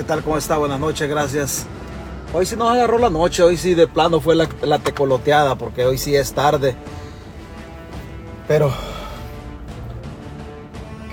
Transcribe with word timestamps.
¿qué 0.00 0.04
tal? 0.04 0.22
¿Cómo 0.22 0.38
está? 0.38 0.56
Buenas 0.56 0.80
noches, 0.80 1.06
gracias. 1.10 1.66
Hoy 2.32 2.46
sí 2.46 2.56
nos 2.56 2.70
agarró 2.70 2.96
la 2.96 3.10
noche, 3.10 3.42
hoy 3.42 3.58
sí 3.58 3.74
de 3.74 3.86
plano 3.86 4.18
fue 4.18 4.34
la, 4.34 4.48
la 4.62 4.78
tecoloteada, 4.78 5.56
porque 5.56 5.84
hoy 5.84 5.98
sí 5.98 6.16
es 6.16 6.32
tarde. 6.32 6.74
Pero, 8.48 8.72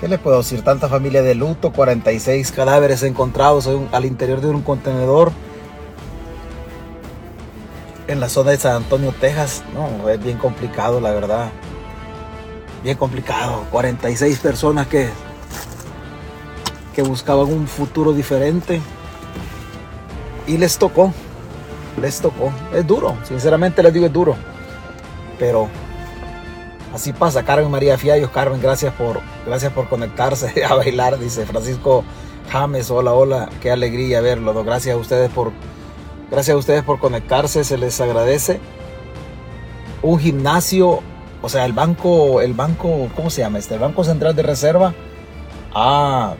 ¿qué 0.00 0.08
le 0.08 0.16
puedo 0.16 0.38
decir? 0.38 0.62
Tanta 0.62 0.88
familia 0.88 1.20
de 1.20 1.34
luto, 1.34 1.70
46 1.70 2.50
cadáveres 2.50 3.02
encontrados 3.02 3.68
al 3.92 4.06
interior 4.06 4.40
de 4.40 4.48
un 4.48 4.62
contenedor 4.62 5.32
en 8.06 8.20
la 8.20 8.30
zona 8.30 8.52
de 8.52 8.56
San 8.56 8.76
Antonio, 8.76 9.12
Texas. 9.20 9.64
No, 9.74 10.08
es 10.08 10.18
bien 10.24 10.38
complicado, 10.38 10.98
la 10.98 11.10
verdad. 11.10 11.50
Bien 12.82 12.96
complicado. 12.96 13.66
46 13.70 14.38
personas 14.38 14.86
que 14.86 15.10
buscaban 17.02 17.46
un 17.46 17.66
futuro 17.66 18.12
diferente. 18.12 18.80
Y 20.46 20.56
les 20.56 20.78
tocó, 20.78 21.12
les 22.00 22.20
tocó. 22.20 22.52
Es 22.74 22.86
duro, 22.86 23.16
sinceramente 23.24 23.82
les 23.82 23.92
digo 23.92 24.06
es 24.06 24.12
duro. 24.12 24.36
Pero 25.38 25.68
así 26.94 27.12
pasa. 27.12 27.44
Carmen 27.44 27.70
María 27.70 27.98
Fiallos, 27.98 28.30
Carmen, 28.30 28.60
gracias 28.60 28.92
por, 28.94 29.20
gracias 29.46 29.72
por 29.72 29.88
conectarse 29.88 30.64
a 30.68 30.74
bailar, 30.74 31.18
dice 31.18 31.46
Francisco 31.46 32.04
James. 32.50 32.90
Hola, 32.90 33.12
hola, 33.12 33.48
qué 33.60 33.70
alegría 33.70 34.20
verlo. 34.20 34.64
Gracias 34.64 34.94
a 34.94 34.98
ustedes 34.98 35.30
por, 35.30 35.52
gracias 36.30 36.54
a 36.54 36.58
ustedes 36.58 36.82
por 36.82 36.98
conectarse, 36.98 37.64
se 37.64 37.78
les 37.78 38.00
agradece. 38.00 38.60
Un 40.00 40.18
gimnasio, 40.18 41.00
o 41.42 41.48
sea, 41.48 41.64
el 41.64 41.72
banco, 41.72 42.40
el 42.40 42.54
banco, 42.54 43.08
¿cómo 43.14 43.30
se 43.30 43.42
llama 43.42 43.58
este? 43.58 43.74
El 43.74 43.80
Banco 43.80 44.04
Central 44.04 44.34
de 44.34 44.42
Reserva. 44.42 44.94
Ah, 45.74 46.34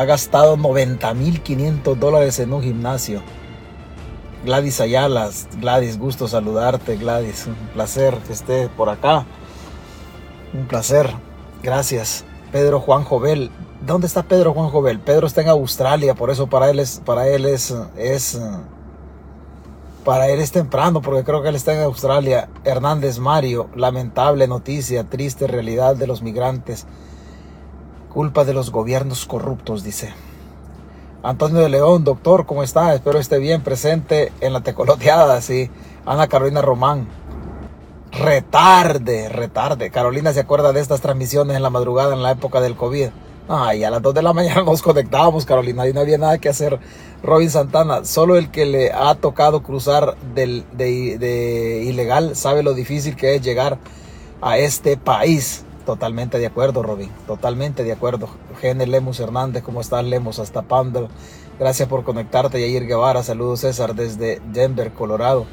ha 0.00 0.06
gastado 0.06 0.56
90.500 0.56 1.94
dólares 1.96 2.38
en 2.38 2.54
un 2.54 2.62
gimnasio. 2.62 3.20
Gladys 4.46 4.80
Ayala, 4.80 5.28
Gladys, 5.58 5.98
gusto 5.98 6.26
saludarte, 6.26 6.96
Gladys. 6.96 7.46
Un 7.46 7.54
placer 7.74 8.16
que 8.26 8.32
esté 8.32 8.70
por 8.70 8.88
acá. 8.88 9.26
Un 10.54 10.66
placer. 10.66 11.10
Gracias. 11.62 12.24
Pedro 12.50 12.80
Juan 12.80 13.04
Jovel. 13.04 13.50
¿Dónde 13.86 14.06
está 14.06 14.22
Pedro 14.22 14.54
Juan 14.54 14.70
Jovel? 14.70 15.00
Pedro 15.00 15.26
está 15.26 15.42
en 15.42 15.50
Australia, 15.50 16.14
por 16.14 16.30
eso 16.30 16.46
para 16.46 16.70
él 16.70 16.78
es, 16.78 17.02
para 17.04 17.28
él 17.28 17.44
es, 17.44 17.74
es, 17.98 18.40
para 20.02 20.30
él 20.30 20.40
es 20.40 20.50
temprano, 20.50 21.02
porque 21.02 21.24
creo 21.24 21.42
que 21.42 21.50
él 21.50 21.56
está 21.56 21.74
en 21.74 21.82
Australia. 21.82 22.48
Hernández 22.64 23.18
Mario, 23.18 23.68
lamentable 23.76 24.48
noticia, 24.48 25.04
triste 25.04 25.46
realidad 25.46 25.94
de 25.94 26.06
los 26.06 26.22
migrantes. 26.22 26.86
Culpa 28.12 28.44
de 28.44 28.54
los 28.54 28.72
gobiernos 28.72 29.24
corruptos, 29.24 29.84
dice. 29.84 30.12
Antonio 31.22 31.60
de 31.60 31.68
León, 31.68 32.02
doctor, 32.02 32.44
¿cómo 32.44 32.64
está? 32.64 32.92
Espero 32.92 33.20
esté 33.20 33.38
bien 33.38 33.62
presente 33.62 34.32
en 34.40 34.52
la 34.52 34.62
tecoloteada, 34.62 35.40
sí. 35.40 35.70
Ana 36.06 36.26
Carolina 36.26 36.60
Román. 36.60 37.06
Retarde, 38.10 39.28
retarde. 39.28 39.90
Carolina 39.90 40.32
se 40.32 40.40
acuerda 40.40 40.72
de 40.72 40.80
estas 40.80 41.00
transmisiones 41.00 41.56
en 41.56 41.62
la 41.62 41.70
madrugada 41.70 42.12
en 42.12 42.24
la 42.24 42.32
época 42.32 42.60
del 42.60 42.74
COVID. 42.74 43.10
Ay, 43.48 43.84
a 43.84 43.90
las 43.90 44.02
2 44.02 44.12
de 44.12 44.22
la 44.22 44.32
mañana 44.34 44.64
nos 44.64 44.82
conectábamos, 44.82 45.44
Carolina, 45.46 45.86
y 45.86 45.92
no 45.92 46.00
había 46.00 46.18
nada 46.18 46.38
que 46.38 46.48
hacer. 46.48 46.80
Robin 47.22 47.50
Santana, 47.50 48.04
solo 48.04 48.36
el 48.36 48.50
que 48.50 48.66
le 48.66 48.90
ha 48.90 49.14
tocado 49.14 49.62
cruzar 49.62 50.16
del, 50.34 50.64
de, 50.72 51.16
de 51.18 51.84
ilegal 51.84 52.34
sabe 52.34 52.64
lo 52.64 52.74
difícil 52.74 53.14
que 53.14 53.36
es 53.36 53.42
llegar 53.42 53.78
a 54.40 54.58
este 54.58 54.96
país. 54.96 55.64
Totalmente 55.90 56.38
de 56.38 56.46
acuerdo, 56.46 56.84
Robin. 56.84 57.10
Totalmente 57.26 57.82
de 57.82 57.90
acuerdo. 57.90 58.28
Gene 58.60 58.86
Lemus 58.86 59.18
Hernández, 59.18 59.64
¿cómo 59.64 59.80
estás, 59.80 60.04
Lemus? 60.04 60.38
Hasta 60.38 60.62
Pando. 60.62 61.08
Gracias 61.58 61.88
por 61.88 62.04
conectarte. 62.04 62.60
Yair 62.60 62.86
Guevara, 62.86 63.24
saludos, 63.24 63.58
César, 63.58 63.96
desde 63.96 64.40
Denver, 64.52 64.92
Colorado. 64.92 65.46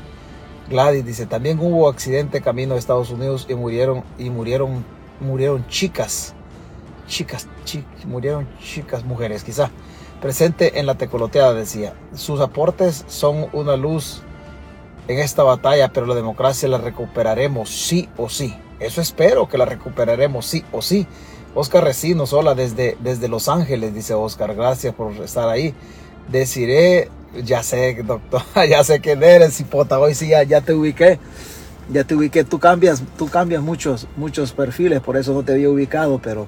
Gladys 0.69 1.03
dice, 1.03 1.25
también 1.25 1.57
hubo 1.59 1.89
accidente 1.89 2.39
camino 2.41 2.75
a 2.75 2.77
Estados 2.77 3.09
Unidos 3.09 3.47
y 3.49 3.55
murieron, 3.55 4.03
y 4.19 4.29
murieron, 4.29 4.85
murieron 5.19 5.65
chicas. 5.69 6.35
Chicas, 7.07 7.47
murieron 8.05 8.47
chicas, 8.61 9.03
mujeres, 9.05 9.43
quizá. 9.43 9.71
Presente 10.21 10.79
en 10.79 10.85
la 10.85 10.99
tecoloteada, 10.99 11.55
decía. 11.55 11.95
Sus 12.13 12.41
aportes 12.41 13.05
son 13.07 13.47
una 13.53 13.75
luz 13.75 14.21
en 15.07 15.17
esta 15.17 15.41
batalla, 15.41 15.91
pero 15.91 16.05
la 16.05 16.13
democracia 16.13 16.69
la 16.69 16.77
recuperaremos 16.77 17.71
sí 17.71 18.07
o 18.17 18.29
sí. 18.29 18.55
Eso 18.79 19.01
espero 19.01 19.47
que 19.49 19.57
la 19.57 19.65
recuperaremos 19.65 20.45
sí 20.45 20.63
o 20.71 20.81
sí. 20.81 21.07
Oscar 21.55 21.83
Recinos, 21.83 22.33
hola 22.33 22.53
desde, 22.53 22.97
desde 22.99 23.27
Los 23.27 23.49
Ángeles, 23.49 23.93
dice 23.93 24.13
Oscar, 24.13 24.53
gracias 24.53 24.93
por 24.93 25.11
estar 25.13 25.49
ahí. 25.49 25.73
Deciré, 26.27 27.09
ya 27.43 27.63
sé, 27.63 28.03
doctor, 28.03 28.41
ya 28.69 28.83
sé 28.83 28.99
quién 28.99 29.23
eres, 29.23 29.59
hipota, 29.59 29.99
hoy 29.99 30.13
sí 30.13 30.29
ya, 30.29 30.61
te 30.61 30.73
ubiqué. 30.73 31.19
Ya 31.89 32.03
te 32.03 32.15
ubiqué, 32.15 32.43
tú 32.43 32.59
cambias, 32.59 33.01
tú 33.17 33.29
cambias 33.29 33.63
muchos, 33.63 34.07
muchos 34.17 34.51
perfiles, 34.51 34.99
por 34.99 35.15
eso 35.15 35.33
no 35.33 35.43
te 35.43 35.53
había 35.53 35.69
ubicado, 35.69 36.19
pero 36.21 36.45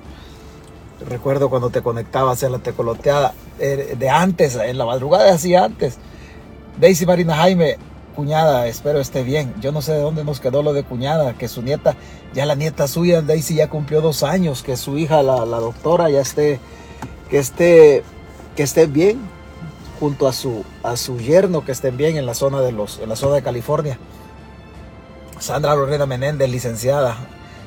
recuerdo 1.07 1.50
cuando 1.50 1.69
te 1.69 1.81
conectabas 1.81 2.44
en 2.44 2.51
la 2.51 2.59
tecoloteada 2.59 3.34
eh, 3.57 3.95
de 3.97 4.09
antes, 4.09 4.56
en 4.56 4.78
la 4.78 4.85
madrugada 4.85 5.34
así 5.34 5.56
antes. 5.56 5.97
Daisy 6.78 7.06
Marina 7.06 7.38
Jaime, 7.38 7.78
cuñada, 8.19 8.68
espero 8.68 9.00
esté 9.00 9.24
bien. 9.24 9.53
Yo 9.62 9.72
no 9.72 9.81
sé 9.81 9.94
de 9.94 10.02
dónde 10.02 10.25
nos 10.25 10.41
quedó 10.41 10.62
lo 10.62 10.74
de 10.74 10.84
cuñada, 10.84 11.38
que 11.38 11.47
su 11.47 11.62
nieta, 11.62 11.96
ya 12.34 12.46
la 12.46 12.56
nieta 12.56 12.85
suya, 12.90 13.22
Daisy 13.22 13.56
ya 13.56 13.69
cumplió 13.69 14.02
dos 14.02 14.24
años, 14.24 14.62
que 14.62 14.75
su 14.75 14.97
hija, 14.97 15.24
la, 15.24 15.46
doctora, 15.46 16.09
ya 16.09 16.19
esté, 16.19 16.59
que 17.30 17.40
esté, 17.40 18.03
que 18.57 18.63
esté 18.63 18.88
bien 18.88 19.22
junto 20.02 20.28
a 20.28 20.34
su, 20.34 20.66
a 20.84 20.97
su 20.97 21.18
yerno, 21.18 21.63
que 21.63 21.72
estén 21.72 21.96
bien 21.96 22.18
en 22.18 22.25
la 22.25 22.34
zona 22.34 22.59
de 22.59 22.74
los, 22.74 23.00
en 23.00 23.07
la 23.07 23.16
zona 23.16 23.35
de 23.35 23.41
California. 23.41 23.97
Sandra 25.40 25.74
Lorena 25.75 26.06
Menéndez, 26.06 26.50
licenciada. 26.50 27.16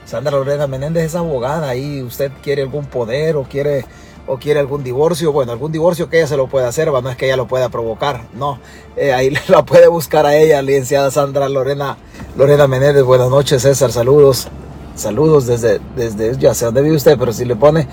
Sandra 0.04 0.32
Lorena 0.32 0.66
Menéndez 0.66 1.04
es 1.04 1.14
abogada 1.14 1.74
y 1.76 2.02
usted 2.02 2.30
quiere 2.42 2.60
algún 2.60 2.84
poder 2.84 3.36
o 3.36 3.44
quiere 3.44 3.86
o 4.26 4.38
quiere 4.38 4.60
algún 4.60 4.84
divorcio, 4.84 5.32
bueno, 5.32 5.52
algún 5.52 5.72
divorcio 5.72 6.08
que 6.08 6.18
ella 6.18 6.26
se 6.26 6.36
lo 6.36 6.46
pueda 6.46 6.68
hacer, 6.68 6.90
no 6.90 7.10
es 7.10 7.16
que 7.16 7.26
ella 7.26 7.36
lo 7.36 7.48
pueda 7.48 7.68
provocar, 7.68 8.26
no, 8.34 8.58
eh, 8.96 9.12
ahí 9.12 9.36
la 9.48 9.64
puede 9.64 9.88
buscar 9.88 10.26
a 10.26 10.36
ella, 10.36 10.62
licenciada 10.62 11.10
Sandra 11.10 11.48
Lorena, 11.48 11.96
Lorena 12.36 12.66
Menéndez, 12.66 13.02
buenas 13.02 13.30
noches 13.30 13.62
César, 13.62 13.90
saludos, 13.90 14.48
saludos 14.94 15.46
desde, 15.46 15.80
desde, 15.96 16.36
ya 16.38 16.54
sé 16.54 16.66
dónde 16.66 16.82
vive 16.82 16.96
usted, 16.96 17.18
pero 17.18 17.32
si 17.32 17.44
le 17.44 17.56
pone, 17.56 17.88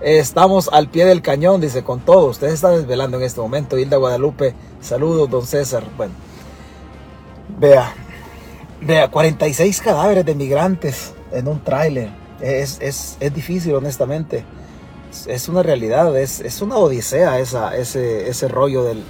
estamos 0.00 0.70
al 0.72 0.88
pie 0.88 1.04
del 1.04 1.20
cañón, 1.20 1.60
dice, 1.60 1.84
con 1.84 2.00
todo, 2.00 2.26
usted 2.26 2.48
está 2.48 2.70
desvelando 2.70 3.18
en 3.18 3.24
este 3.24 3.40
momento, 3.40 3.78
Hilda 3.78 3.98
Guadalupe, 3.98 4.54
saludos 4.80 5.28
don 5.28 5.46
César, 5.46 5.84
bueno, 5.98 6.14
vea, 7.58 7.92
vea, 8.80 9.10
46 9.10 9.80
cadáveres 9.82 10.24
de 10.24 10.34
migrantes 10.34 11.12
en 11.30 11.46
un 11.46 11.62
tráiler, 11.62 12.08
es, 12.40 12.78
es, 12.80 13.18
es 13.20 13.34
difícil 13.34 13.74
honestamente, 13.74 14.44
es 15.26 15.48
una 15.48 15.62
realidad, 15.62 16.16
es, 16.18 16.40
es 16.40 16.60
una 16.62 16.76
odisea 16.76 17.38
esa, 17.38 17.76
ese, 17.76 18.28
ese 18.28 18.48
rollo 18.48 18.84
del 18.84 19.02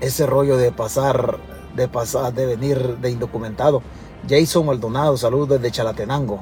ese 0.00 0.26
rollo 0.26 0.56
de 0.56 0.70
pasar, 0.70 1.38
de 1.74 1.88
pasar, 1.88 2.32
de 2.32 2.46
venir 2.46 2.98
de 2.98 3.10
indocumentado. 3.10 3.82
Jason 4.28 4.66
Maldonado, 4.66 5.16
saludos 5.16 5.48
desde 5.48 5.72
Chalatenango. 5.72 6.40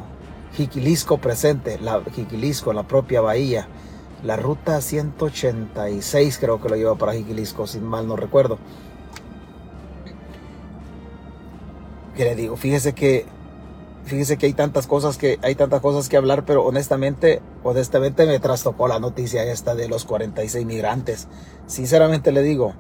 Jiquilisco 0.53 1.19
presente, 1.19 1.79
la 1.79 2.03
Jiquilisco, 2.15 2.73
la 2.73 2.83
propia 2.83 3.21
bahía. 3.21 3.69
La 4.23 4.37
ruta 4.37 4.81
186 4.81 6.39
creo 6.39 6.61
que 6.61 6.69
lo 6.69 6.77
lleva 6.77 6.97
para 6.97 7.13
Jiquilisco, 7.13 7.67
si 7.67 7.79
mal 7.81 8.07
no 8.07 8.17
recuerdo. 8.17 8.59
¿Qué 12.17 12.25
le 12.25 12.35
digo? 12.35 12.57
Fíjese 12.57 12.95
que 12.95 13.27
fíjese 14.07 14.39
que 14.39 14.47
hay 14.47 14.55
tantas 14.55 14.87
cosas 14.87 15.19
que 15.19 15.39
hay 15.43 15.55
tantas 15.55 15.81
cosas 15.83 16.09
que 16.09 16.17
hablar, 16.17 16.45
pero 16.47 16.65
honestamente, 16.65 17.43
honestamente 17.63 18.25
me 18.27 18.39
trastocó 18.41 18.89
la 18.89 18.99
noticia 18.99 19.45
esta 19.45 19.75
de 19.75 19.89
los 19.89 20.05
46 20.05 20.65
migrantes. 20.65 21.29
Sinceramente 21.67 22.33
le 22.33 22.43
digo, 22.43 22.73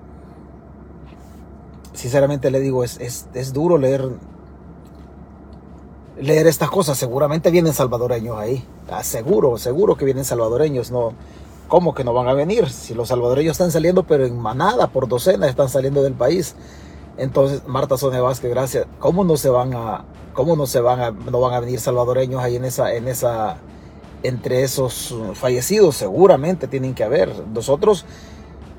sinceramente 1.93 2.51
le 2.51 2.61
digo, 2.61 2.83
es, 2.85 2.99
es, 3.01 3.27
es 3.35 3.53
duro 3.53 3.77
leer 3.77 4.09
leer 6.19 6.47
estas 6.47 6.71
cosas. 6.71 6.97
Seguramente 6.97 7.51
vienen 7.51 7.75
salvadoreños 7.75 8.39
ahí. 8.39 8.65
Ah, 8.91 9.05
seguro, 9.05 9.59
seguro 9.59 9.97
que 9.97 10.07
vienen 10.07 10.25
salvadoreños. 10.25 10.91
No, 10.91 11.13
¿Cómo 11.69 11.95
que 11.95 12.05
no 12.05 12.13
van 12.13 12.29
a 12.29 12.33
venir? 12.33 12.71
Si 12.71 12.95
los 12.95 13.09
salvadoreños 13.09 13.53
están 13.53 13.73
saliendo, 13.73 14.05
pero 14.05 14.25
en 14.25 14.39
manada, 14.39 14.87
por 14.87 15.09
docenas, 15.09 15.51
están 15.51 15.69
saliendo 15.69 16.03
del 16.03 16.15
país. 16.15 16.55
Entonces, 17.19 17.63
Marta 17.67 17.97
Sonia 17.97 18.21
Vázquez, 18.21 18.51
gracias. 18.51 18.87
¿Cómo 18.99 19.25
no 19.25 19.37
se 19.37 19.49
van 19.49 19.75
a, 19.75 20.05
cómo 20.35 20.57
no 20.57 20.67
se 20.67 20.81
van 20.81 21.01
a, 21.01 21.11
no 21.11 21.41
van 21.41 21.55
a 21.55 21.61
venir 21.61 21.81
salvadoreños 21.81 22.43
ahí 22.43 22.57
en 22.57 22.65
esa, 22.65 22.95
en 22.95 23.09
esa, 23.09 23.57
entre 24.23 24.63
esos 24.63 25.15
fallecidos? 25.35 25.97
Seguramente 25.97 26.69
tienen 26.69 26.95
que 26.95 27.05
haber. 27.05 27.33
Nosotros, 27.49 28.05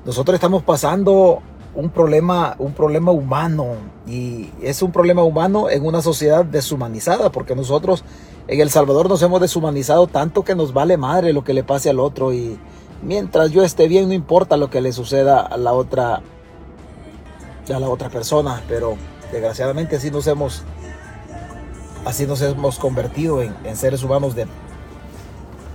nosotros 0.04 0.34
estamos 0.34 0.62
pasando 0.62 1.42
un 1.74 1.90
problema, 1.90 2.56
un 2.58 2.72
problema 2.72 3.12
humano 3.12 3.76
y 4.06 4.50
es 4.62 4.82
un 4.82 4.90
problema 4.90 5.22
humano 5.22 5.70
en 5.70 5.84
una 5.84 6.02
sociedad 6.02 6.44
deshumanizada 6.44 7.30
porque 7.30 7.54
nosotros 7.54 8.04
en 8.48 8.60
El 8.60 8.70
Salvador 8.70 9.08
nos 9.08 9.22
hemos 9.22 9.40
deshumanizado 9.40 10.06
tanto 10.06 10.42
que 10.42 10.54
nos 10.54 10.72
vale 10.72 10.96
madre 10.96 11.32
lo 11.32 11.44
que 11.44 11.54
le 11.54 11.62
pase 11.62 11.90
al 11.90 12.00
otro 12.00 12.32
y 12.32 12.58
mientras 13.02 13.50
yo 13.50 13.62
esté 13.62 13.88
bien, 13.88 14.08
no 14.08 14.14
importa 14.14 14.56
lo 14.56 14.70
que 14.70 14.80
le 14.80 14.92
suceda 14.92 15.40
a 15.40 15.56
la 15.56 15.72
otra, 15.72 16.22
a 17.74 17.80
la 17.80 17.88
otra 17.88 18.08
persona, 18.08 18.62
pero 18.68 18.96
desgraciadamente 19.32 19.96
así 19.96 20.10
nos 20.10 20.26
hemos, 20.26 20.62
así 22.04 22.26
nos 22.26 22.40
hemos 22.42 22.78
convertido 22.78 23.42
en, 23.42 23.76
seres 23.76 24.02
humanos 24.02 24.34
de, 24.34 24.46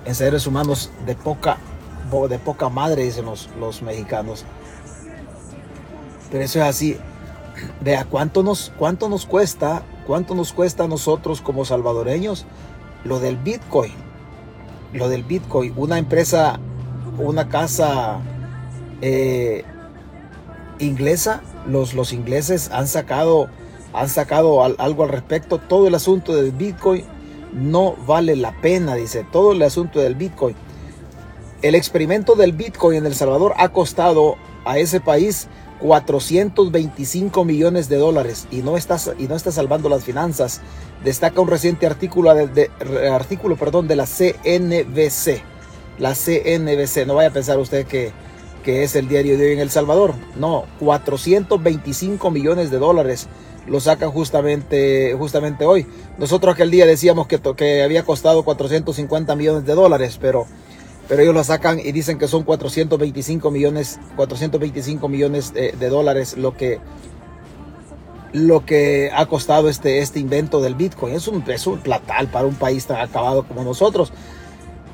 en 0.06 0.16
seres 0.16 0.48
humanos 0.48 0.92
de 1.06 1.16
poca, 1.16 1.58
de 2.30 2.40
poca 2.40 2.70
madre, 2.70 3.04
dicen 3.04 3.26
los, 3.26 3.50
los 3.60 3.82
mexicanos. 3.82 4.46
Pero 6.32 6.44
eso 6.44 6.60
es 6.60 6.66
así. 6.66 6.98
Vea 7.82 8.06
cuánto 8.06 8.42
nos, 8.42 8.72
cuánto 8.78 9.08
nos 9.08 9.26
cuesta, 9.26 9.84
cuánto 10.08 10.34
nos 10.34 10.52
cuesta 10.52 10.86
a 10.86 10.88
nosotros 10.88 11.42
como 11.42 11.66
salvadoreños 11.66 12.46
lo 13.04 13.20
del 13.20 13.38
Bitcoin. 13.38 13.94
Lo 14.94 15.10
del 15.10 15.24
Bitcoin. 15.24 15.74
Una 15.76 15.98
empresa, 15.98 16.60
una 17.18 17.50
casa 17.50 18.20
eh, 19.02 19.64
inglesa, 20.80 21.42
los, 21.68 21.94
los 21.94 22.14
ingleses 22.14 22.70
han 22.72 22.88
sacado, 22.88 23.50
han 23.94 24.10
sacado 24.10 24.64
algo 24.64 25.04
al 25.04 25.10
respecto. 25.10 25.60
Todo 25.60 25.88
el 25.88 25.96
asunto 25.96 26.36
del 26.36 26.52
Bitcoin 26.52 27.04
no 27.54 27.96
vale 28.08 28.36
la 28.36 28.60
pena, 28.62 28.96
dice. 28.96 29.26
Todo 29.32 29.52
el 29.52 29.62
asunto 29.62 30.00
del 30.00 30.16
Bitcoin. 30.16 30.56
El 31.62 31.76
experimento 31.76 32.36
del 32.36 32.52
Bitcoin 32.52 32.98
en 32.98 33.06
El 33.06 33.16
Salvador 33.16 33.54
ha 33.58 33.70
costado 33.70 34.36
a 34.66 34.78
ese 34.78 35.00
país 35.00 35.48
425 35.80 37.46
millones 37.46 37.90
de 37.90 37.98
dólares 37.98 38.48
y 38.52 38.62
no 38.62 38.78
está, 38.78 38.98
y 39.20 39.28
no 39.28 39.36
está 39.36 39.52
salvando 39.52 39.90
las 39.90 40.04
finanzas. 40.04 40.62
Destaca 41.04 41.42
un 41.42 41.48
reciente 41.48 41.86
artículo 41.86 42.34
de, 42.34 42.72
artículo, 43.12 43.58
perdón, 43.58 43.88
de 43.88 43.98
la 43.98 44.06
CNBC. 44.06 45.42
La 46.00 46.16
CNBC, 46.16 47.06
no 47.06 47.16
vaya 47.16 47.30
a 47.30 47.34
pensar 47.34 47.60
usted 47.60 47.86
que, 47.86 48.12
que 48.64 48.84
es 48.84 48.96
el 48.96 49.08
diario 49.08 49.38
de 49.38 49.48
hoy 49.48 49.54
en 49.54 49.60
El 49.60 49.70
Salvador. 49.70 50.16
No, 50.36 50.66
425 50.80 52.32
millones 52.32 52.72
de 52.72 52.80
dólares 52.80 53.28
lo 53.68 53.80
sacan 53.80 54.12
justamente, 54.12 55.16
justamente 55.18 55.66
hoy. 55.66 55.86
Nosotros 56.18 56.56
aquel 56.56 56.72
día 56.72 56.86
decíamos 56.86 57.28
que, 57.28 57.40
que 57.56 57.84
había 57.84 58.04
costado 58.04 58.44
450 58.44 59.36
millones 59.36 59.66
de 59.66 59.76
dólares, 59.76 60.18
pero 60.20 60.48
pero 61.08 61.22
ellos 61.22 61.34
lo 61.34 61.44
sacan 61.44 61.80
y 61.80 61.92
dicen 61.92 62.18
que 62.18 62.28
son 62.28 62.44
425 62.44 63.52
millones, 63.52 64.00
425 64.16 65.10
millones 65.10 65.54
de, 65.54 65.72
dólares 65.90 66.38
lo 66.38 66.56
que, 66.56 66.80
lo 68.32 68.66
que 68.66 69.12
ha 69.14 69.26
costado 69.26 69.70
este, 69.70 70.00
este 70.00 70.20
invento 70.20 70.62
del 70.62 70.76
Bitcoin. 70.76 71.14
Es 71.14 71.28
un, 71.28 71.44
es 71.48 71.68
un 71.68 71.80
platal 71.80 72.28
para 72.28 72.48
un 72.48 72.56
país 72.56 72.86
tan 72.86 73.02
acabado 73.02 73.46
como 73.46 73.64
nosotros. 73.64 74.14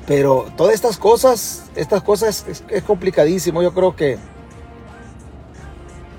Pero 0.06 0.46
todas 0.56 0.74
estas 0.74 0.96
cosas, 0.98 1.64
estas 1.76 2.02
cosas 2.02 2.44
es, 2.68 2.82
complicadísimo. 2.82 3.62
Yo 3.62 3.72
creo 3.72 3.94
que 3.94 4.18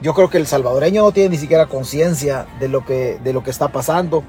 yo 0.02 0.14
creo 0.16 0.30
que 0.30 0.38
el 0.38 0.48
salvadoreño 0.48 1.04
no 1.04 1.12
tiene 1.12 1.30
ni 1.30 1.38
siquiera 1.38 1.68
conciencia 1.68 2.48
de 2.60 2.68
lo 2.68 2.86
que 2.86 3.20
de 3.24 3.34
lo 3.34 3.44
que 3.44 3.52
está 3.52 3.70
pasando, 3.70 4.24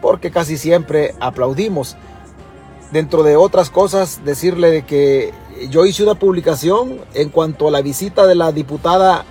porque 0.00 0.30
casi 0.30 0.58
siempre 0.58 1.14
aplaudimos. 1.20 1.96
Dentro 2.92 3.22
de 3.22 3.36
otras 3.36 3.70
cosas, 3.70 4.24
decirle 4.24 4.70
de 4.70 4.84
que 4.84 5.32
yo 5.70 5.84
hice 5.86 6.02
una 6.02 6.14
publicación 6.14 7.00
en 7.14 7.28
cuanto 7.30 7.68
a 7.68 7.70
la 7.70 7.82
visita 7.82 8.26
de 8.26 8.34
la 8.34 8.52
diputada 8.52 9.24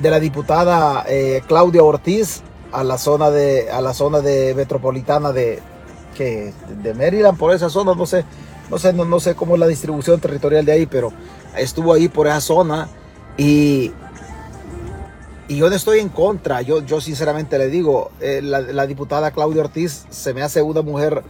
de 0.00 0.10
la 0.10 0.20
diputada 0.20 1.04
eh, 1.08 1.42
Claudia 1.46 1.82
Ortiz 1.82 2.42
a 2.72 2.82
la 2.84 2.98
zona 2.98 3.30
de 3.30 3.70
a 3.70 3.80
la 3.80 3.94
zona 3.94 4.20
de 4.20 4.54
metropolitana 4.54 5.32
de 5.32 5.60
que 6.16 6.52
de 6.82 6.94
Maryland 6.94 7.38
por 7.38 7.54
esa 7.54 7.70
zona 7.70 7.94
no 7.94 8.06
sé 8.06 8.24
no 8.70 8.78
sé 8.78 8.92
no, 8.92 9.20
sé 9.20 9.34
cómo 9.34 9.54
es 9.54 9.60
la 9.60 9.66
distribución 9.66 10.20
territorial 10.20 10.64
de 10.64 10.72
ahí 10.72 10.86
pero 10.86 11.12
estuvo 11.56 11.92
ahí 11.92 12.08
por 12.08 12.26
esa 12.26 12.40
zona 12.40 12.88
y 13.36 13.92
y 15.46 15.56
yo 15.56 15.68
no 15.68 15.76
estoy 15.76 15.98
en 16.00 16.08
contra 16.08 16.62
yo 16.62 16.82
yo 16.84 17.00
sinceramente 17.00 17.58
le 17.58 17.68
digo 17.68 18.10
eh, 18.20 18.40
la, 18.42 18.60
la 18.60 18.86
diputada 18.86 19.30
Claudia 19.30 19.62
Ortiz 19.62 20.06
se 20.08 20.34
me 20.34 20.42
hace 20.42 20.62
una 20.62 20.82
mujer 20.82 21.22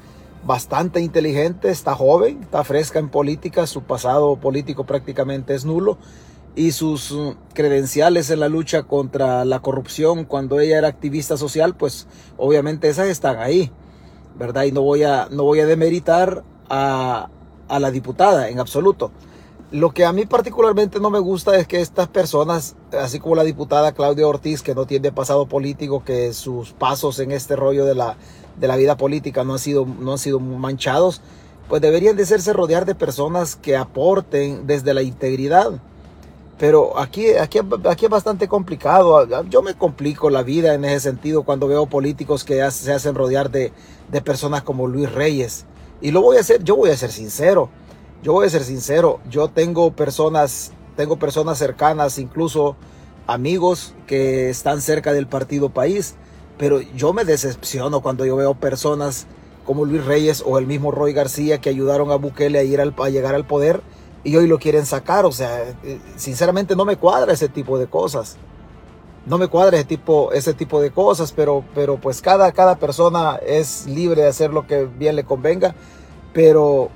bastante 0.47 1.01
inteligente, 1.01 1.71
está 1.71 1.95
joven, 1.95 2.43
está 2.43 2.65
fresca 2.65 2.99
en 2.99 3.09
política, 3.09 3.67
su 3.67 3.83
pasado 3.83 4.37
político 4.37 4.85
prácticamente 4.85 5.55
es 5.55 5.65
nulo 5.65 5.99
y 6.57 6.73
sus 6.73 7.11
uh, 7.11 7.35
credenciales 7.53 8.31
en 8.31 8.41
la 8.41 8.49
lucha 8.49 8.85
contra 8.85 9.45
la 9.45 9.61
corrupción 9.61 10.25
cuando 10.25 10.61
ella 10.61 10.79
era 10.79 10.89
activista 10.89 11.37
social, 11.37 11.77
pues 11.77 12.07
obviamente 12.37 12.89
esas 12.89 13.09
están 13.09 13.39
ahí, 13.39 13.73
¿verdad? 14.39 14.65
Y 14.65 14.73
no 14.73 14.83
voy 14.83 15.03
a, 15.03 15.29
no 15.31 15.45
voy 15.45 15.61
a 15.61 15.67
demeritar 15.67 16.45
a, 16.69 17.29
a 17.69 17.81
la 17.81 17.91
diputada 17.91 18.49
en 18.49 18.61
absoluto. 18.61 19.11
Lo 19.71 19.91
que 19.93 20.05
a 20.05 20.13
mí 20.13 20.25
particularmente 20.27 21.01
no 21.01 21.11
me 21.11 21.19
gusta 21.19 21.57
es 21.57 21.67
que 21.67 21.81
estas 21.81 22.09
personas, 22.09 22.77
así 22.93 23.19
como 23.19 23.35
la 23.35 23.43
diputada 23.43 23.93
Claudia 23.93 24.27
Ortiz, 24.27 24.63
que 24.63 24.75
no 24.75 24.87
tiene 24.87 25.11
pasado 25.11 25.47
político, 25.47 26.05
que 26.05 26.33
sus 26.33 26.73
pasos 26.73 27.19
en 27.19 27.33
este 27.33 27.57
rollo 27.57 27.85
de 27.85 27.95
la 27.95 28.17
de 28.57 28.69
la 28.69 28.77
vida 28.77 28.97
política 28.97 29.45
no 29.45 29.55
han 29.55 29.59
sido, 29.59 29.87
no 29.87 30.13
han 30.13 30.19
sido 30.19 30.41
manchados, 30.41 31.21
pues 31.69 31.83
deberían 31.83 32.17
de 32.17 32.23
hacerse 32.23 32.53
rodear 32.53 32.85
de 32.85 32.95
personas 32.95 33.57
que 33.57 33.77
aporten 33.77 34.67
desde 34.67 34.95
la 34.95 35.03
integridad. 35.03 35.73
Pero 36.59 36.99
aquí, 36.99 37.33
aquí, 37.33 37.59
aquí 37.89 38.05
es 38.05 38.11
bastante 38.11 38.47
complicado. 38.47 39.27
Yo 39.49 39.63
me 39.63 39.75
complico 39.75 40.31
la 40.31 40.43
vida 40.43 40.75
en 40.75 40.85
ese 40.85 41.01
sentido 41.01 41.43
cuando 41.43 41.67
veo 41.67 41.87
políticos 41.87 42.45
que 42.45 42.71
se 42.71 42.93
hacen 42.93 43.17
rodear 43.17 43.51
de, 43.51 43.73
de 44.11 44.23
personas 44.23 44.63
como 44.63 44.87
Luis 44.87 45.11
Reyes. 45.11 45.67
Y 46.01 46.11
lo 46.11 46.21
voy 46.21 46.37
a 46.37 46.41
hacer, 46.41 46.63
yo 46.65 46.77
voy 46.77 46.91
a 46.91 46.97
ser 46.97 47.11
sincero. 47.11 47.71
Yo 48.23 48.33
voy 48.33 48.47
a 48.47 48.51
ser 48.51 48.65
sincero. 48.65 49.21
Yo 49.31 49.49
tengo 49.49 49.93
personas, 49.93 50.73
tengo 50.97 51.19
personas 51.19 51.59
cercanas, 51.59 52.19
incluso 52.19 52.77
amigos 53.27 53.95
que 54.07 54.51
están 54.51 54.81
cerca 54.81 55.13
del 55.13 55.27
partido 55.27 55.71
país 55.71 56.15
pero 56.59 56.81
yo 56.81 57.13
me 57.13 57.25
decepciono 57.25 58.01
cuando 58.01 58.25
yo 58.25 58.37
veo 58.37 58.55
personas 58.55 59.27
como 59.65 59.85
Luis 59.85 60.05
Reyes 60.05 60.43
o 60.45 60.59
el 60.59 60.67
mismo 60.67 60.91
Roy 60.91 61.13
García 61.13 61.61
que 61.61 61.71
ayudaron 61.71 62.11
a 62.11 62.17
Bukele 62.17 62.59
a, 62.59 62.63
ir 62.63 62.81
al, 62.81 62.95
a 62.97 63.09
llegar 63.09 63.35
al 63.35 63.47
poder 63.47 63.81
y 64.23 64.37
hoy 64.37 64.47
lo 64.47 64.59
quieren 64.59 64.87
sacar. 64.87 65.25
O 65.25 65.33
sea, 65.33 65.63
eh, 65.83 65.99
sinceramente 66.17 66.77
no 66.77 66.85
me 66.85 66.97
cuadra 66.97 67.33
ese 67.33 67.49
tipo 67.49 67.79
de 67.79 67.87
cosas. 67.87 68.37
No 69.27 69.39
me 69.39 69.49
cuadra 69.49 69.79
ese 69.79 69.87
tipo, 69.87 70.33
ese 70.33 70.53
tipo 70.53 70.81
de 70.81 70.91
cosas, 70.91 71.33
pero, 71.33 71.65
pero 71.75 71.97
pues 71.97 72.21
cada, 72.21 72.53
cada 72.53 72.77
persona 72.77 73.37
es 73.37 73.87
libre 73.87 74.23
de 74.23 74.29
hacer 74.29 74.53
lo 74.53 74.67
que 74.67 74.85
bien 74.85 75.17
le 75.17 75.25
convenga. 75.25 75.75
Pero, 76.33 76.91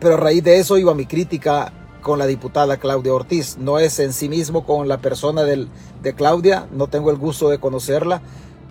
pero 0.00 0.14
a 0.14 0.18
raíz 0.18 0.44
de 0.44 0.58
eso 0.58 0.76
iba 0.76 0.94
mi 0.94 1.06
crítica 1.06 1.72
con 2.02 2.18
la 2.18 2.26
diputada 2.26 2.76
Claudia 2.76 3.14
Ortiz. 3.14 3.56
No 3.58 3.78
es 3.78 3.98
en 3.98 4.12
sí 4.12 4.28
mismo 4.28 4.64
con 4.64 4.86
la 4.86 4.98
persona 4.98 5.42
del, 5.42 5.68
de 6.02 6.14
Claudia, 6.14 6.68
no 6.70 6.86
tengo 6.88 7.10
el 7.10 7.16
gusto 7.16 7.48
de 7.48 7.58
conocerla, 7.58 8.20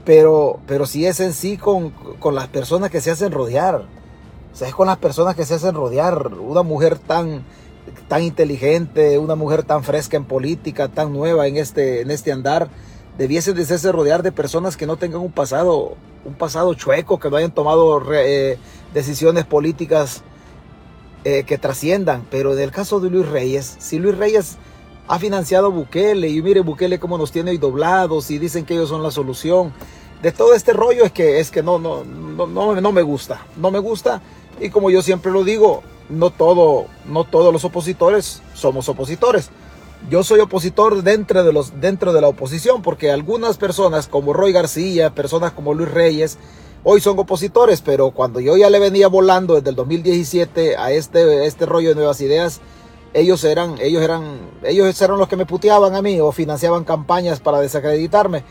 pero, 0.05 0.59
pero 0.67 0.85
sí 0.85 1.05
es 1.05 1.19
en 1.19 1.33
sí 1.33 1.57
con, 1.57 1.89
con 2.19 2.35
las 2.35 2.47
personas 2.47 2.91
que 2.91 3.01
se 3.01 3.11
hacen 3.11 3.31
rodear. 3.31 3.85
O 4.53 4.55
sea, 4.55 4.67
es 4.67 4.75
con 4.75 4.87
las 4.87 4.97
personas 4.97 5.35
que 5.35 5.45
se 5.45 5.55
hacen 5.55 5.73
rodear. 5.73 6.33
Una 6.35 6.61
mujer 6.61 6.99
tan, 6.99 7.43
tan 8.07 8.23
inteligente, 8.23 9.17
una 9.17 9.35
mujer 9.35 9.63
tan 9.63 9.83
fresca 9.83 10.17
en 10.17 10.25
política, 10.25 10.87
tan 10.87 11.13
nueva 11.13 11.47
en 11.47 11.57
este, 11.57 12.01
en 12.01 12.11
este 12.11 12.31
andar, 12.31 12.69
debiese 13.17 13.53
de 13.53 13.63
hacerse 13.63 13.91
rodear 13.91 14.23
de 14.23 14.31
personas 14.31 14.77
que 14.77 14.85
no 14.85 14.97
tengan 14.97 15.21
un 15.21 15.31
pasado, 15.31 15.95
un 16.25 16.33
pasado 16.33 16.73
chueco, 16.73 17.19
que 17.19 17.29
no 17.29 17.37
hayan 17.37 17.51
tomado 17.51 18.01
eh, 18.13 18.57
decisiones 18.93 19.45
políticas 19.45 20.23
eh, 21.23 21.43
que 21.43 21.57
trasciendan. 21.57 22.25
Pero 22.29 22.53
en 22.53 22.59
el 22.59 22.71
caso 22.71 22.99
de 22.99 23.09
Luis 23.09 23.27
Reyes, 23.27 23.75
si 23.79 23.99
Luis 23.99 24.17
Reyes 24.17 24.57
ha 25.07 25.19
financiado 25.19 25.71
Bukele 25.71 26.29
y 26.29 26.41
mire 26.41 26.61
Bukele 26.61 26.99
cómo 26.99 27.17
nos 27.17 27.31
tiene 27.31 27.51
hoy 27.51 27.57
doblados 27.57 28.31
y 28.31 28.39
dicen 28.39 28.65
que 28.65 28.73
ellos 28.73 28.89
son 28.89 29.03
la 29.03 29.11
solución. 29.11 29.73
De 30.21 30.31
todo 30.31 30.53
este 30.53 30.71
rollo 30.71 31.03
es 31.03 31.11
que, 31.11 31.39
es 31.39 31.51
que 31.51 31.61
no, 31.61 31.79
no, 31.79 32.05
no, 32.05 32.47
no, 32.47 32.79
no 32.79 32.91
me 32.91 33.01
gusta, 33.01 33.45
no 33.57 33.71
me 33.71 33.79
gusta. 33.79 34.21
Y 34.61 34.69
como 34.69 34.89
yo 34.89 35.01
siempre 35.01 35.31
lo 35.31 35.43
digo, 35.43 35.83
no, 36.09 36.29
todo, 36.29 36.85
no 37.05 37.23
todos 37.23 37.51
los 37.53 37.65
opositores 37.65 38.41
somos 38.53 38.89
opositores. 38.89 39.49
Yo 40.09 40.23
soy 40.23 40.41
opositor 40.41 41.01
dentro 41.01 41.43
de, 41.43 41.53
los, 41.53 41.79
dentro 41.79 42.11
de 42.11 42.21
la 42.21 42.27
oposición 42.27 42.81
porque 42.81 43.11
algunas 43.11 43.57
personas 43.57 44.07
como 44.07 44.33
Roy 44.33 44.51
García, 44.51 45.15
personas 45.15 45.53
como 45.53 45.73
Luis 45.73 45.89
Reyes, 45.89 46.37
hoy 46.83 46.99
son 46.99 47.17
opositores, 47.17 47.81
pero 47.81 48.11
cuando 48.11 48.39
yo 48.41 48.57
ya 48.57 48.69
le 48.69 48.79
venía 48.79 49.07
volando 49.07 49.55
desde 49.55 49.69
el 49.69 49.75
2017 49.75 50.75
a 50.75 50.91
este, 50.91 51.45
este 51.45 51.65
rollo 51.65 51.89
de 51.89 51.95
nuevas 51.95 52.19
ideas, 52.19 52.59
ellos 53.13 53.43
eran, 53.43 53.75
ellos 53.79 54.01
eran, 54.01 54.39
ellos 54.63 55.01
eran 55.01 55.17
los 55.17 55.27
que 55.27 55.37
me 55.37 55.45
puteaban 55.45 55.95
a 55.95 56.01
mí 56.01 56.19
o 56.19 56.31
financiaban 56.31 56.83
campañas 56.83 57.39
para 57.39 57.59
desacreditarme. 57.59 58.43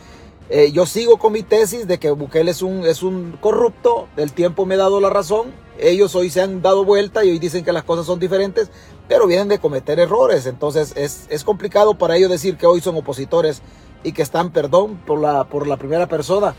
Eh, 0.54 0.70
yo 0.70 0.84
sigo 0.84 1.16
con 1.16 1.32
mi 1.32 1.42
tesis 1.42 1.88
de 1.88 1.98
que 1.98 2.10
Bukele 2.10 2.50
es 2.50 2.60
un, 2.60 2.84
es 2.84 3.02
un 3.02 3.38
corrupto, 3.40 4.08
el 4.18 4.34
tiempo 4.34 4.66
me 4.66 4.74
ha 4.74 4.76
dado 4.78 5.00
la 5.00 5.08
razón, 5.08 5.50
ellos 5.78 6.14
hoy 6.14 6.28
se 6.28 6.42
han 6.42 6.60
dado 6.60 6.84
vuelta 6.84 7.24
y 7.24 7.30
hoy 7.30 7.38
dicen 7.38 7.64
que 7.64 7.72
las 7.72 7.84
cosas 7.84 8.04
son 8.04 8.20
diferentes, 8.20 8.70
pero 9.08 9.26
vienen 9.26 9.48
de 9.48 9.58
cometer 9.58 9.98
errores, 9.98 10.44
entonces 10.44 10.92
es, 10.94 11.24
es 11.30 11.42
complicado 11.42 11.94
para 11.94 12.18
ellos 12.18 12.30
decir 12.30 12.58
que 12.58 12.66
hoy 12.66 12.82
son 12.82 12.96
opositores 12.96 13.62
y 14.04 14.12
que 14.12 14.20
están, 14.20 14.50
perdón 14.50 15.00
por 15.06 15.22
la, 15.22 15.44
por 15.44 15.66
la 15.66 15.78
primera 15.78 16.06
persona, 16.06 16.54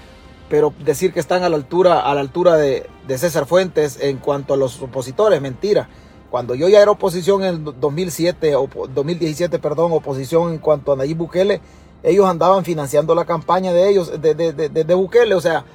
pero 0.50 0.73
decir 0.83 1.13
que 1.13 1.19
están 1.19 1.43
a 1.43 1.50
la 1.50 1.55
altura, 1.55 2.00
a 2.00 2.15
la 2.15 2.21
altura 2.21 2.57
de, 2.57 2.89
César 3.09 3.45
Fuentes 3.45 4.00
en 4.01 4.17
cuanto 4.17 4.55
a 4.55 4.57
los 4.57 4.81
opositores, 4.81 5.39
mentira. 5.39 5.88
Cuando 6.31 6.55
yo 6.55 6.67
ya 6.67 6.81
era 6.81 6.89
oposición 6.89 7.43
en 7.43 7.63
2007, 7.63 8.55
o 8.55 8.67
2017, 8.91 9.59
perdón, 9.59 9.91
oposición 9.91 10.53
en 10.53 10.57
cuanto 10.57 10.91
a 10.91 10.95
Nayib 10.95 11.17
Bukele, 11.17 11.62
ellos 12.03 12.25
andaban 12.25 12.63
financiando 12.65 13.15
la 13.15 13.25
campaña 13.25 13.74
de 13.74 13.89
ellos, 13.89 14.22
de, 14.22 14.36
de, 14.36 14.53
de, 14.53 14.69
de 14.69 14.93
Bukele. 14.93 15.36
O 15.36 15.41
sea, 15.41 15.65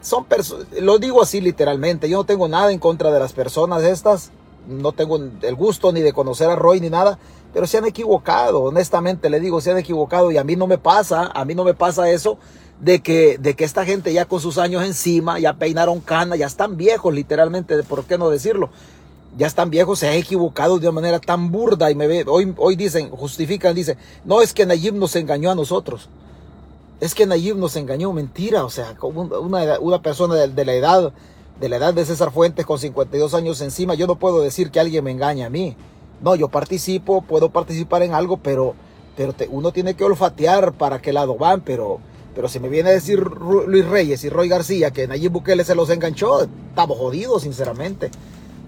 son 0.00 0.26
lo 0.80 0.98
digo 0.98 1.22
así 1.22 1.40
literalmente. 1.40 2.08
Yo 2.08 2.18
no 2.18 2.24
tengo 2.24 2.48
nada 2.48 2.72
en 2.72 2.78
contra 2.78 3.10
de 3.12 3.20
las 3.20 3.32
personas 3.32 3.82
estas. 3.84 4.32
No 4.66 4.92
tengo 4.92 5.16
el 5.16 5.54
gusto 5.54 5.92
ni 5.92 6.00
de 6.00 6.12
conocer 6.12 6.50
a 6.50 6.56
Roy 6.56 6.80
ni 6.80 6.90
nada. 6.90 7.18
Pero 7.52 7.66
se 7.66 7.78
han 7.78 7.86
equivocado, 7.86 8.62
honestamente 8.62 9.30
le 9.30 9.40
digo, 9.40 9.60
se 9.60 9.70
han 9.70 9.78
equivocado. 9.78 10.32
Y 10.32 10.38
a 10.38 10.44
mí 10.44 10.56
no 10.56 10.66
me 10.66 10.78
pasa, 10.78 11.30
a 11.34 11.44
mí 11.44 11.54
no 11.54 11.64
me 11.64 11.74
pasa 11.74 12.10
eso 12.10 12.38
de 12.80 13.00
que, 13.00 13.38
de 13.38 13.54
que 13.54 13.64
esta 13.64 13.84
gente 13.84 14.12
ya 14.12 14.26
con 14.26 14.40
sus 14.40 14.58
años 14.58 14.84
encima, 14.84 15.38
ya 15.38 15.54
peinaron 15.54 16.00
cana, 16.00 16.36
ya 16.36 16.46
están 16.46 16.76
viejos 16.76 17.14
literalmente, 17.14 17.82
¿por 17.84 18.04
qué 18.04 18.18
no 18.18 18.28
decirlo? 18.28 18.70
Ya 19.36 19.46
están 19.46 19.70
viejos, 19.70 19.98
se 19.98 20.08
ha 20.08 20.14
equivocado 20.14 20.78
de 20.78 20.88
una 20.88 20.94
manera 20.94 21.20
tan 21.20 21.50
burda 21.50 21.90
y 21.90 21.94
me 21.94 22.06
ve, 22.06 22.24
hoy, 22.26 22.54
hoy 22.56 22.74
dicen, 22.74 23.10
justifican, 23.10 23.74
dicen, 23.74 23.98
no 24.24 24.40
es 24.40 24.54
que 24.54 24.64
Nayib 24.64 24.94
nos 24.94 25.14
engañó 25.14 25.50
a 25.50 25.54
nosotros. 25.54 26.08
Es 27.00 27.14
que 27.14 27.26
Nayib 27.26 27.56
nos 27.56 27.76
engañó, 27.76 28.12
mentira, 28.12 28.64
o 28.64 28.70
sea, 28.70 28.96
una, 29.02 29.78
una 29.78 30.00
persona 30.00 30.34
de, 30.34 30.64
la 30.64 30.72
edad, 30.72 31.12
de 31.60 31.68
la 31.68 31.76
edad 31.76 31.92
de 31.92 32.06
César 32.06 32.32
Fuentes 32.32 32.64
con 32.64 32.78
52 32.78 33.34
años 33.34 33.60
encima, 33.60 33.94
yo 33.94 34.06
no 34.06 34.16
puedo 34.16 34.40
decir 34.40 34.70
que 34.70 34.80
alguien 34.80 35.04
me 35.04 35.10
engañe 35.10 35.44
a 35.44 35.50
mí. 35.50 35.76
No, 36.22 36.34
yo 36.34 36.48
participo, 36.48 37.20
puedo 37.20 37.50
participar 37.50 38.02
en 38.02 38.14
algo, 38.14 38.38
pero, 38.38 38.74
pero 39.16 39.34
uno 39.50 39.70
tiene 39.70 39.92
que 39.94 40.04
olfatear 40.04 40.72
para 40.72 41.02
qué 41.02 41.12
lado 41.12 41.36
van, 41.36 41.60
pero, 41.60 41.98
pero 42.34 42.48
si 42.48 42.58
me 42.58 42.70
viene 42.70 42.88
a 42.88 42.92
decir 42.92 43.18
Luis 43.20 43.84
Reyes 43.84 44.24
y 44.24 44.30
Roy 44.30 44.48
García 44.48 44.92
que 44.92 45.06
Nayib 45.06 45.32
Bukele 45.32 45.62
se 45.62 45.74
los 45.74 45.90
enganchó, 45.90 46.44
estamos 46.70 46.96
jodidos, 46.96 47.42
sinceramente 47.42 48.10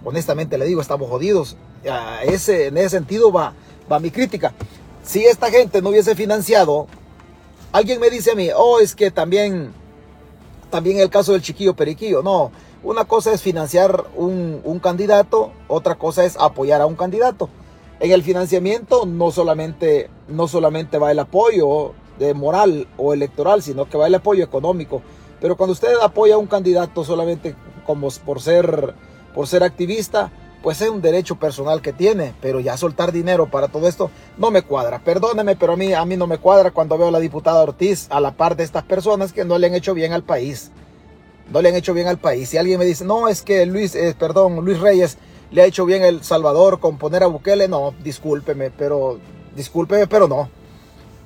honestamente 0.05 0.59
le 0.59 0.67
digo, 0.67 0.81
estamos 0.81 1.09
jodidos. 1.09 1.57
ese, 2.25 2.67
en 2.69 2.77
ese 2.79 2.91
sentido 2.91 3.33
va, 3.33 3.55
va 3.91 4.01
mi 4.01 4.11
crítica. 4.11 4.53
Si 5.03 5.25
esta 5.25 5.51
gente 5.51 5.81
no 5.81 5.91
hubiese 5.91 6.15
financiado, 6.15 6.87
alguien 7.73 8.01
me 8.01 8.11
dice 8.11 8.33
a 8.33 8.35
mí, 8.35 8.49
oh, 8.55 8.81
es 8.81 8.95
que 8.95 9.11
también, 9.11 9.73
también 10.71 10.99
el 10.99 11.11
caso 11.11 11.33
del 11.33 11.43
chiquillo 11.43 11.75
periquillo. 11.75 12.23
No, 12.23 12.51
una 12.83 13.05
cosa 13.05 13.33
es 13.33 13.43
financiar 13.43 14.07
un, 14.17 14.81
candidato, 14.83 15.51
otra 15.67 15.97
cosa 15.97 16.25
es 16.25 16.37
apoyar 16.37 16.81
a 16.81 16.87
un 16.87 16.95
candidato. 16.95 17.49
En 18.01 18.13
el 18.13 18.23
financiamiento 18.23 19.07
no 19.07 19.33
solamente, 19.33 20.09
no 20.29 20.47
solamente 20.47 20.99
va 20.99 21.11
el 21.11 21.19
apoyo 21.19 21.95
de 22.19 22.35
moral 22.35 22.87
o 22.97 23.13
electoral, 23.13 23.63
sino 23.63 23.89
que 23.89 23.99
va 23.99 24.07
el 24.07 24.15
apoyo 24.15 24.45
económico. 24.45 25.03
Pero 25.41 25.57
cuando 25.57 25.73
usted 25.73 25.93
apoya 26.03 26.35
a 26.35 26.39
un 26.39 26.47
candidato 26.47 27.05
solamente 27.05 27.55
como 27.87 28.09
por 28.25 28.41
ser 28.41 28.95
por 29.39 29.47
ser 29.47 29.63
activista, 29.63 30.33
pues 30.65 30.83
es 30.83 30.89
un 30.89 31.01
derecho 31.01 31.37
personal 31.37 31.81
que 31.81 31.93
tiene, 31.93 32.35
pero 32.41 32.59
ya 32.59 32.77
soltar 32.77 33.13
dinero 33.13 33.49
para 33.49 33.69
todo 33.69 33.87
esto 33.87 34.11
no 34.37 34.51
me 34.51 34.63
cuadra. 34.63 34.99
Perdóneme, 34.99 35.55
pero 35.55 35.75
a 35.75 35.77
mí, 35.77 35.95
a 35.95 36.05
mí 36.05 36.17
no 36.17 36.27
me 36.27 36.39
cuadra 36.39 36.73
cuando 36.73 36.99
veo 36.99 37.07
a 37.07 37.13
la 37.13 37.21
diputada 37.21 37.63
Ortiz 37.63 38.09
a 38.11 38.19
la 38.19 38.33
par 38.33 38.57
de 38.57 38.65
estas 38.65 38.83
personas 38.83 39.33
que 39.33 39.45
no 39.45 39.57
le 39.57 39.69
han 39.69 39.77
hecho 39.77 39.95
bien 39.95 40.13
al 40.13 40.25
país. 40.25 40.73
No 41.53 41.63
le 41.63 41.69
han 41.69 41.77
hecho 41.77 41.95
bien 41.95 42.09
al 42.09 42.19
país. 42.19 42.49
Si 42.49 42.57
alguien 42.59 42.81
me 42.81 42.85
dice, 42.85 43.05
no, 43.05 43.29
es 43.29 43.43
que 43.43 43.65
Luis, 43.65 43.95
eh, 43.95 44.13
perdón, 44.19 44.57
Luis 44.65 44.81
Reyes 44.81 45.19
le 45.53 45.63
ha 45.63 45.67
hecho 45.67 45.87
bien 45.87 46.03
El 46.03 46.25
Salvador 46.25 46.81
con 46.81 46.99
poner 46.99 47.23
a 47.23 47.29
Bukele, 47.29 47.69
no, 47.69 47.95
discúlpeme, 48.03 48.73
pero, 48.73 49.21
discúlpeme, 49.55 50.09
pero 50.09 50.27
no. 50.27 50.51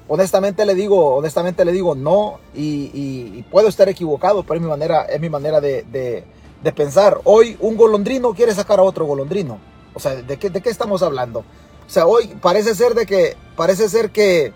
Honestamente 0.07 0.67
le 0.67 0.75
digo, 0.75 1.15
honestamente 1.15 1.65
le 1.65 1.73
digo 1.73 1.95
no 1.95 2.41
y, 2.55 3.43
puedo 3.51 3.69
estar 3.69 3.89
equivocado, 3.89 4.43
pero 4.43 4.57
es 4.57 4.61
mi 4.61 4.69
manera, 4.69 5.05
es 5.05 5.19
mi 5.19 5.31
manera 5.31 5.63
de 5.63 6.25
pensar, 6.71 7.21
hoy 7.25 7.57
un 7.59 7.77
golondrino 7.77 8.35
quiere 8.35 8.55
sacar 8.55 8.79
a 8.79 8.83
otro 8.83 9.05
golondrino. 9.05 9.59
O 9.95 9.99
sea, 10.01 10.15
¿de 10.15 10.37
qué, 10.37 10.51
de 10.51 10.61
qué 10.61 10.71
estamos 10.71 11.03
hablando? 11.03 11.41
O 11.41 11.91
sea, 11.91 12.07
hoy 12.07 12.29
parece 12.41 12.75
ser 12.75 12.95
de 12.95 13.07
que, 13.07 13.37
parece 13.57 13.89
ser 13.89 14.11
que, 14.11 14.53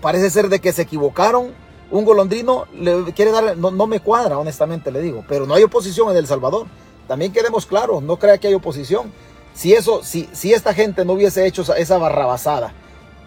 parece 0.00 0.30
ser 0.30 0.48
de 0.48 0.60
que 0.60 0.72
se 0.72 0.82
equivocaron. 0.82 1.52
Un 1.90 2.04
golondrino 2.04 2.66
le 2.78 3.12
quiere 3.12 3.30
dar, 3.30 3.56
no, 3.56 3.70
no 3.70 3.86
me 3.86 4.00
cuadra, 4.00 4.38
honestamente 4.38 4.90
le 4.90 5.00
digo, 5.00 5.24
pero 5.28 5.46
no 5.46 5.54
hay 5.54 5.62
oposición 5.64 6.10
en 6.10 6.16
El 6.16 6.26
Salvador. 6.26 6.66
También 7.08 7.32
quedemos 7.32 7.66
claros, 7.66 8.02
no 8.02 8.18
crea 8.18 8.38
que 8.38 8.48
hay 8.48 8.54
oposición. 8.54 9.12
Si 9.54 9.72
eso, 9.72 10.02
si, 10.02 10.28
si 10.32 10.52
esta 10.52 10.74
gente 10.74 11.04
no 11.04 11.12
hubiese 11.12 11.46
hecho 11.46 11.62
esa, 11.74 11.98
barrabasada. 11.98 12.72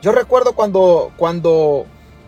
Yo 0.02 0.12
recuerdo 0.12 0.54
cuando, 0.54 1.12
cuando, 1.18 1.86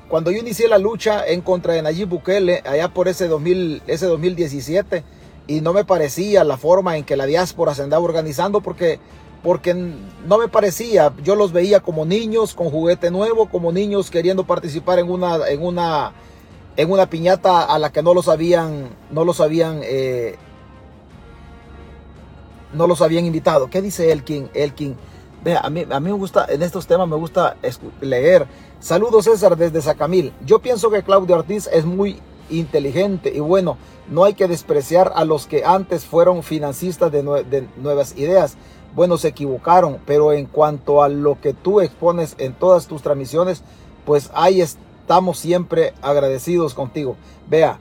cuando 0.08 0.32
yo 0.32 0.38
inicié 0.40 0.68
la 0.68 0.78
lucha 0.78 1.28
en 1.28 1.42
contra 1.42 1.74
de 1.74 1.82
Nayib 1.82 2.08
Bukele, 2.08 2.62
allá 2.66 2.90
por 2.90 3.08
ese, 3.08 3.28
2000, 3.28 3.84
ese 3.88 4.06
2017, 4.06 5.04
y 5.50 5.62
no 5.62 5.74
me 5.74 5.84
parecía 5.84 6.44
la 6.44 6.58
forma 6.58 6.96
en 6.96 7.04
que 7.04 7.18
la 7.18 7.26
diáspora 7.26 7.74
se 7.74 7.82
andaba 7.82 8.04
organizando 8.04 8.62
porque, 8.62 9.00
porque 9.42 9.74
no 9.74 10.38
me 10.38 10.48
parecía, 10.48 11.12
yo 11.24 11.36
los 11.36 11.52
veía 11.52 11.80
como 11.80 12.06
niños 12.06 12.54
con 12.54 12.70
juguete 12.70 13.10
nuevo, 13.10 13.50
como 13.50 13.72
niños 13.72 14.12
queriendo 14.12 14.46
participar 14.46 15.00
en 15.00 15.10
una, 15.10 15.48
en 15.50 15.64
una, 15.64 16.14
en 16.78 16.92
una 16.92 17.10
piñata 17.10 17.64
a 17.64 17.80
la 17.80 17.92
que 17.92 18.04
no 18.04 18.14
los 18.14 18.28
habían, 18.28 18.90
no 19.10 19.26
los 19.26 19.42
habían, 19.42 19.82
eh, 19.84 20.36
no 22.72 22.86
los 22.86 23.02
habían 23.02 23.26
invitado. 23.26 23.72
¿Qué 23.72 23.82
dice 23.82 24.12
Elkin? 24.12 24.52
Elkin, 24.54 24.96
vea, 25.44 25.62
a 25.62 25.72
mí, 25.72 25.84
a 25.90 26.00
mí 26.00 26.12
me 26.12 26.16
gusta, 26.16 26.46
en 26.48 26.62
estos 26.62 26.86
temas 26.86 27.08
me 27.08 27.16
gusta 27.16 27.58
leer. 28.02 28.46
Saludos 28.80 29.26
César 29.26 29.58
desde 29.58 29.82
Sacamil. 29.82 30.32
Yo 30.46 30.60
pienso 30.60 30.92
que 30.92 31.02
Claudio 31.02 31.38
Ortiz 31.38 31.68
es 31.74 31.86
muy 31.86 32.22
inteligente 32.50 33.32
y 33.36 33.40
bueno, 33.40 33.78
no 34.10 34.24
hay 34.24 34.34
que 34.34 34.48
despreciar 34.48 35.12
a 35.16 35.26
los 35.26 35.48
que 35.48 35.64
antes 35.66 36.06
fueron 36.06 36.44
financistas 36.44 37.12
de, 37.12 37.24
nuevas 37.78 38.18
ideas. 38.18 38.58
Bueno, 38.96 39.18
se 39.18 39.30
equivocaron, 39.30 40.00
pero 40.06 40.34
en 40.34 40.46
cuanto 40.46 41.04
a 41.04 41.10
lo 41.10 41.40
que 41.40 41.54
tú 41.54 41.80
expones 41.80 42.36
en 42.40 42.54
todas 42.54 42.88
tus 42.88 43.04
transmisiones, 43.04 43.64
pues 44.06 44.32
ahí 44.34 44.62
estamos 44.62 45.38
siempre 45.38 45.94
agradecidos 46.02 46.74
contigo. 46.74 47.16
Vea, 47.50 47.80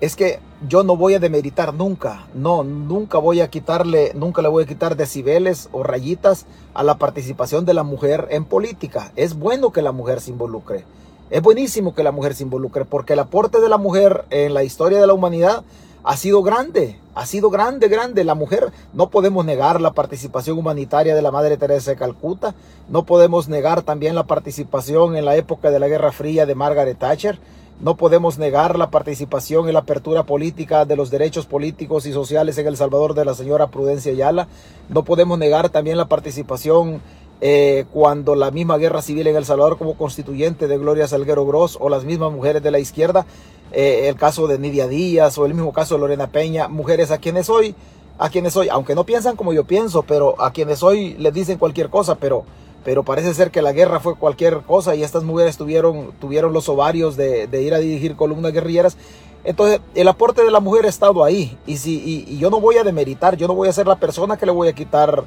es 0.00 0.16
que 0.16 0.40
yo 0.66 0.82
no 0.82 0.96
voy 0.96 1.14
a 1.14 1.18
demeritar 1.18 1.74
nunca, 1.74 2.26
no, 2.34 2.64
nunca 2.64 3.18
voy 3.18 3.40
a 3.40 3.50
quitarle, 3.50 4.12
nunca 4.14 4.40
le 4.40 4.48
voy 4.48 4.64
a 4.64 4.66
quitar 4.66 4.96
decibeles 4.96 5.68
o 5.72 5.82
rayitas 5.82 6.46
a 6.74 6.82
la 6.82 6.98
participación 6.98 7.66
de 7.66 7.74
la 7.74 7.82
mujer 7.82 8.28
en 8.30 8.44
política. 8.44 9.12
Es 9.16 9.38
bueno 9.38 9.72
que 9.72 9.82
la 9.82 9.92
mujer 9.92 10.20
se 10.20 10.30
involucre. 10.30 10.84
Es 11.28 11.42
buenísimo 11.42 11.92
que 11.92 12.04
la 12.04 12.12
mujer 12.12 12.34
se 12.34 12.44
involucre 12.44 12.84
porque 12.84 13.14
el 13.14 13.18
aporte 13.18 13.60
de 13.60 13.68
la 13.68 13.78
mujer 13.78 14.24
en 14.30 14.54
la 14.54 14.62
historia 14.62 15.00
de 15.00 15.08
la 15.08 15.12
humanidad 15.12 15.64
ha 16.04 16.16
sido 16.16 16.44
grande, 16.44 17.00
ha 17.16 17.26
sido 17.26 17.50
grande, 17.50 17.88
grande. 17.88 18.22
La 18.22 18.36
mujer, 18.36 18.70
no 18.92 19.10
podemos 19.10 19.44
negar 19.44 19.80
la 19.80 19.90
participación 19.90 20.56
humanitaria 20.56 21.16
de 21.16 21.22
la 21.22 21.32
Madre 21.32 21.56
Teresa 21.56 21.90
de 21.90 21.96
Calcuta, 21.96 22.54
no 22.88 23.04
podemos 23.04 23.48
negar 23.48 23.82
también 23.82 24.14
la 24.14 24.22
participación 24.22 25.16
en 25.16 25.24
la 25.24 25.34
época 25.34 25.72
de 25.72 25.80
la 25.80 25.88
Guerra 25.88 26.12
Fría 26.12 26.46
de 26.46 26.54
Margaret 26.54 26.96
Thatcher, 26.96 27.40
no 27.80 27.96
podemos 27.96 28.38
negar 28.38 28.78
la 28.78 28.90
participación 28.90 29.66
en 29.66 29.74
la 29.74 29.80
apertura 29.80 30.22
política 30.22 30.84
de 30.84 30.94
los 30.94 31.10
derechos 31.10 31.44
políticos 31.44 32.06
y 32.06 32.12
sociales 32.12 32.56
en 32.58 32.68
El 32.68 32.76
Salvador 32.76 33.14
de 33.14 33.24
la 33.24 33.34
señora 33.34 33.66
Prudencia 33.66 34.12
Ayala, 34.12 34.46
no 34.88 35.02
podemos 35.02 35.40
negar 35.40 35.70
también 35.70 35.96
la 35.96 36.06
participación 36.06 37.00
eh, 37.40 37.84
cuando 37.92 38.34
la 38.34 38.50
misma 38.50 38.78
guerra 38.78 39.02
civil 39.02 39.26
en 39.26 39.36
El 39.36 39.44
Salvador 39.44 39.76
como 39.76 39.94
constituyente 39.94 40.68
de 40.68 40.78
Gloria 40.78 41.06
Salguero 41.06 41.44
Gross 41.44 41.76
o 41.80 41.90
las 41.90 42.04
mismas 42.04 42.32
mujeres 42.32 42.62
de 42.62 42.70
la 42.70 42.78
izquierda, 42.78 43.26
eh, 43.72 44.08
el 44.08 44.16
caso 44.16 44.46
de 44.46 44.58
Nidia 44.58 44.88
Díaz 44.88 45.36
o 45.36 45.44
el 45.44 45.52
mismo 45.52 45.72
caso 45.72 45.94
de 45.94 46.00
Lorena 46.00 46.28
Peña, 46.28 46.68
mujeres 46.68 47.10
a 47.10 47.18
quienes 47.18 47.50
hoy, 47.50 47.74
a 48.18 48.30
quienes 48.30 48.56
hoy, 48.56 48.68
aunque 48.70 48.94
no 48.94 49.04
piensan 49.04 49.36
como 49.36 49.52
yo 49.52 49.64
pienso, 49.64 50.02
pero 50.02 50.40
a 50.40 50.52
quienes 50.52 50.82
hoy 50.82 51.14
les 51.18 51.34
dicen 51.34 51.58
cualquier 51.58 51.90
cosa, 51.90 52.14
pero, 52.14 52.44
pero 52.84 53.02
parece 53.02 53.34
ser 53.34 53.50
que 53.50 53.60
la 53.60 53.72
guerra 53.72 54.00
fue 54.00 54.14
cualquier 54.16 54.62
cosa 54.62 54.94
y 54.94 55.02
estas 55.02 55.22
mujeres 55.22 55.58
tuvieron, 55.58 56.12
tuvieron 56.18 56.54
los 56.54 56.70
ovarios 56.70 57.16
de, 57.16 57.48
ir 57.62 57.74
a 57.74 57.78
dirigir 57.78 58.16
columnas 58.16 58.52
guerrilleras. 58.52 58.96
Entonces, 59.44 59.80
el 59.94 60.08
aporte 60.08 60.42
de 60.42 60.50
la 60.50 60.60
mujer 60.60 60.86
ha 60.86 60.88
estado 60.88 61.22
ahí. 61.22 61.56
Y, 61.66 61.76
si, 61.76 62.24
y 62.26 62.38
yo 62.38 62.50
no 62.50 62.60
voy 62.60 62.78
a 62.78 62.82
demeritar, 62.82 63.36
yo 63.36 63.46
no 63.46 63.54
voy 63.54 63.68
a 63.68 63.72
ser 63.72 63.86
la 63.86 63.94
persona 63.94 64.36
que 64.36 64.46
le 64.46 64.50
voy 64.50 64.66
a 64.66 64.72
quitar 64.72 65.22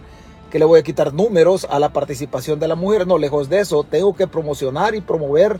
que 0.50 0.60
le 0.60 0.66
voy 0.66 0.80
a 0.80 0.84
quitar 0.84 1.14
números 1.14 1.68
a 1.70 1.80
la 1.80 1.94
participación 1.94 2.60
de 2.60 2.68
la 2.68 2.76
mujer. 2.76 3.08
No, 3.08 3.18
lejos 3.18 3.50
de 3.50 3.60
eso, 3.60 3.84
tengo 3.84 4.16
que 4.16 4.28
promocionar 4.28 4.96
y 4.96 5.02
promover 5.02 5.60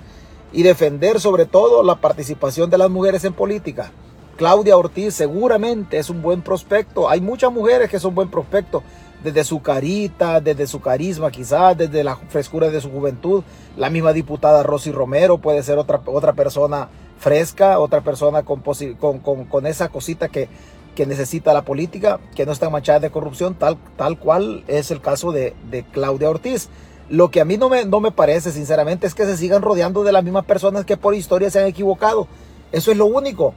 y 0.52 0.64
defender 0.64 1.20
sobre 1.20 1.46
todo 1.46 1.84
la 1.84 1.96
participación 1.96 2.70
de 2.70 2.78
las 2.78 2.90
mujeres 2.90 3.24
en 3.24 3.34
política. 3.34 3.92
Claudia 4.38 4.78
Ortiz 4.78 5.14
seguramente 5.14 5.98
es 5.98 6.10
un 6.10 6.22
buen 6.22 6.42
prospecto. 6.42 7.10
Hay 7.10 7.22
muchas 7.22 7.52
mujeres 7.52 7.90
que 7.90 8.00
son 8.00 8.16
buen 8.16 8.30
prospecto, 8.30 8.84
desde 9.24 9.44
su 9.44 9.62
carita, 9.62 10.40
desde 10.40 10.66
su 10.66 10.80
carisma 10.80 11.30
quizás, 11.30 11.78
desde 11.78 12.04
la 12.04 12.16
frescura 12.16 12.70
de 12.70 12.80
su 12.82 12.90
juventud. 12.90 13.44
La 13.76 13.90
misma 13.90 14.14
diputada 14.14 14.64
Rosy 14.64 14.92
Romero 14.92 15.40
puede 15.40 15.62
ser 15.62 15.78
otra, 15.78 16.02
otra 16.06 16.34
persona 16.34 16.88
fresca, 17.18 17.80
otra 17.80 18.02
persona 18.02 18.44
con, 18.44 18.62
con, 18.98 19.20
con, 19.20 19.46
con 19.46 19.68
esa 19.68 19.90
cosita 19.90 20.30
que 20.30 20.48
que 20.96 21.06
necesita 21.06 21.54
la 21.54 21.64
política, 21.64 22.20
que 22.36 22.46
no 22.46 22.52
está 22.52 22.70
manchada 22.70 23.00
de 23.00 23.12
corrupción, 23.12 23.56
tal, 23.56 23.78
tal 23.98 24.20
cual 24.20 24.64
es 24.68 24.92
el 24.92 25.02
caso 25.02 25.32
de, 25.32 25.54
Claudia 25.92 26.30
Ortiz. 26.30 26.70
Lo 27.10 27.32
que 27.32 27.42
a 27.42 27.46
mí 27.46 27.58
no 27.58 27.70
me, 27.70 27.86
no 27.86 28.00
me 28.00 28.12
parece, 28.12 28.52
sinceramente, 28.52 29.08
es 29.08 29.16
que 29.16 29.26
se 29.26 29.38
sigan 29.38 29.62
rodeando 29.62 30.04
de 30.04 30.12
las 30.12 30.24
mismas 30.24 30.46
personas 30.46 30.86
que 30.86 30.98
por 30.98 31.16
historia 31.16 31.50
se 31.50 31.60
han 31.60 31.68
equivocado. 31.68 32.28
Eso 32.72 32.92
es 32.92 32.98
lo 32.98 33.06
único. 33.08 33.54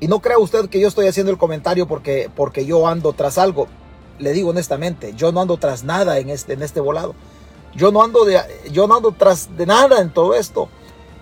Y 0.00 0.08
no 0.08 0.20
crea 0.20 0.38
usted 0.38 0.68
que 0.68 0.80
yo 0.80 0.88
estoy 0.88 1.06
haciendo 1.06 1.30
el 1.30 1.38
comentario 1.38 1.86
porque, 1.86 2.30
porque 2.34 2.64
yo 2.64 2.86
ando 2.86 3.12
tras 3.12 3.38
algo. 3.38 3.68
le 4.18 4.32
digo 4.32 4.50
honestamente, 4.50 5.12
yo 5.14 5.32
no 5.32 5.40
ando 5.40 5.56
tras 5.56 5.84
nada 5.84 6.18
en 6.18 6.30
este, 6.30 6.54
en 6.54 6.62
este 6.62 6.80
volado. 6.80 7.14
Yo 7.74 7.90
no 7.90 8.02
ando 8.02 8.24
de, 8.24 8.40
yo 8.70 8.86
no 8.86 8.96
ando 8.96 9.12
tras 9.12 9.56
de 9.56 9.66
nada 9.66 10.00
en 10.00 10.10
todo 10.10 10.34
esto. 10.34 10.68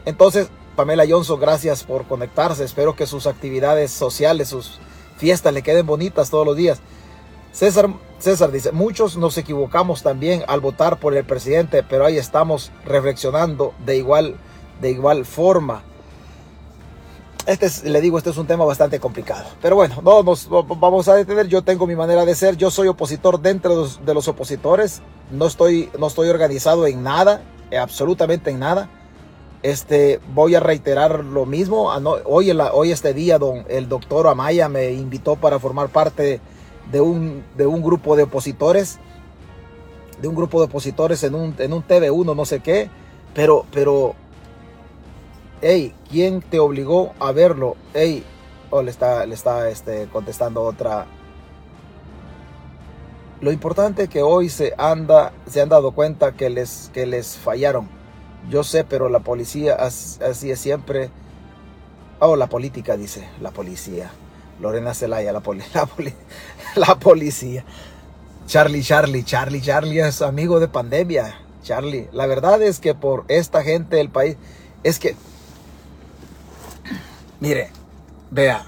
Entonces, 0.05 0.49
Pamela 0.77 1.05
Johnson, 1.09 1.41
gracias 1.41 1.85
por 1.85 2.07
conectarse. 2.07 2.65
Espero 2.65 2.95
que 2.95 3.07
sus 3.07 3.27
actividades 3.27 3.91
sociales, 3.91 4.49
sus 4.49 4.79
fiestas 5.23 5.55
le 5.55 5.63
queden 5.63 5.87
bonitas 5.87 6.31
todos 6.31 6.45
los 6.45 6.57
días. 6.57 6.81
César, 7.53 7.89
César 8.19 8.51
dice, 8.51 8.73
muchos 8.73 9.17
nos 9.17 9.39
equivocamos 9.39 10.03
también 10.03 10.43
al 10.49 10.61
votar 10.61 10.99
por 10.99 11.15
el 11.15 11.25
presidente, 11.25 11.85
pero 11.85 12.05
ahí 12.05 12.19
estamos 12.19 12.73
reflexionando 12.85 13.73
de 13.87 13.99
igual, 13.99 14.35
de 14.81 14.91
igual 14.91 15.25
forma. 15.25 15.85
Este 17.47 17.67
es, 17.67 17.85
le 17.85 18.01
digo, 18.01 18.19
este 18.19 18.31
es 18.31 18.37
un 18.37 18.49
tema 18.49 18.65
bastante 18.65 18.99
complicado. 18.99 19.45
Pero 19.61 19.77
bueno, 19.77 20.01
no 20.03 20.25
nos 20.25 20.49
vamos 20.49 21.07
a 21.07 21.15
detener. 21.15 21.47
Yo 21.47 21.63
tengo 21.63 21.87
mi 21.87 21.95
manera 21.95 22.25
de 22.25 22.35
ser. 22.35 22.57
Yo 22.57 22.73
soy 22.73 22.89
opositor 22.89 23.41
dentro 23.41 23.87
de 23.87 24.15
los, 24.15 24.27
opositores. 24.27 25.03
No 25.31 25.47
estoy, 25.47 25.89
no 26.01 26.09
estoy 26.09 26.31
organizado 26.31 26.85
en 26.89 27.05
nada, 27.05 27.43
absolutamente 27.81 28.51
en 28.51 28.59
nada. 28.59 28.89
Este, 29.63 30.19
voy 30.35 30.57
a 30.57 30.61
reiterar 30.61 31.25
lo 31.25 31.47
mismo. 31.47 31.93
Hoy, 32.25 32.51
hoy 32.51 32.91
este 32.91 33.15
día 33.15 33.39
don, 33.39 33.65
el 33.69 33.89
doctor 33.89 34.27
Amaya 34.27 34.69
me 34.69 34.91
invitó 34.91 35.37
para 35.37 35.61
formar 35.61 35.89
parte 35.89 36.41
de 36.91 37.01
un, 37.01 37.45
de 37.57 37.67
un 37.67 37.81
grupo 37.81 38.17
de 38.17 38.25
opositores. 38.25 38.99
De 40.21 40.27
un 40.27 40.35
grupo 40.35 40.59
de 40.61 40.67
opositores 40.67 41.23
en 41.23 41.35
un, 41.35 41.55
en 41.59 41.73
un 41.73 41.87
TV1, 41.87 42.35
no 42.35 42.45
sé 42.45 42.61
qué. 42.61 42.91
Pero, 43.35 43.65
pero, 43.73 44.15
hey, 45.61 45.95
¿quién 46.11 46.43
te 46.43 46.59
obligó 46.59 47.13
a 47.21 47.31
verlo? 47.31 47.77
Hey, 47.95 48.25
oh, 48.71 48.83
le 48.83 48.91
está, 48.91 49.25
le 49.27 49.35
está 49.35 49.69
este, 49.71 50.09
contestando 50.13 50.63
otra. 50.63 51.07
Lo 53.41 53.53
importante 53.53 54.05
es 54.05 54.09
que 54.09 54.23
hoy 54.23 54.49
se, 54.49 54.75
anda, 54.77 55.33
se 55.47 55.61
han 55.61 55.69
dado 55.69 55.93
cuenta 55.93 56.33
que 56.33 56.51
les, 56.51 56.91
que 56.93 57.07
les 57.07 57.37
fallaron 57.37 58.02
yo 58.51 58.65
sé, 58.65 58.85
pero 58.85 59.09
la 59.09 59.21
policía 59.21 59.77
es 59.77 60.19
siempre. 60.57 61.11
Oh, 62.21 62.37
la 62.37 62.49
política, 62.49 62.97
dice 62.97 63.29
la 63.41 63.51
policía. 63.51 64.11
Lorena 64.61 64.95
Zelaya, 64.95 65.33
la, 65.33 65.43
la, 65.75 65.89
la 66.77 66.99
policía. 66.99 67.65
Charlie, 68.47 68.83
Charlie, 68.83 69.25
Charlie, 69.25 69.61
Charlie 69.61 70.01
es 70.01 70.23
amigo 70.23 70.61
de 70.61 70.69
pandemia. 70.69 71.41
Charlie, 71.63 72.09
la 72.13 72.27
verdad 72.27 72.61
es 72.63 72.81
que 72.81 72.95
por 72.95 73.25
esta 73.29 73.63
gente 73.63 73.97
del 73.97 74.09
país, 74.09 74.37
es 74.83 74.99
que, 74.99 75.15
mire, 77.41 77.71
vea, 78.31 78.67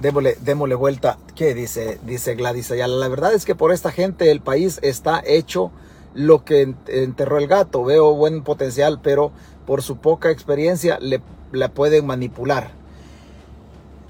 démosle, 0.00 0.36
démosle 0.40 0.74
vuelta. 0.74 1.18
¿Qué 1.34 1.54
dice? 1.54 1.98
Dice 2.04 2.34
Gladys 2.34 2.70
Ayala. 2.70 2.96
La 2.96 3.08
verdad 3.08 3.34
es 3.34 3.44
que 3.44 3.54
por 3.54 3.72
esta 3.72 3.90
gente 3.90 4.30
el 4.30 4.40
país 4.40 4.78
está 4.82 5.22
hecho 5.24 5.70
lo 6.14 6.44
que 6.44 6.74
enterró 6.86 7.38
el 7.38 7.46
gato. 7.46 7.84
Veo 7.84 8.14
buen 8.14 8.42
potencial, 8.42 9.00
pero 9.02 9.32
por 9.66 9.82
su 9.82 9.98
poca 9.98 10.30
experiencia 10.30 10.98
le, 11.00 11.22
la 11.52 11.72
pueden 11.72 12.06
manipular. 12.06 12.72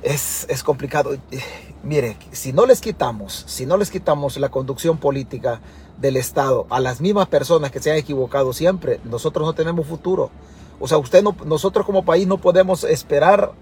Es, 0.03 0.47
es, 0.49 0.63
complicado. 0.63 1.17
Mire, 1.83 2.17
si 2.33 2.53
no 2.53 2.67
les 2.67 2.81
quitamos, 2.81 3.45
si 3.47 3.67
no 3.67 3.77
les 3.77 3.91
quitamos 3.91 4.39
la 4.39 4.49
conducción 4.49 4.99
política 4.99 5.61
del 5.99 6.17
Estado 6.17 6.67
a 6.71 6.81
las 6.81 7.01
mismas 7.01 7.29
personas 7.29 7.71
que 7.71 7.81
se 7.81 7.91
han 7.91 7.99
equivocado 7.99 8.53
siempre, 8.53 9.01
nosotros 9.05 9.47
no 9.47 9.53
tenemos 9.53 9.87
futuro. 9.87 10.31
O 10.79 10.89
sea, 10.89 10.97
usted 10.97 11.23
no, 11.23 11.37
nosotros 11.45 11.85
como 11.85 12.05
país 12.05 12.27
no 12.27 12.39
podemos 12.39 12.85
esperar 12.85 13.53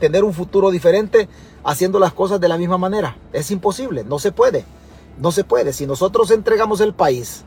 tener 0.00 0.24
un 0.24 0.34
futuro 0.34 0.70
diferente 0.70 1.28
haciendo 1.64 1.98
las 1.98 2.12
cosas 2.12 2.40
de 2.40 2.48
la 2.48 2.58
misma 2.58 2.78
manera. 2.78 3.16
Es 3.32 3.50
imposible, 3.50 4.04
no 4.04 4.18
se 4.18 4.32
puede. 4.32 4.64
No 5.18 5.30
se 5.32 5.44
puede. 5.44 5.72
Si 5.72 5.86
nosotros 5.86 6.30
entregamos 6.30 6.80
el 6.80 6.92
país 6.92 7.44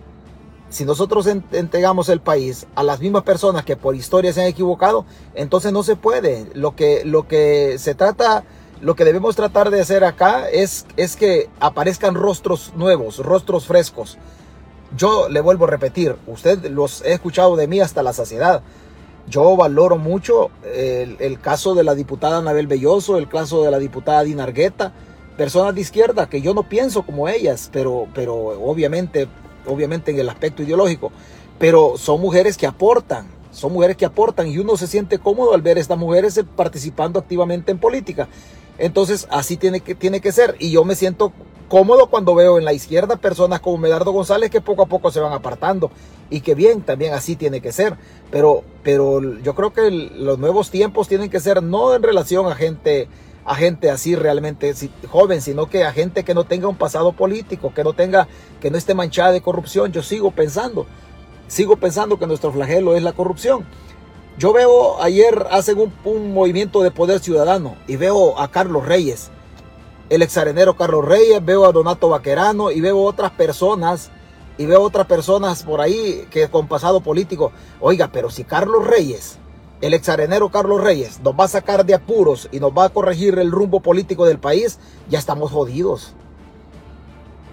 si 0.69 0.85
nosotros 0.85 1.27
entregamos 1.27 2.09
el 2.09 2.21
país 2.21 2.67
a 2.75 2.83
las 2.83 2.99
mismas 2.99 3.23
personas 3.23 3.65
que 3.65 3.75
por 3.75 3.95
historia 3.95 4.31
se 4.33 4.41
han 4.41 4.47
equivocado, 4.47 5.05
entonces 5.33 5.73
no 5.73 5.81
se 5.83 5.95
puede. 5.95 6.45
Lo 6.53 6.75
que, 6.75 7.03
lo 7.05 7.27
que 7.27 7.77
se 7.79 7.95
trata, 7.95 8.43
lo 8.79 8.95
que 8.95 9.03
debemos 9.03 9.35
tratar 9.35 9.71
de 9.71 9.81
hacer 9.81 10.03
acá 10.03 10.47
es, 10.47 10.85
es 10.95 11.15
que 11.15 11.49
aparezcan 11.59 12.13
rostros 12.13 12.71
nuevos, 12.75 13.17
rostros 13.17 13.65
frescos. 13.65 14.17
Yo 14.95 15.27
le 15.27 15.41
vuelvo 15.41 15.65
a 15.65 15.69
repetir, 15.69 16.15
usted 16.27 16.65
los 16.69 17.03
he 17.03 17.13
escuchado 17.13 17.55
de 17.55 17.67
mí 17.67 17.79
hasta 17.79 18.03
la 18.03 18.13
saciedad. 18.13 18.61
Yo 19.27 19.55
valoro 19.55 19.97
mucho 19.97 20.49
el, 20.63 21.39
caso 21.39 21.75
de 21.75 21.83
la 21.83 21.93
diputada 21.93 22.39
Anabel 22.39 22.67
Belloso, 22.67 23.17
el 23.17 23.27
caso 23.27 23.63
de 23.63 23.71
la 23.71 23.77
diputada 23.77 24.23
Dina 24.23 24.43
Argueta, 24.43 24.91
personas 25.37 25.75
de 25.75 25.81
izquierda 25.81 26.29
que 26.29 26.41
yo 26.41 26.53
no 26.53 26.63
pienso 26.63 27.03
como 27.03 27.27
ellas, 27.27 27.69
pero, 27.71 28.07
pero 28.15 28.35
obviamente 28.35 29.27
obviamente 29.69 30.11
en 30.11 30.19
el 30.19 30.29
aspecto 30.29 30.63
ideológico, 30.63 31.11
pero 31.57 31.97
son 31.97 32.21
mujeres 32.21 32.57
que 32.57 32.67
aportan, 32.67 33.27
son 33.51 33.73
mujeres 33.73 33.97
que 33.97 34.05
aportan 34.05 34.47
y 34.47 34.57
uno 34.57 34.77
se 34.77 34.87
siente 34.87 35.19
cómodo 35.19 35.53
al 35.53 35.61
ver 35.61 35.77
a 35.77 35.81
estas 35.81 35.97
mujeres 35.97 36.39
participando 36.55 37.19
activamente 37.19 37.71
en 37.71 37.79
política. 37.79 38.27
Entonces 38.77 39.27
así 39.29 39.57
tiene 39.57 39.81
que, 39.81 39.95
tiene 39.95 40.21
que 40.21 40.31
ser 40.31 40.55
y 40.59 40.71
yo 40.71 40.85
me 40.85 40.95
siento 40.95 41.33
cómodo 41.67 42.07
cuando 42.07 42.33
veo 42.35 42.57
en 42.57 42.65
la 42.65 42.73
izquierda 42.73 43.17
personas 43.17 43.59
como 43.59 43.77
Medardo 43.77 44.11
González 44.11 44.49
que 44.49 44.61
poco 44.61 44.83
a 44.83 44.87
poco 44.87 45.11
se 45.11 45.19
van 45.19 45.33
apartando 45.33 45.91
y 46.29 46.41
que 46.41 46.55
bien, 46.55 46.81
también 46.81 47.13
así 47.13 47.35
tiene 47.35 47.61
que 47.61 47.71
ser. 47.71 47.95
Pero, 48.31 48.63
pero 48.83 49.21
yo 49.41 49.55
creo 49.55 49.73
que 49.73 49.89
los 49.91 50.39
nuevos 50.39 50.71
tiempos 50.71 51.07
tienen 51.07 51.29
que 51.29 51.39
ser 51.39 51.63
no 51.63 51.93
en 51.93 52.03
relación 52.03 52.47
a 52.47 52.55
gente 52.55 53.07
a 53.45 53.55
gente 53.55 53.89
así 53.89 54.15
realmente 54.15 54.73
joven, 55.09 55.41
sino 55.41 55.67
que 55.67 55.83
a 55.83 55.91
gente 55.91 56.23
que 56.23 56.33
no 56.33 56.43
tenga 56.43 56.67
un 56.67 56.75
pasado 56.75 57.13
político, 57.13 57.73
que 57.73 57.83
no 57.83 57.93
tenga, 57.93 58.27
que 58.59 58.69
no 58.69 58.77
esté 58.77 58.93
manchada 58.93 59.31
de 59.31 59.41
corrupción. 59.41 59.91
Yo 59.91 60.03
sigo 60.03 60.31
pensando, 60.31 60.85
sigo 61.47 61.77
pensando 61.77 62.19
que 62.19 62.27
nuestro 62.27 62.51
flagelo 62.51 62.95
es 62.95 63.03
la 63.03 63.13
corrupción. 63.13 63.65
Yo 64.37 64.53
veo, 64.53 65.01
ayer 65.01 65.47
hacen 65.51 65.79
un, 65.79 65.93
un 66.05 66.33
movimiento 66.33 66.81
de 66.81 66.91
poder 66.91 67.19
ciudadano 67.19 67.75
y 67.87 67.95
veo 67.95 68.39
a 68.39 68.49
Carlos 68.49 68.85
Reyes, 68.85 69.31
el 70.09 70.21
exarenero 70.21 70.75
Carlos 70.75 71.05
Reyes, 71.05 71.43
veo 71.43 71.65
a 71.65 71.71
Donato 71.71 72.09
Vaquerano 72.09 72.71
y 72.71 72.81
veo 72.81 72.99
otras 73.01 73.31
personas 73.31 74.11
y 74.57 74.65
veo 74.65 74.81
otras 74.81 75.07
personas 75.07 75.63
por 75.63 75.81
ahí 75.81 76.27
que 76.29 76.49
con 76.49 76.67
pasado 76.67 77.01
político. 77.01 77.51
Oiga, 77.79 78.09
pero 78.11 78.29
si 78.29 78.43
Carlos 78.43 78.85
Reyes 78.85 79.37
el 79.81 79.93
exarenero 79.93 80.49
Carlos 80.49 80.83
Reyes 80.83 81.21
nos 81.21 81.33
va 81.33 81.45
a 81.45 81.49
sacar 81.49 81.85
de 81.85 81.93
apuros 81.93 82.49
y 82.51 82.59
nos 82.59 82.71
va 82.71 82.85
a 82.85 82.89
corregir 82.89 83.39
el 83.39 83.51
rumbo 83.51 83.79
político 83.79 84.25
del 84.25 84.39
país, 84.39 84.77
ya 85.09 85.19
estamos 85.19 85.51
jodidos. 85.51 86.13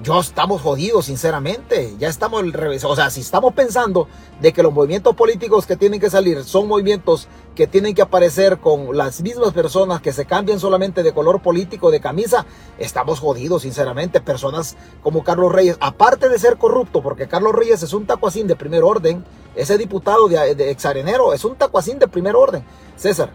Yo 0.02 0.20
estamos 0.20 0.60
jodidos, 0.60 1.06
sinceramente. 1.06 1.94
Ya 1.98 2.08
estamos 2.08 2.42
al 2.42 2.52
revés. 2.52 2.84
O 2.84 2.94
sea, 2.94 3.08
si 3.08 3.22
estamos 3.22 3.54
pensando 3.54 4.08
de 4.42 4.52
que 4.52 4.62
los 4.62 4.72
movimientos 4.72 5.14
políticos 5.16 5.64
que 5.64 5.76
tienen 5.76 6.00
que 6.00 6.10
salir 6.10 6.44
son 6.44 6.68
movimientos 6.68 7.28
que 7.54 7.66
tienen 7.66 7.94
que 7.94 8.02
aparecer 8.02 8.58
con 8.58 8.94
las 8.94 9.22
mismas 9.22 9.54
personas 9.54 10.02
que 10.02 10.12
se 10.12 10.26
cambian 10.26 10.60
solamente 10.60 11.02
de 11.02 11.14
color 11.14 11.40
político, 11.40 11.90
de 11.90 12.00
camisa, 12.00 12.44
estamos 12.78 13.20
jodidos, 13.20 13.62
sinceramente. 13.62 14.20
Personas 14.20 14.76
como 15.02 15.24
Carlos 15.24 15.50
Reyes, 15.50 15.78
aparte 15.80 16.28
de 16.28 16.38
ser 16.38 16.58
corrupto, 16.58 17.02
porque 17.02 17.26
Carlos 17.26 17.54
Reyes 17.54 17.82
es 17.82 17.94
un 17.94 18.06
tacuacín 18.06 18.46
de 18.46 18.54
primer 18.54 18.84
orden, 18.84 19.24
ese 19.54 19.78
diputado 19.78 20.28
de, 20.28 20.70
exarenero 20.70 21.32
es 21.32 21.42
un 21.46 21.56
tacuacín 21.56 21.98
de 21.98 22.06
primer 22.06 22.36
orden. 22.36 22.62
César, 22.96 23.30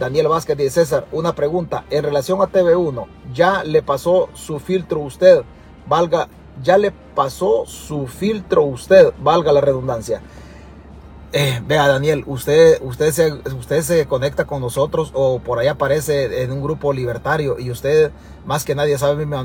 Daniel 0.00 0.26
Vázquez 0.26 0.56
dice, 0.56 0.80
César, 0.84 1.06
una 1.12 1.36
pregunta. 1.36 1.84
En 1.90 2.02
relación 2.02 2.42
a 2.42 2.46
TV1, 2.46 3.06
¿ya 3.32 3.62
le 3.62 3.82
pasó 3.82 4.30
su 4.34 4.58
filtro 4.58 4.98
usted? 4.98 5.44
Valga, 5.86 6.28
ya 6.62 6.78
le 6.78 6.92
pasó 7.14 7.64
su 7.66 8.06
filtro 8.06 8.62
usted, 8.64 9.12
valga 9.22 9.52
la 9.52 9.60
redundancia. 9.60 10.22
Eh, 11.34 11.62
vea, 11.66 11.88
Daniel, 11.88 12.24
usted, 12.26 12.78
usted, 12.82 13.10
se, 13.10 13.32
usted 13.32 13.80
se 13.82 14.06
conecta 14.06 14.44
con 14.44 14.60
nosotros 14.60 15.10
o 15.14 15.38
por 15.38 15.58
ahí 15.58 15.66
aparece 15.66 16.42
en 16.42 16.52
un 16.52 16.62
grupo 16.62 16.92
libertario 16.92 17.58
y 17.58 17.70
usted 17.70 18.12
más 18.44 18.64
que 18.64 18.74
nadie 18.74 18.98
sabe 18.98 19.24
mi, 19.24 19.36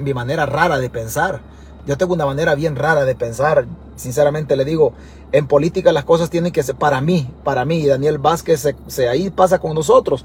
mi 0.00 0.14
manera 0.14 0.44
rara 0.44 0.78
de 0.78 0.90
pensar. 0.90 1.40
Yo 1.86 1.96
tengo 1.96 2.14
una 2.14 2.26
manera 2.26 2.54
bien 2.54 2.76
rara 2.76 3.04
de 3.04 3.14
pensar. 3.14 3.66
Sinceramente 3.96 4.56
le 4.56 4.64
digo, 4.64 4.92
en 5.32 5.48
política 5.48 5.90
las 5.92 6.04
cosas 6.04 6.30
tienen 6.30 6.52
que 6.52 6.62
ser 6.62 6.76
para 6.76 7.00
mí, 7.00 7.28
para 7.44 7.64
mí. 7.64 7.86
Daniel 7.86 8.18
Vázquez 8.18 8.68
se, 8.86 9.08
ahí 9.08 9.30
pasa 9.30 9.58
con 9.58 9.74
nosotros. 9.74 10.24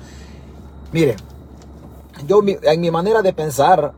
Mire, 0.91 1.15
yo 2.27 2.41
en 2.45 2.81
mi 2.81 2.91
manera 2.91 3.21
de 3.21 3.33
pensar, 3.33 3.93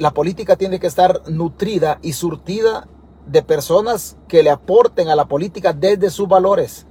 la 0.00 0.12
política 0.12 0.56
tiene 0.56 0.80
que 0.80 0.86
estar 0.86 1.20
nutrida 1.28 1.98
y 2.00 2.14
surtida 2.14 2.88
de 3.26 3.42
personas 3.42 4.16
que 4.28 4.42
le 4.42 4.48
aporten 4.48 5.08
a 5.08 5.14
la 5.14 5.26
política 5.26 5.74
desde 5.74 6.08
sus 6.08 6.26
valores. 6.26 6.86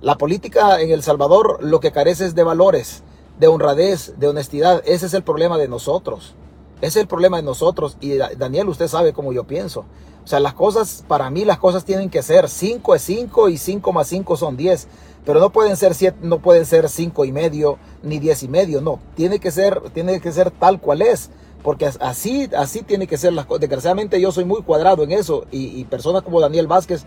La 0.00 0.16
política 0.16 0.80
en 0.80 0.92
El 0.92 1.02
Salvador 1.02 1.58
lo 1.60 1.80
que 1.80 1.90
carece 1.90 2.24
es 2.24 2.36
de 2.36 2.44
valores, 2.44 3.02
de 3.40 3.48
honradez, 3.48 4.14
de 4.16 4.28
honestidad. 4.28 4.80
Ese 4.86 5.06
es 5.06 5.14
el 5.14 5.24
problema 5.24 5.58
de 5.58 5.66
nosotros. 5.66 6.36
Ese 6.80 7.00
es 7.00 7.02
el 7.02 7.08
problema 7.08 7.38
de 7.38 7.42
nosotros. 7.42 7.96
Y 8.00 8.16
Daniel, 8.16 8.68
usted 8.68 8.86
sabe 8.86 9.12
cómo 9.12 9.32
yo 9.32 9.42
pienso. 9.42 9.84
O 10.22 10.28
sea, 10.28 10.38
las 10.38 10.54
cosas, 10.54 11.04
para 11.08 11.30
mí 11.30 11.44
las 11.44 11.58
cosas 11.58 11.84
tienen 11.84 12.10
que 12.10 12.22
ser 12.22 12.48
5 12.48 12.94
es 12.94 13.02
5 13.02 13.48
y 13.48 13.58
5 13.58 13.92
más 13.92 14.06
5 14.06 14.36
son 14.36 14.56
10. 14.56 14.86
Pero 15.24 15.40
no 15.40 15.50
pueden 15.50 15.76
ser 15.76 15.94
7, 15.94 16.18
no 16.22 16.38
pueden 16.38 16.64
ser 16.64 16.88
5 16.88 17.24
y 17.24 17.32
medio 17.32 17.78
ni 18.04 18.20
10 18.20 18.44
y 18.44 18.48
medio. 18.48 18.80
No, 18.80 19.00
tiene 19.16 19.40
que 19.40 19.50
ser, 19.50 19.80
tiene 19.90 20.20
que 20.20 20.30
ser 20.30 20.52
tal 20.52 20.80
cual 20.80 21.02
es. 21.02 21.30
Porque 21.62 21.90
así, 22.00 22.48
así 22.56 22.82
tiene 22.82 23.06
que 23.06 23.16
ser 23.16 23.32
las 23.32 23.46
cosas. 23.46 23.60
Desgraciadamente 23.60 24.20
yo 24.20 24.32
soy 24.32 24.44
muy 24.44 24.62
cuadrado 24.62 25.04
en 25.04 25.12
eso 25.12 25.46
y, 25.50 25.84
personas 25.84 26.22
como 26.22 26.40
Daniel 26.40 26.66
Vázquez, 26.66 27.04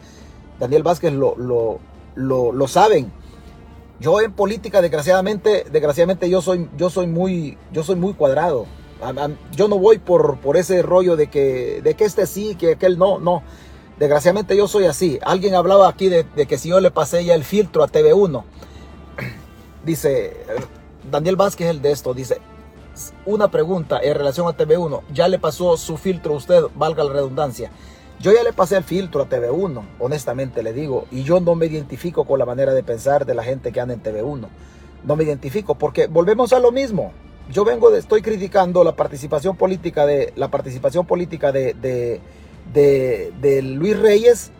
Daniel 0.59 0.83
Vázquez 0.83 1.13
lo, 1.13 1.35
lo, 1.37 2.51
lo, 2.53 2.67
saben. 2.67 3.11
Yo 3.99 4.21
en 4.21 4.31
política, 4.33 4.81
desgraciadamente, 4.81 5.65
desgraciadamente 5.71 6.29
yo 6.29 6.41
soy, 6.41 6.69
yo 6.77 6.89
soy 6.89 7.07
muy, 7.07 7.57
yo 7.71 7.83
soy 7.83 7.95
muy 7.95 8.13
cuadrado. 8.13 8.65
Yo 9.55 9.67
no 9.67 9.77
voy 9.77 9.99
por, 9.99 10.37
por 10.37 10.57
ese 10.57 10.81
rollo 10.81 11.15
de 11.15 11.27
que, 11.27 11.81
de 11.83 11.93
que 11.95 12.05
este 12.05 12.25
sí, 12.25 12.55
que 12.55 12.73
aquel 12.73 12.97
no, 12.97 13.19
no. 13.19 13.43
Desgraciadamente 13.99 14.55
yo 14.55 14.67
soy 14.67 14.85
así. 14.85 15.19
Alguien 15.21 15.53
hablaba 15.55 15.89
aquí 15.89 16.09
de, 16.09 16.23
de 16.23 16.45
que 16.45 16.57
si 16.57 16.69
yo 16.69 16.79
le 16.79 16.91
pasé 16.91 17.23
ya 17.23 17.35
el 17.35 17.43
filtro 17.43 17.83
a 17.83 17.87
TV1. 17.87 18.43
Dice, 19.85 20.37
Daniel 21.11 21.35
Vázquez 21.35 21.67
el 21.67 21.81
de 21.81 21.91
esto, 21.91 22.13
dice, 22.13 22.39
una 23.25 23.49
pregunta 23.49 23.99
en 24.01 24.15
relación 24.15 24.47
a 24.47 24.57
TV1. 24.57 25.01
¿Ya 25.13 25.27
le 25.27 25.39
pasó 25.39 25.77
su 25.77 25.97
filtro 25.97 26.33
a 26.33 26.37
usted, 26.37 26.63
valga 26.75 27.03
la 27.03 27.13
redundancia? 27.13 27.71
Yo 28.19 28.31
ya 28.31 28.43
le 28.43 28.53
pasé 28.53 28.77
el 28.77 28.83
filtro 28.83 29.21
a 29.21 29.29
TV1, 29.29 29.83
honestamente 29.99 30.63
le 30.63 30.73
digo, 30.73 31.05
y 31.11 31.23
yo 31.23 31.39
no 31.41 31.55
me 31.55 31.65
identifico 31.65 32.23
con 32.23 32.39
la 32.39 32.45
manera 32.45 32.73
de 32.73 32.81
pensar 32.81 33.25
de 33.25 33.35
la 33.35 33.43
gente 33.43 33.71
que 33.71 33.81
anda 33.81 33.93
en 33.93 34.01
TV1. 34.01 34.47
No 35.03 35.15
me 35.15 35.23
identifico 35.23 35.75
porque 35.75 36.07
volvemos 36.07 36.53
a 36.53 36.59
lo 36.59 36.71
mismo. 36.71 37.11
Yo 37.51 37.65
vengo 37.65 37.91
de, 37.91 37.99
estoy 37.99 38.21
criticando 38.21 38.83
la 38.83 38.95
participación 38.95 39.55
política 39.55 40.05
de 40.05 40.33
la 40.35 40.49
participación 40.49 41.05
política 41.05 41.51
de, 41.51 41.73
de, 41.73 42.21
de, 42.73 43.31
de 43.41 43.61
Luis 43.61 43.99
Reyes, 43.99 44.51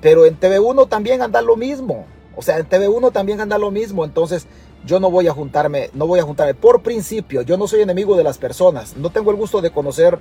pero 0.00 0.26
en 0.26 0.38
TV1 0.38 0.88
también 0.88 1.22
anda 1.22 1.42
lo 1.42 1.56
mismo. 1.56 2.06
O 2.36 2.42
sea, 2.42 2.58
en 2.58 2.68
TV1 2.68 3.10
también 3.10 3.40
anda 3.40 3.58
lo 3.58 3.72
mismo. 3.72 4.04
Entonces, 4.04 4.46
yo 4.88 4.98
no 4.98 5.10
voy 5.10 5.28
a 5.28 5.32
juntarme, 5.32 5.90
no 5.92 6.06
voy 6.06 6.18
a 6.18 6.22
juntarme. 6.22 6.54
Por 6.54 6.82
principio, 6.82 7.42
yo 7.42 7.58
no 7.58 7.68
soy 7.68 7.82
enemigo 7.82 8.16
de 8.16 8.24
las 8.24 8.38
personas. 8.38 8.96
No 8.96 9.10
tengo 9.10 9.30
el 9.30 9.36
gusto 9.36 9.60
de 9.60 9.70
conocer 9.70 10.18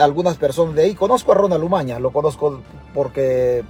algunas 0.00 0.38
personas 0.38 0.74
de 0.74 0.84
ahí. 0.84 0.94
Conozco 0.94 1.32
a 1.32 1.34
Ronald 1.34 1.62
Lumaña, 1.62 1.98
lo 1.98 2.10
conozco 2.10 2.62
porque, 2.94 3.62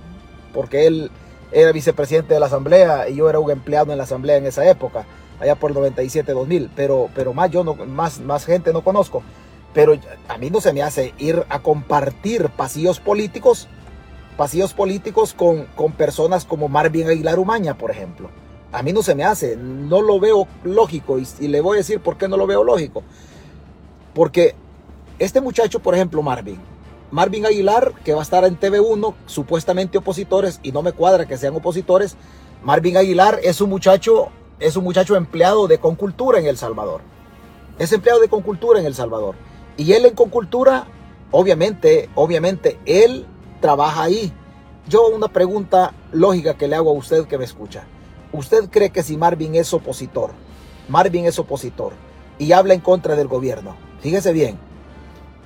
porque 0.54 0.86
él 0.86 1.10
era 1.50 1.72
vicepresidente 1.72 2.32
de 2.32 2.40
la 2.40 2.46
asamblea 2.46 3.08
y 3.08 3.16
yo 3.16 3.28
era 3.28 3.40
un 3.40 3.50
empleado 3.50 3.90
en 3.90 3.98
la 3.98 4.04
asamblea 4.04 4.36
en 4.36 4.46
esa 4.46 4.68
época, 4.70 5.04
allá 5.40 5.56
por 5.56 5.72
el 5.72 5.76
97-2000. 5.76 6.70
Pero, 6.76 7.10
pero 7.12 7.34
más 7.34 7.50
yo 7.50 7.64
no, 7.64 7.74
más, 7.74 8.20
más 8.20 8.46
gente 8.46 8.72
no 8.72 8.82
conozco. 8.82 9.24
Pero 9.72 9.98
a 10.28 10.38
mí 10.38 10.48
no 10.48 10.60
se 10.60 10.72
me 10.72 10.82
hace 10.82 11.12
ir 11.18 11.44
a 11.48 11.58
compartir 11.58 12.50
pasillos 12.50 13.00
políticos, 13.00 13.66
pasillos 14.36 14.74
políticos 14.74 15.34
con, 15.34 15.64
con 15.74 15.90
personas 15.90 16.44
como 16.44 16.68
Marvin 16.68 17.08
Aguilar 17.08 17.40
Umaña, 17.40 17.76
por 17.76 17.90
ejemplo. 17.90 18.30
A 18.74 18.82
mí 18.82 18.92
no 18.92 19.04
se 19.04 19.14
me 19.14 19.22
hace, 19.22 19.56
no 19.56 20.02
lo 20.02 20.18
veo 20.18 20.48
lógico 20.64 21.20
y, 21.20 21.46
le 21.46 21.60
voy 21.60 21.76
a 21.76 21.78
decir 21.78 22.00
por 22.00 22.16
qué 22.18 22.26
no 22.26 22.36
lo 22.36 22.44
veo 22.44 22.64
lógico. 22.64 23.04
Porque 24.12 24.56
este 25.20 25.40
muchacho, 25.40 25.78
por 25.78 25.94
ejemplo, 25.94 26.20
Marvin, 26.22 26.58
Marvin 27.12 27.46
Aguilar, 27.46 27.92
que 28.04 28.14
va 28.14 28.18
a 28.18 28.24
estar 28.24 28.44
en 28.44 28.58
TV1, 28.58 29.14
supuestamente 29.26 29.98
opositores, 29.98 30.58
y 30.64 30.72
no 30.72 30.82
me 30.82 30.90
cuadra 30.90 31.24
que 31.24 31.36
sean 31.36 31.54
opositores, 31.54 32.16
Marvin 32.64 32.96
Aguilar 32.96 33.38
es 33.44 33.60
un 33.60 33.70
muchacho, 33.70 34.30
es 34.58 34.74
un 34.74 34.82
muchacho 34.82 35.14
empleado 35.14 35.68
de 35.68 35.78
Concultura 35.78 36.40
en 36.40 36.46
El 36.46 36.56
Salvador. 36.56 37.02
Es 37.78 37.92
empleado 37.92 38.20
de 38.20 38.28
Concultura 38.28 38.80
en 38.80 38.86
El 38.86 38.96
Salvador. 38.96 39.36
Y 39.76 39.92
él 39.92 40.04
en 40.04 40.16
Concultura, 40.16 40.88
obviamente, 41.30 42.10
obviamente, 42.16 42.80
él 42.86 43.24
trabaja 43.60 44.02
ahí. 44.02 44.32
Yo 44.88 45.06
una 45.06 45.28
pregunta 45.28 45.94
lógica 46.10 46.54
que 46.54 46.66
le 46.66 46.74
hago 46.74 46.90
a 46.90 46.94
usted 46.94 47.26
que 47.26 47.38
me 47.38 47.44
escucha. 47.44 47.86
¿Usted 48.34 48.68
cree 48.68 48.90
que 48.90 49.04
si 49.04 49.16
Marvin 49.16 49.54
es 49.54 49.72
opositor, 49.72 50.32
Marvin 50.88 51.24
es 51.24 51.38
opositor 51.38 51.92
y 52.36 52.50
habla 52.50 52.74
en 52.74 52.80
contra 52.80 53.14
del 53.14 53.28
gobierno, 53.28 53.76
fíjese 54.00 54.32
bien, 54.32 54.58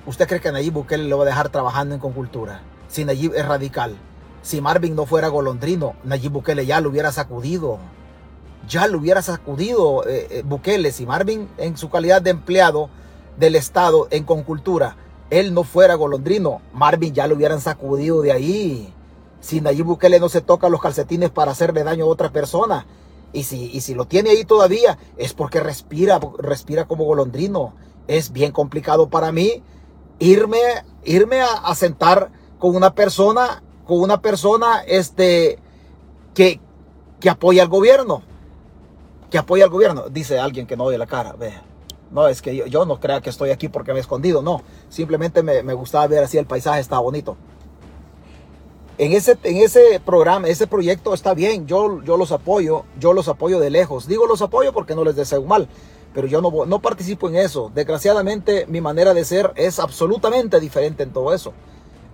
¿usted 0.07 0.27
cree 0.27 0.41
que 0.41 0.51
Nayib 0.51 0.73
Bukele 0.73 1.03
lo 1.03 1.19
va 1.19 1.23
a 1.23 1.27
dejar 1.27 1.49
trabajando 1.49 1.93
en 1.93 2.01
Concultura? 2.01 2.63
Si 2.87 3.05
Nayib 3.05 3.35
es 3.35 3.45
radical, 3.45 3.95
si 4.41 4.59
Marvin 4.59 4.95
no 4.95 5.05
fuera 5.05 5.27
golondrino, 5.27 5.93
Nayib 6.03 6.31
Bukele 6.31 6.65
ya 6.65 6.81
lo 6.81 6.89
hubiera 6.89 7.11
sacudido. 7.11 7.77
Ya 8.67 8.87
lo 8.87 8.97
hubiera 8.97 9.21
sacudido 9.21 10.03
eh, 10.07 10.27
eh, 10.31 10.43
Bukele. 10.43 10.91
Si 10.91 11.05
Marvin, 11.05 11.47
en 11.57 11.77
su 11.77 11.91
calidad 11.91 12.23
de 12.23 12.31
empleado 12.31 12.89
del 13.37 13.55
Estado 13.55 14.07
en 14.09 14.23
Concultura, 14.23 14.97
él 15.29 15.53
no 15.53 15.63
fuera 15.63 15.93
golondrino, 15.93 16.59
Marvin 16.73 17.13
ya 17.13 17.27
lo 17.27 17.35
hubieran 17.35 17.61
sacudido 17.61 18.23
de 18.23 18.31
ahí. 18.31 18.93
Si 19.41 19.61
Nayib 19.61 19.85
Bukele 19.85 20.19
no 20.19 20.29
se 20.29 20.41
toca 20.41 20.69
los 20.69 20.81
calcetines 20.81 21.29
para 21.29 21.51
hacerle 21.51 21.83
daño 21.83 22.05
a 22.05 22.09
otra 22.09 22.31
persona. 22.31 22.85
Y 23.31 23.43
si, 23.43 23.69
y 23.71 23.81
si 23.81 23.93
lo 23.93 24.05
tiene 24.05 24.31
ahí 24.31 24.43
todavía, 24.43 24.97
es 25.17 25.33
porque 25.33 25.59
respira, 25.59 26.19
respira 26.39 26.85
como 26.85 27.05
golondrino. 27.05 27.73
Es 28.07 28.31
bien 28.31 28.51
complicado 28.51 29.09
para 29.09 29.31
mí 29.31 29.63
irme, 30.17 30.59
irme 31.05 31.41
a, 31.41 31.73
sentar 31.75 32.31
con 32.57 32.75
una 32.75 32.93
persona, 32.93 33.63
con 33.85 34.01
una 34.01 34.21
persona 34.21 34.81
este, 34.87 35.59
que, 36.33 36.59
que 37.19 37.29
apoya 37.29 37.63
al 37.63 37.69
gobierno. 37.69 38.23
Que 39.29 39.37
apoya 39.37 39.65
al 39.65 39.69
gobierno. 39.69 40.09
Dice 40.09 40.39
alguien 40.39 40.65
que 40.65 40.75
no 40.75 40.85
oye 40.85 40.97
la 40.97 41.07
cara. 41.07 41.33
Ve. 41.33 41.53
No, 42.11 42.27
es 42.27 42.41
que 42.41 42.67
yo, 42.67 42.85
no 42.85 42.99
crea 42.99 43.21
que 43.21 43.29
estoy 43.29 43.51
aquí 43.51 43.69
porque 43.69 43.93
me 43.93 43.99
he 43.99 44.01
escondido. 44.01 44.41
No, 44.41 44.63
simplemente 44.89 45.43
me, 45.43 45.61
me 45.61 45.73
gustaba 45.73 46.07
ver 46.07 46.23
así 46.23 46.39
el 46.39 46.47
paisaje, 46.47 46.79
está 46.79 46.97
bonito 46.97 47.37
en 48.99 49.13
ese, 49.13 49.37
en 49.43 49.57
ese 49.57 50.01
programa, 50.05 50.49
ese 50.49 50.67
proyecto 50.67 51.13
está 51.13 51.33
bien, 51.33 51.65
yo, 51.67 52.03
yo 52.03 52.17
los 52.17 52.33
apoyo, 52.33 52.83
yo 52.99 53.13
los 53.13 53.29
apoyo 53.29 53.57
de 53.57 53.69
lejos. 53.69 54.07
Digo 54.07 54.27
los 54.27 54.41
apoyo 54.41 54.73
porque 54.73 54.93
no 54.93 55.05
les 55.05 55.15
deseo 55.15 55.41
mal, 55.41 55.69
pero 56.13 56.27
yo 56.27 56.41
no, 56.41 56.65
no 56.65 56.81
participo 56.81 57.29
en 57.29 57.37
eso. 57.37 57.71
Desgraciadamente 57.73 58.65
mi 58.67 58.81
manera 58.81 59.13
de 59.13 59.23
ser 59.23 59.53
es 59.55 59.79
absolutamente 59.79 60.59
diferente 60.59 61.03
en 61.03 61.13
todo 61.13 61.33
eso. 61.33 61.53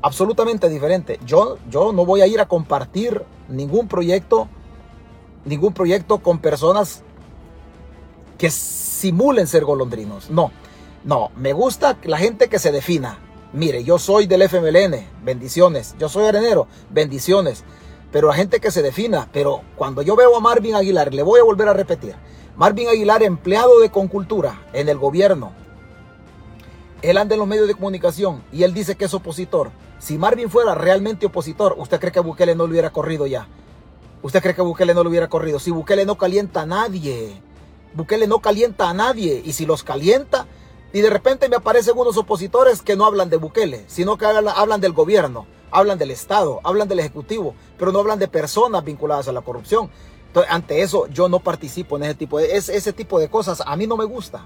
Absolutamente 0.04 0.70
diferente. 0.70 1.20
Yo, 1.26 1.58
yo 1.72 1.92
no 1.92 2.06
voy 2.06 2.22
a 2.22 2.28
ir 2.28 2.40
a 2.40 2.48
compartir 2.48 3.24
ningún 3.50 3.88
proyecto, 3.88 4.48
ningún 5.44 5.74
proyecto 5.74 6.20
con 6.20 6.38
personas 6.38 7.02
que 8.38 8.52
simulen 8.52 9.48
ser 9.48 9.66
golondrinos. 9.66 10.30
No, 10.30 10.52
no, 11.04 11.32
me 11.36 11.52
gusta 11.54 11.98
la 12.04 12.20
gente 12.20 12.48
que 12.48 12.60
se 12.60 12.72
defina. 12.72 13.25
Mire, 13.56 13.86
yo 13.86 13.98
soy 14.00 14.28
del 14.28 14.42
FMLN, 14.42 15.08
bendiciones. 15.24 15.96
Yo 15.98 16.10
soy 16.10 16.26
arenero, 16.26 16.68
bendiciones. 16.90 17.64
Pero 18.12 18.30
a 18.30 18.36
gente 18.36 18.60
que 18.60 18.70
se 18.70 18.82
defina. 18.82 19.30
Pero 19.32 19.62
cuando 19.78 20.02
yo 20.02 20.18
veo 20.18 20.36
a 20.36 20.42
Marvin 20.42 20.76
Aguilar, 20.76 21.14
le 21.14 21.24
voy 21.24 21.40
a 21.40 21.44
volver 21.44 21.70
a 21.70 21.74
repetir. 21.74 22.16
Marvin 22.58 22.90
Aguilar, 22.90 23.24
empleado 23.24 23.80
de 23.80 23.92
Concultura 23.92 24.62
en 24.74 24.90
el 24.90 24.98
gobierno. 24.98 25.54
Él 27.02 27.18
anda 27.18 27.36
en 27.36 27.40
los 27.40 27.48
medios 27.48 27.68
de 27.70 27.76
comunicación 27.76 28.44
y 28.52 28.64
él 28.64 28.74
dice 28.74 28.96
que 28.96 29.06
es 29.06 29.14
opositor. 29.14 29.72
Si 30.00 30.18
Marvin 30.18 30.50
fuera 30.50 30.76
realmente 30.76 31.28
opositor, 31.28 31.76
¿usted 31.78 32.02
cree 32.02 32.12
que 32.12 32.20
Bukele 32.20 32.56
no 32.56 32.66
lo 32.66 32.72
hubiera 32.72 32.90
corrido 32.90 33.26
ya? 33.26 33.48
¿Usted 34.22 34.42
cree 34.42 34.56
que 34.56 34.64
Bukele 34.64 34.94
no 34.94 35.02
lo 35.02 35.10
hubiera 35.10 35.30
corrido? 35.30 35.60
Si 35.60 35.72
Bukele 35.72 36.06
no 36.06 36.18
calienta 36.18 36.64
a 36.64 36.66
nadie. 36.66 37.42
Bukele 37.94 38.28
no 38.28 38.40
calienta 38.40 38.90
a 38.90 38.94
nadie. 38.94 39.42
Y 39.46 39.54
si 39.54 39.66
los 39.66 39.84
calienta, 39.84 40.46
y 40.96 41.02
de 41.02 41.10
repente 41.10 41.50
me 41.50 41.58
aparecen 41.58 41.98
unos 41.98 42.16
opositores 42.16 42.82
que 42.82 42.96
no 42.96 43.06
hablan 43.06 43.30
de 43.30 43.36
Bukele, 43.36 43.84
sino 43.88 44.18
que 44.18 44.26
hablan, 44.26 44.80
del 44.80 44.94
gobierno, 44.94 45.46
hablan 45.70 45.98
del 45.98 46.10
Estado, 46.10 46.62
hablan 46.64 46.88
del 46.88 47.00
Ejecutivo, 47.00 47.54
pero 47.78 47.92
no 47.92 48.00
hablan 48.00 48.18
de 48.18 48.30
personas 48.30 48.82
vinculadas 48.86 49.28
a 49.28 49.34
la 49.34 49.42
corrupción. 49.42 49.90
Entonces, 50.28 50.50
ante 50.50 50.82
eso 50.84 51.08
yo 51.08 51.28
no 51.28 51.42
participo 51.42 51.98
en 51.98 52.04
ese 52.04 52.16
tipo 52.16 52.40
de, 52.40 52.56
ese, 52.56 52.94
tipo 52.94 53.20
de 53.20 53.28
cosas. 53.28 53.62
A 53.66 53.76
mí 53.76 53.88
no 53.88 53.98
me 53.98 54.06
gusta. 54.06 54.46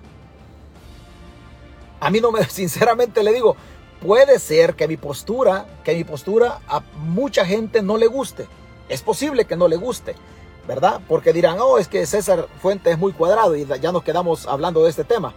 A 1.99 2.09
mí 2.09 2.19
no 2.19 2.31
me, 2.31 2.43
sinceramente 2.49 3.21
le 3.21 3.31
digo, 3.31 3.55
puede 4.01 4.39
ser 4.39 4.73
que 4.73 4.87
mi 4.87 4.97
postura, 4.97 5.67
que 5.83 5.93
mi 5.93 6.03
postura 6.03 6.61
a 6.67 6.81
mucha 6.95 7.45
gente 7.45 7.83
no 7.83 7.95
le 7.95 8.07
guste. 8.07 8.47
Es 8.87 9.03
posible 9.03 9.45
que 9.45 9.55
no 9.55 9.67
le 9.67 9.75
guste, 9.75 10.15
¿verdad? 10.67 10.99
Porque 11.07 11.31
dirán, 11.31 11.57
oh, 11.59 11.77
es 11.77 11.87
que 11.87 12.07
César 12.07 12.47
Fuente 12.59 12.89
es 12.89 12.97
muy 12.97 13.13
cuadrado 13.13 13.55
y 13.55 13.67
ya 13.79 13.91
nos 13.91 14.01
quedamos 14.01 14.47
hablando 14.47 14.83
de 14.83 14.89
este 14.89 15.03
tema. 15.03 15.35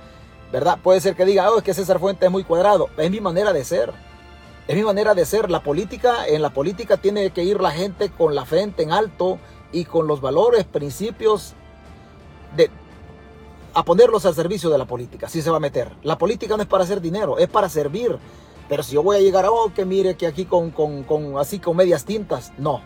¿Verdad? 0.52 0.78
Puede 0.82 1.00
ser 1.00 1.16
que 1.16 1.24
diga, 1.24 1.50
oh, 1.50 1.58
es 1.58 1.64
que 1.64 1.72
César 1.72 1.98
Fuentes 1.98 2.26
es 2.26 2.30
muy 2.30 2.44
cuadrado. 2.44 2.90
Es 2.98 3.10
mi 3.10 3.20
manera 3.20 3.52
de 3.54 3.64
ser. 3.64 3.92
Es 4.68 4.76
mi 4.76 4.82
manera 4.82 5.14
de 5.14 5.24
ser. 5.24 5.50
La 5.50 5.62
política, 5.62 6.28
en 6.28 6.42
la 6.42 6.50
política 6.50 6.98
tiene 6.98 7.30
que 7.30 7.42
ir 7.42 7.60
la 7.60 7.70
gente 7.70 8.10
con 8.10 8.34
la 8.34 8.44
frente 8.44 8.82
en 8.82 8.92
alto 8.92 9.38
y 9.72 9.86
con 9.86 10.06
los 10.06 10.20
valores, 10.20 10.64
principios 10.64 11.54
de 12.54 12.70
a 13.74 13.82
ponerlos 13.84 14.26
al 14.26 14.34
servicio 14.34 14.68
de 14.68 14.76
la 14.76 14.84
política. 14.84 15.26
Así 15.26 15.40
se 15.40 15.50
va 15.50 15.56
a 15.56 15.60
meter. 15.60 15.90
La 16.02 16.18
política 16.18 16.54
no 16.58 16.62
es 16.62 16.68
para 16.68 16.84
hacer 16.84 17.00
dinero, 17.00 17.38
es 17.38 17.48
para 17.48 17.70
servir. 17.70 18.18
Pero 18.68 18.82
si 18.82 18.94
yo 18.94 19.02
voy 19.02 19.16
a 19.16 19.20
llegar 19.20 19.46
a, 19.46 19.50
oh, 19.50 19.72
que 19.72 19.86
mire 19.86 20.14
que 20.14 20.26
aquí 20.26 20.44
con, 20.44 20.70
con, 20.70 21.02
con 21.04 21.38
así 21.38 21.58
con 21.58 21.76
medias 21.76 22.04
tintas, 22.04 22.52
no. 22.58 22.82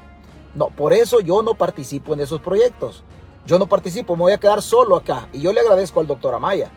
No, 0.55 0.69
por 0.69 0.93
eso 0.93 1.19
yo 1.19 1.43
no 1.43 1.55
participo 1.55 2.15
en 2.15 2.21
esos 2.21 2.41
proyectos. 2.41 3.03
Yo 3.45 3.59
no 3.59 3.67
participo, 3.67 4.15
me 4.15 4.23
voy 4.23 4.33
a 4.33 4.39
quedar 4.39 4.63
solo 4.63 4.95
acá. 4.95 5.29
Y 5.33 5.41
yo 5.41 5.53
le 5.53 5.61
agradezco 5.61 5.99
al 5.99 6.07
doctor 6.07 6.33
Amaya 6.33 6.71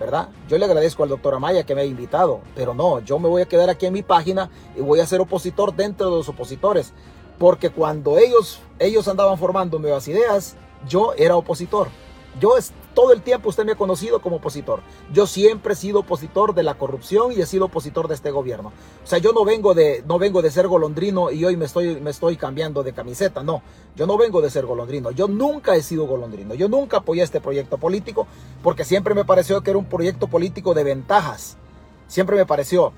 ¿verdad? 0.00 0.30
Yo 0.48 0.56
le 0.56 0.64
agradezco 0.64 1.02
al 1.02 1.10
doctor 1.10 1.34
Amaya 1.34 1.64
que 1.64 1.74
me 1.74 1.82
ha 1.82 1.84
invitado, 1.84 2.40
pero 2.56 2.72
no, 2.72 3.00
yo 3.00 3.18
me 3.18 3.28
voy 3.28 3.42
a 3.42 3.46
quedar 3.46 3.68
aquí 3.68 3.84
en 3.84 3.92
mi 3.92 4.02
página 4.02 4.48
y 4.74 4.80
voy 4.80 4.98
a 4.98 5.06
ser 5.06 5.20
opositor 5.20 5.76
dentro 5.76 6.06
de 6.06 6.16
los 6.16 6.28
opositores, 6.30 6.94
porque 7.38 7.68
cuando 7.68 8.18
ellos, 8.18 8.60
ellos 8.78 9.06
andaban 9.06 9.36
formando 9.38 9.78
nuevas 9.78 10.08
ideas, 10.08 10.56
yo 10.88 11.12
era 11.18 11.36
opositor. 11.36 11.88
Yo 12.40 12.56
todo 12.94 13.12
el 13.12 13.22
tiempo 13.22 13.48
usted 13.48 13.64
me 13.64 13.72
ha 13.72 13.76
conocido 13.76 14.20
como 14.20 14.36
opositor. 14.36 14.80
Yo 15.12 15.26
siempre 15.26 15.74
he 15.74 15.76
sido 15.76 16.00
opositor 16.00 16.54
de 16.54 16.62
la 16.62 16.74
corrupción 16.74 17.32
y 17.32 17.40
he 17.40 17.46
sido 17.46 17.66
opositor 17.66 18.08
de 18.08 18.14
este 18.14 18.30
gobierno. 18.30 18.72
O 19.02 19.06
sea, 19.06 19.18
yo 19.18 19.32
no 19.32 19.44
vengo 19.44 19.74
de, 19.74 20.02
no 20.06 20.18
vengo 20.18 20.42
de 20.42 20.50
ser 20.50 20.68
golondrino 20.68 21.30
y 21.30 21.44
hoy 21.44 21.56
me 21.56 21.66
estoy, 21.66 22.00
me 22.00 22.10
estoy 22.10 22.36
cambiando 22.36 22.82
de 22.82 22.92
camiseta. 22.92 23.42
No, 23.42 23.62
yo 23.96 24.06
no 24.06 24.16
vengo 24.16 24.40
de 24.40 24.50
ser 24.50 24.66
golondrino. 24.66 25.10
Yo 25.10 25.28
nunca 25.28 25.76
he 25.76 25.82
sido 25.82 26.06
golondrino. 26.06 26.54
Yo 26.54 26.68
nunca 26.68 26.98
apoyé 26.98 27.22
este 27.22 27.40
proyecto 27.40 27.78
político 27.78 28.26
porque 28.62 28.84
siempre 28.84 29.14
me 29.14 29.24
pareció 29.24 29.60
que 29.62 29.70
era 29.70 29.78
un 29.78 29.86
proyecto 29.86 30.28
político 30.28 30.74
de 30.74 30.84
ventajas. 30.84 31.56
Siempre 32.06 32.36
me 32.36 32.46
pareció. 32.46 32.92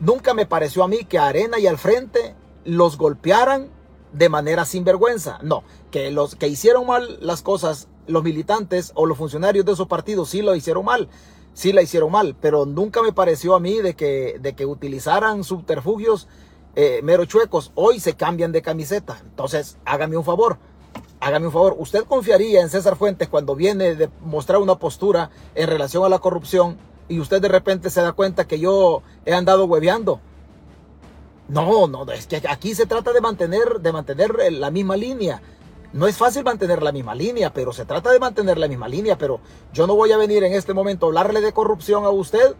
Nunca 0.00 0.34
me 0.34 0.46
pareció 0.46 0.82
a 0.84 0.88
mí 0.88 1.04
que 1.04 1.18
Arena 1.18 1.58
y 1.58 1.66
al 1.66 1.78
frente 1.78 2.34
los 2.64 2.96
golpearan 2.98 3.68
de 4.12 4.28
manera 4.28 4.64
sinvergüenza. 4.64 5.38
No, 5.42 5.64
que 5.90 6.10
los 6.10 6.36
que 6.36 6.48
hicieron 6.48 6.86
mal 6.86 7.18
las 7.20 7.42
cosas, 7.42 7.88
los 8.06 8.22
militantes 8.22 8.92
o 8.94 9.06
los 9.06 9.18
funcionarios 9.18 9.64
de 9.64 9.72
esos 9.72 9.88
partidos 9.88 10.30
sí 10.30 10.42
lo 10.42 10.54
hicieron 10.54 10.84
mal, 10.84 11.08
sí 11.52 11.72
la 11.72 11.82
hicieron 11.82 12.10
mal, 12.12 12.36
pero 12.40 12.66
nunca 12.66 13.02
me 13.02 13.12
pareció 13.12 13.54
a 13.54 13.60
mí 13.60 13.80
de 13.80 13.94
que, 13.94 14.38
de 14.40 14.54
que 14.54 14.66
utilizaran 14.66 15.44
subterfugios 15.44 16.28
eh, 16.76 17.00
mero 17.02 17.24
chuecos. 17.24 17.70
Hoy 17.74 18.00
se 18.00 18.14
cambian 18.14 18.52
de 18.52 18.62
camiseta. 18.62 19.20
Entonces, 19.24 19.78
hágame 19.84 20.16
un 20.16 20.24
favor. 20.24 20.58
Hágame 21.20 21.46
un 21.46 21.52
favor, 21.52 21.76
¿usted 21.78 22.04
confiaría 22.04 22.60
en 22.60 22.68
César 22.68 22.96
Fuentes 22.96 23.28
cuando 23.28 23.56
viene 23.56 23.94
de 23.94 24.10
mostrar 24.20 24.60
una 24.60 24.78
postura 24.78 25.30
en 25.54 25.68
relación 25.68 26.04
a 26.04 26.10
la 26.10 26.18
corrupción 26.18 26.76
y 27.08 27.18
usted 27.18 27.40
de 27.40 27.48
repente 27.48 27.88
se 27.88 28.02
da 28.02 28.12
cuenta 28.12 28.46
que 28.46 28.58
yo 28.58 29.02
he 29.24 29.32
andado 29.32 29.64
hueveando? 29.64 30.20
No, 31.48 31.86
no, 31.86 32.10
es 32.12 32.26
que 32.26 32.42
aquí 32.48 32.74
se 32.74 32.86
trata 32.86 33.12
de 33.12 33.20
mantener, 33.22 33.80
de 33.80 33.92
mantener 33.92 34.52
la 34.52 34.70
misma 34.70 34.96
línea. 34.96 35.40
No 35.94 36.08
es 36.08 36.16
fácil 36.16 36.42
mantener 36.42 36.82
la 36.82 36.90
misma 36.90 37.14
línea, 37.14 37.52
pero 37.52 37.72
se 37.72 37.84
trata 37.84 38.10
de 38.10 38.18
mantener 38.18 38.58
la 38.58 38.66
misma 38.66 38.88
línea. 38.88 39.16
Pero 39.16 39.38
yo 39.72 39.86
no 39.86 39.94
voy 39.94 40.10
a 40.10 40.16
venir 40.16 40.42
en 40.42 40.52
este 40.52 40.74
momento 40.74 41.06
a 41.06 41.08
hablarle 41.08 41.40
de 41.40 41.52
corrupción 41.52 42.04
a 42.04 42.10
usted 42.10 42.56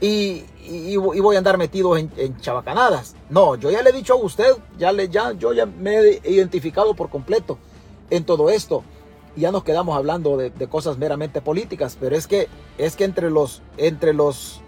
y, 0.00 0.96
voy 0.96 1.36
a 1.36 1.38
andar 1.38 1.58
metido 1.58 1.98
en, 1.98 2.40
chabacanadas. 2.40 3.14
No, 3.28 3.56
yo 3.56 3.70
ya 3.70 3.82
le 3.82 3.90
he 3.90 3.92
dicho 3.92 4.14
a 4.14 4.16
usted, 4.16 4.56
ya 4.78 4.90
le, 4.92 5.10
ya, 5.10 5.32
yo 5.32 5.52
ya 5.52 5.66
me 5.66 5.98
he 5.98 6.32
identificado 6.32 6.94
por 6.94 7.10
completo 7.10 7.58
en 8.08 8.24
todo 8.24 8.48
esto. 8.48 8.82
Ya 9.36 9.52
nos 9.52 9.64
quedamos 9.64 9.94
hablando 9.94 10.38
de, 10.38 10.48
de, 10.48 10.66
cosas 10.66 10.96
meramente 10.96 11.42
políticas, 11.42 11.98
pero 12.00 12.16
es 12.16 12.26
que, 12.26 12.48
es 12.78 12.96
que 12.96 13.04
entre 13.04 13.28
los, 13.28 13.60
entre 13.76 14.14
los 14.14 14.62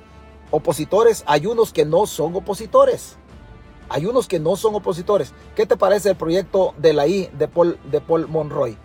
opositores 0.50 1.24
hay 1.26 1.46
unos 1.46 1.72
que 1.72 1.87
no 1.87 2.06
son 2.06 2.37
opositores. 2.37 3.16
Hay 3.90 4.07
unos 4.07 4.29
que 4.29 4.38
no 4.38 4.55
son 4.55 4.76
opositores. 4.76 5.35
¿Qué 5.57 5.66
te 5.66 5.76
parece 5.76 6.11
el 6.11 6.16
proyecto 6.16 6.74
de 6.79 6.92
la 6.92 7.09
I 7.09 7.29
de 7.37 7.48
Paul, 7.48 7.76
de 7.90 8.00
Paul 8.00 8.29
Monroy? 8.29 8.79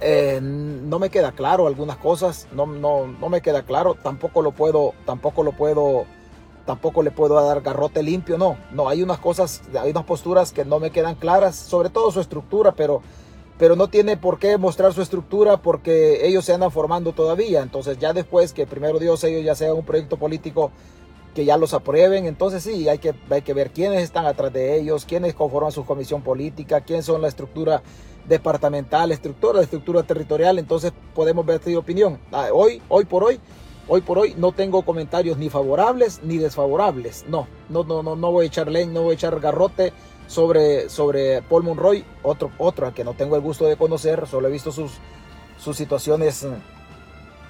Eh, 0.00 0.40
no 0.42 0.98
me 0.98 1.10
queda 1.10 1.30
claro 1.30 1.68
algunas 1.68 1.96
cosas, 1.96 2.48
no, 2.52 2.66
no, 2.66 3.06
no 3.06 3.28
me 3.28 3.40
queda 3.40 3.62
claro, 3.62 3.94
tampoco 3.94 4.42
lo 4.42 4.52
puedo, 4.52 4.94
tampoco 5.04 5.42
lo 5.42 5.52
puedo, 5.52 6.06
tampoco 6.66 7.02
le 7.02 7.10
puedo 7.10 7.34
dar 7.34 7.62
garrote 7.62 8.04
limpio, 8.04 8.38
no, 8.38 8.56
no, 8.70 8.88
hay 8.88 9.02
unas 9.02 9.18
cosas, 9.18 9.62
hay 9.80 9.90
unas 9.90 10.04
posturas 10.04 10.52
que 10.52 10.64
no 10.64 10.78
me 10.78 10.90
quedan 10.90 11.16
claras, 11.16 11.56
sobre 11.56 11.90
todo 11.90 12.12
su 12.12 12.20
estructura, 12.20 12.72
pero, 12.72 13.02
pero 13.58 13.74
no 13.74 13.88
tiene 13.88 14.16
por 14.16 14.38
qué 14.38 14.56
mostrar 14.56 14.92
su 14.92 15.02
estructura 15.02 15.56
porque 15.56 16.28
ellos 16.28 16.44
se 16.44 16.52
andan 16.52 16.70
formando 16.70 17.12
todavía, 17.12 17.62
entonces 17.62 17.98
ya 17.98 18.12
después 18.12 18.52
que 18.52 18.68
primero 18.68 19.00
Dios 19.00 19.24
ellos 19.24 19.44
ya 19.44 19.56
sean 19.56 19.72
un 19.72 19.84
proyecto 19.84 20.16
político 20.16 20.70
que 21.38 21.44
ya 21.44 21.56
los 21.56 21.72
aprueben. 21.72 22.26
Entonces 22.26 22.64
sí, 22.64 22.88
hay 22.88 22.98
que, 22.98 23.14
hay 23.30 23.42
que 23.42 23.54
ver 23.54 23.70
quiénes 23.70 24.02
están 24.02 24.26
atrás 24.26 24.52
de 24.52 24.76
ellos, 24.76 25.04
quiénes 25.04 25.34
conforman 25.34 25.70
su 25.70 25.86
comisión 25.86 26.20
política, 26.20 26.80
quiénes 26.80 27.04
son 27.04 27.22
la 27.22 27.28
estructura 27.28 27.80
departamental, 28.26 29.12
estructura, 29.12 29.62
estructura 29.62 30.02
territorial. 30.02 30.58
Entonces 30.58 30.92
podemos 31.14 31.46
ver 31.46 31.60
tu 31.60 31.78
opinión. 31.78 32.18
Ah, 32.32 32.48
hoy, 32.52 32.82
hoy 32.88 33.04
por 33.04 33.22
hoy, 33.22 33.38
hoy 33.86 34.00
por 34.00 34.18
hoy 34.18 34.34
no 34.36 34.50
tengo 34.50 34.82
comentarios 34.82 35.38
ni 35.38 35.48
favorables 35.48 36.20
ni 36.24 36.38
desfavorables. 36.38 37.24
No, 37.28 37.46
no, 37.68 37.84
no, 37.84 38.02
no, 38.02 38.16
no 38.16 38.32
voy 38.32 38.46
a 38.46 38.48
echar 38.48 38.68
leña, 38.68 38.94
no 38.94 39.02
voy 39.02 39.12
a 39.12 39.14
echar 39.14 39.38
garrote 39.38 39.92
sobre, 40.26 40.88
sobre 40.88 41.42
Paul 41.42 41.62
Monroy, 41.62 42.04
otro, 42.24 42.50
otro 42.58 42.88
al 42.88 42.94
que 42.94 43.04
no 43.04 43.14
tengo 43.14 43.36
el 43.36 43.42
gusto 43.42 43.64
de 43.66 43.76
conocer, 43.76 44.26
solo 44.26 44.48
he 44.48 44.50
visto 44.50 44.72
sus, 44.72 44.90
sus 45.56 45.76
situaciones 45.76 46.44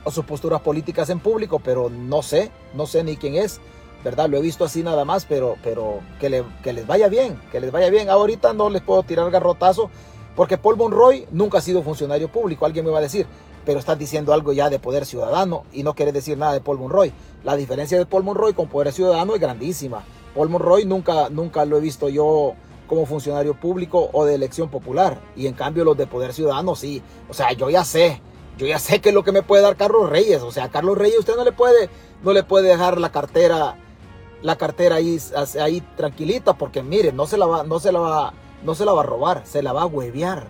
o 0.04 0.10
sus 0.10 0.26
posturas 0.26 0.60
políticas 0.60 1.08
en 1.08 1.20
público, 1.20 1.58
pero 1.58 1.88
no 1.88 2.22
sé, 2.22 2.50
no 2.74 2.86
sé 2.86 3.02
ni 3.02 3.16
quién 3.16 3.36
es. 3.36 3.62
¿Verdad? 4.04 4.28
Lo 4.28 4.38
he 4.38 4.42
visto 4.42 4.64
así 4.64 4.82
nada 4.82 5.04
más, 5.04 5.24
pero, 5.24 5.56
pero 5.62 6.00
que, 6.20 6.28
le, 6.30 6.44
que 6.62 6.72
les 6.72 6.86
vaya 6.86 7.08
bien, 7.08 7.40
que 7.50 7.60
les 7.60 7.72
vaya 7.72 7.90
bien. 7.90 8.10
Ahorita 8.10 8.52
no 8.52 8.70
les 8.70 8.82
puedo 8.82 9.02
tirar 9.02 9.30
garrotazo, 9.30 9.90
porque 10.36 10.58
Paul 10.58 10.76
Monroy 10.76 11.26
nunca 11.30 11.58
ha 11.58 11.60
sido 11.60 11.82
funcionario 11.82 12.28
público, 12.28 12.64
alguien 12.64 12.84
me 12.84 12.90
va 12.90 12.98
a 12.98 13.02
decir, 13.02 13.26
pero 13.64 13.80
estás 13.80 13.98
diciendo 13.98 14.32
algo 14.32 14.52
ya 14.52 14.70
de 14.70 14.78
poder 14.78 15.04
ciudadano 15.04 15.64
y 15.72 15.82
no 15.82 15.94
quiere 15.94 16.12
decir 16.12 16.38
nada 16.38 16.52
de 16.52 16.60
Paul 16.60 16.78
Monroy. 16.78 17.12
La 17.44 17.56
diferencia 17.56 17.98
de 17.98 18.06
Paul 18.06 18.24
Monroy 18.24 18.54
con 18.54 18.68
poder 18.68 18.92
ciudadano 18.92 19.34
es 19.34 19.40
grandísima. 19.40 20.04
Paul 20.34 20.48
Monroy 20.48 20.84
nunca, 20.84 21.28
nunca 21.28 21.64
lo 21.64 21.76
he 21.76 21.80
visto 21.80 22.08
yo 22.08 22.54
como 22.86 23.04
funcionario 23.04 23.54
público 23.54 24.08
o 24.12 24.24
de 24.24 24.34
elección 24.34 24.70
popular. 24.70 25.20
Y 25.36 25.46
en 25.46 25.54
cambio 25.54 25.84
los 25.84 25.96
de 25.96 26.06
poder 26.06 26.32
ciudadano 26.32 26.74
sí. 26.74 27.02
O 27.28 27.34
sea, 27.34 27.52
yo 27.52 27.68
ya 27.68 27.84
sé, 27.84 28.22
yo 28.56 28.66
ya 28.66 28.78
sé 28.78 29.00
que 29.00 29.10
es 29.10 29.14
lo 29.14 29.22
que 29.22 29.32
me 29.32 29.42
puede 29.42 29.62
dar 29.62 29.76
Carlos 29.76 30.08
Reyes. 30.08 30.42
O 30.42 30.50
sea, 30.50 30.70
Carlos 30.70 30.96
Reyes 30.96 31.18
usted 31.18 31.36
no 31.36 31.44
le 31.44 31.52
puede, 31.52 31.90
no 32.22 32.32
le 32.32 32.42
puede 32.42 32.68
dejar 32.68 32.98
la 32.98 33.12
cartera 33.12 33.76
la 34.42 34.56
cartera 34.56 34.96
ahí, 34.96 35.18
ahí 35.60 35.80
tranquilita, 35.96 36.54
porque 36.54 36.82
mire, 36.82 37.12
no 37.12 37.26
se 37.26 37.36
la 37.36 37.46
va, 37.46 37.64
no 37.64 37.80
se 37.80 37.92
la 37.92 38.00
va, 38.00 38.32
no 38.62 38.74
se 38.74 38.84
la 38.84 38.92
va 38.92 39.00
a 39.00 39.06
robar, 39.06 39.42
se 39.44 39.62
la 39.62 39.72
va 39.72 39.82
a 39.82 39.86
huevear. 39.86 40.46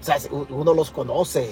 O 0.00 0.04
sea, 0.04 0.16
uno 0.50 0.74
los 0.74 0.90
conoce, 0.90 1.50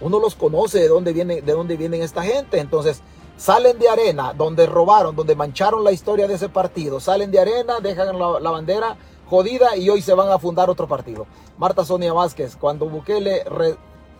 uno 0.00 0.18
los 0.18 0.34
conoce 0.34 0.80
de 0.80 0.88
dónde 0.88 1.12
viene, 1.12 1.42
de 1.42 1.52
dónde 1.52 1.76
vienen 1.76 2.02
esta 2.02 2.22
gente. 2.22 2.58
Entonces, 2.58 3.02
salen 3.36 3.78
de 3.78 3.88
arena, 3.88 4.32
donde 4.32 4.66
robaron, 4.66 5.14
donde 5.14 5.36
mancharon 5.36 5.84
la 5.84 5.92
historia 5.92 6.26
de 6.26 6.34
ese 6.34 6.48
partido, 6.48 7.00
salen 7.00 7.30
de 7.30 7.40
arena, 7.40 7.80
dejan 7.80 8.18
la, 8.18 8.50
bandera 8.50 8.96
jodida 9.26 9.76
y 9.76 9.88
hoy 9.88 10.02
se 10.02 10.14
van 10.14 10.30
a 10.30 10.38
fundar 10.38 10.70
otro 10.70 10.88
partido. 10.88 11.26
Marta 11.58 11.84
Sonia 11.84 12.12
Vázquez, 12.12 12.56
cuando 12.56 12.88
Bukele 12.88 13.44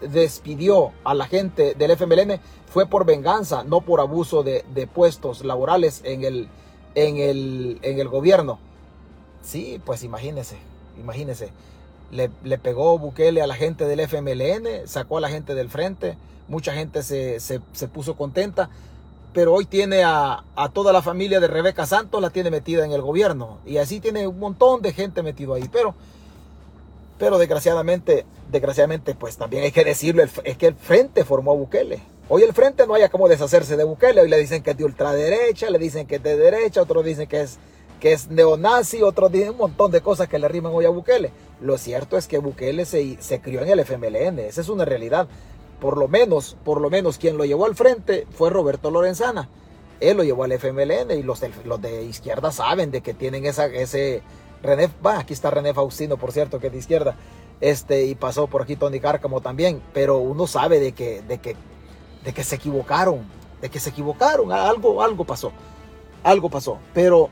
despidió 0.01 0.93
a 1.05 1.15
la 1.15 1.27
gente 1.27 1.75
del 1.75 1.93
FMLN, 1.93 2.41
fue 2.67 2.87
por 2.87 3.05
venganza, 3.05 3.65
no 3.65 3.81
por 3.83 4.01
abuso 4.01 4.43
de, 4.43 4.65
de 4.75 4.87
puestos 4.87 5.45
laborales 5.45 6.01
en 6.05 6.25
el, 6.25 6.49
en 6.95 7.17
el, 7.17 7.79
en 7.83 7.99
el 7.99 8.09
gobierno. 8.09 8.59
Sí, 9.43 9.81
pues 9.85 10.05
imagínese, 10.05 10.57
imagínese. 10.99 11.51
Le, 12.11 12.31
le, 12.45 12.59
pegó 12.59 12.99
Bukele 12.99 13.43
a 13.43 13.47
la 13.47 13.55
gente 13.55 13.87
del 13.87 14.01
FMLN, 14.01 14.87
sacó 14.87 15.19
a 15.19 15.21
la 15.21 15.31
gente 15.31 15.55
del 15.55 15.71
frente, 15.71 16.17
mucha 16.49 16.75
gente 16.75 17.03
se, 17.03 17.41
se, 17.41 17.61
se 17.73 17.89
puso 17.89 18.17
contenta, 18.17 18.69
pero 19.33 19.55
hoy 19.55 19.65
tiene 19.65 20.05
a, 20.05 20.45
a, 20.55 20.69
toda 20.69 20.93
la 20.93 21.01
familia 21.01 21.41
de 21.41 21.47
Rebeca 21.47 21.87
Santos, 21.87 22.21
la 22.21 22.31
tiene 22.31 22.51
metida 22.51 22.85
en 22.85 22.93
el 22.93 23.01
gobierno, 23.01 23.59
y 23.65 23.79
así 23.79 23.99
tiene 23.99 24.27
un 24.27 24.39
montón 24.39 24.83
de 24.83 24.93
gente 24.93 25.23
metido 25.23 25.55
ahí, 25.55 25.69
pero, 25.73 25.95
pero 27.19 27.39
desgraciadamente, 27.39 28.27
desgraciadamente, 28.51 29.15
pues 29.15 29.39
también 29.39 29.63
hay 29.63 29.73
que 29.73 29.85
decirlo, 29.85 30.23
es 30.23 30.59
que 30.59 30.67
el 30.67 30.75
frente 30.75 31.25
formó 31.25 31.53
a 31.53 31.57
Bukele, 31.57 32.03
Hoy 32.29 32.43
el 32.43 32.53
frente 32.53 32.87
no 32.87 32.95
haya 32.95 33.09
cómo 33.09 33.29
deshacerse 33.29 33.77
de 33.77 33.85
Bukele. 33.85 34.21
Hoy 34.21 34.29
le 34.29 34.39
dicen 34.39 34.63
que 34.63 34.71
es 34.71 34.77
de 34.77 34.85
ultraderecha, 34.85 35.71
le 35.71 35.79
dicen 35.79 36.07
que 36.07 36.17
es 36.17 36.23
de 36.23 36.37
derecha, 36.37 36.83
otros 36.83 37.05
dicen 37.05 37.27
que 37.27 37.43
es, 37.43 37.59
que 38.01 38.13
es 38.13 38.29
neonazi, 38.29 39.03
otros 39.03 39.31
dicen 39.31 39.51
un 39.51 39.59
montón 39.59 39.91
de 39.91 40.01
cosas 40.01 40.29
que 40.29 40.39
le 40.39 40.49
riman 40.49 40.73
hoy 40.75 40.85
a 40.85 40.91
Bukele. 40.91 41.33
Lo 41.61 41.77
cierto 41.79 42.17
es 42.17 42.29
que 42.29 42.39
Bukele 42.39 42.85
se, 42.85 43.21
se 43.21 43.41
crió 43.41 43.63
en 43.63 43.69
el 43.69 43.81
FMLN, 43.81 44.39
esa 44.39 44.61
es 44.61 44.69
una 44.69 44.85
realidad. 44.85 45.29
Por 45.81 45.99
lo 45.99 46.07
menos, 46.07 46.57
por 46.65 46.81
lo 46.81 46.91
menos 46.91 47.19
quien 47.19 47.37
lo 47.37 47.45
llevó 47.45 47.67
al 47.67 47.75
frente 47.75 48.27
fue 48.31 48.51
Roberto 48.51 48.91
Lorenzana. 48.91 49.49
Él 49.99 50.17
lo 50.17 50.23
llevó 50.23 50.45
al 50.45 50.53
FMLN 50.53 51.11
y 51.11 51.23
los 51.23 51.41
de, 51.41 51.51
los 51.65 51.83
de 51.83 52.05
izquierda 52.05 52.51
saben 52.53 52.91
de 52.93 53.03
que 53.03 53.15
tienen 53.15 53.47
esa, 53.47 53.67
ese 53.67 54.23
René, 54.63 54.89
va, 55.05 55.19
aquí 55.19 55.33
está 55.33 55.51
René 55.51 55.75
Faustino, 55.75 56.17
por 56.17 56.33
cierto, 56.33 56.61
que 56.61 56.69
es 56.69 56.73
de 56.73 56.79
izquierda, 56.79 57.17
este, 57.61 58.05
y 58.07 58.15
pasó 58.15 58.47
por 58.47 58.63
aquí 58.63 58.77
Tony 58.77 59.01
Cárcamo 59.01 59.41
también, 59.41 59.83
pero 59.93 60.19
uno 60.19 60.47
sabe 60.47 60.79
de 60.81 60.93
que, 60.93 61.23
de 61.23 61.39
que 61.39 61.57
de 62.25 62.33
que 62.33 62.45
se 62.45 62.57
equivocaron, 62.57 63.21
de 63.61 63.71
que 63.71 63.81
se 63.81 63.91
equivocaron, 63.91 64.53
algo, 64.53 65.03
algo 65.03 65.25
pasó, 65.25 65.53
algo 66.23 66.49
pasó. 66.51 66.79
Pero, 66.95 67.31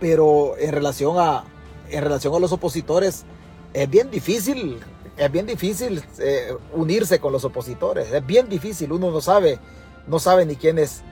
pero 0.00 0.56
en 0.58 0.72
relación 0.72 1.18
a, 1.18 1.44
en 1.88 2.02
relación 2.02 2.34
a 2.34 2.38
los 2.38 2.52
opositores, 2.52 3.24
es 3.72 3.90
bien 3.90 4.10
difícil, 4.10 4.80
es 5.16 5.32
bien 5.32 5.46
difícil 5.46 6.02
eh, 6.18 6.56
unirse 6.72 7.18
con 7.20 7.32
los 7.32 7.44
opositores, 7.44 8.12
es 8.12 8.26
bien 8.26 8.48
difícil, 8.48 8.92
uno 8.92 9.10
no 9.10 9.20
sabe, 9.20 9.58
no 10.06 10.18
sabe 10.18 10.46
ni 10.46 10.56
quiénes, 10.56 11.02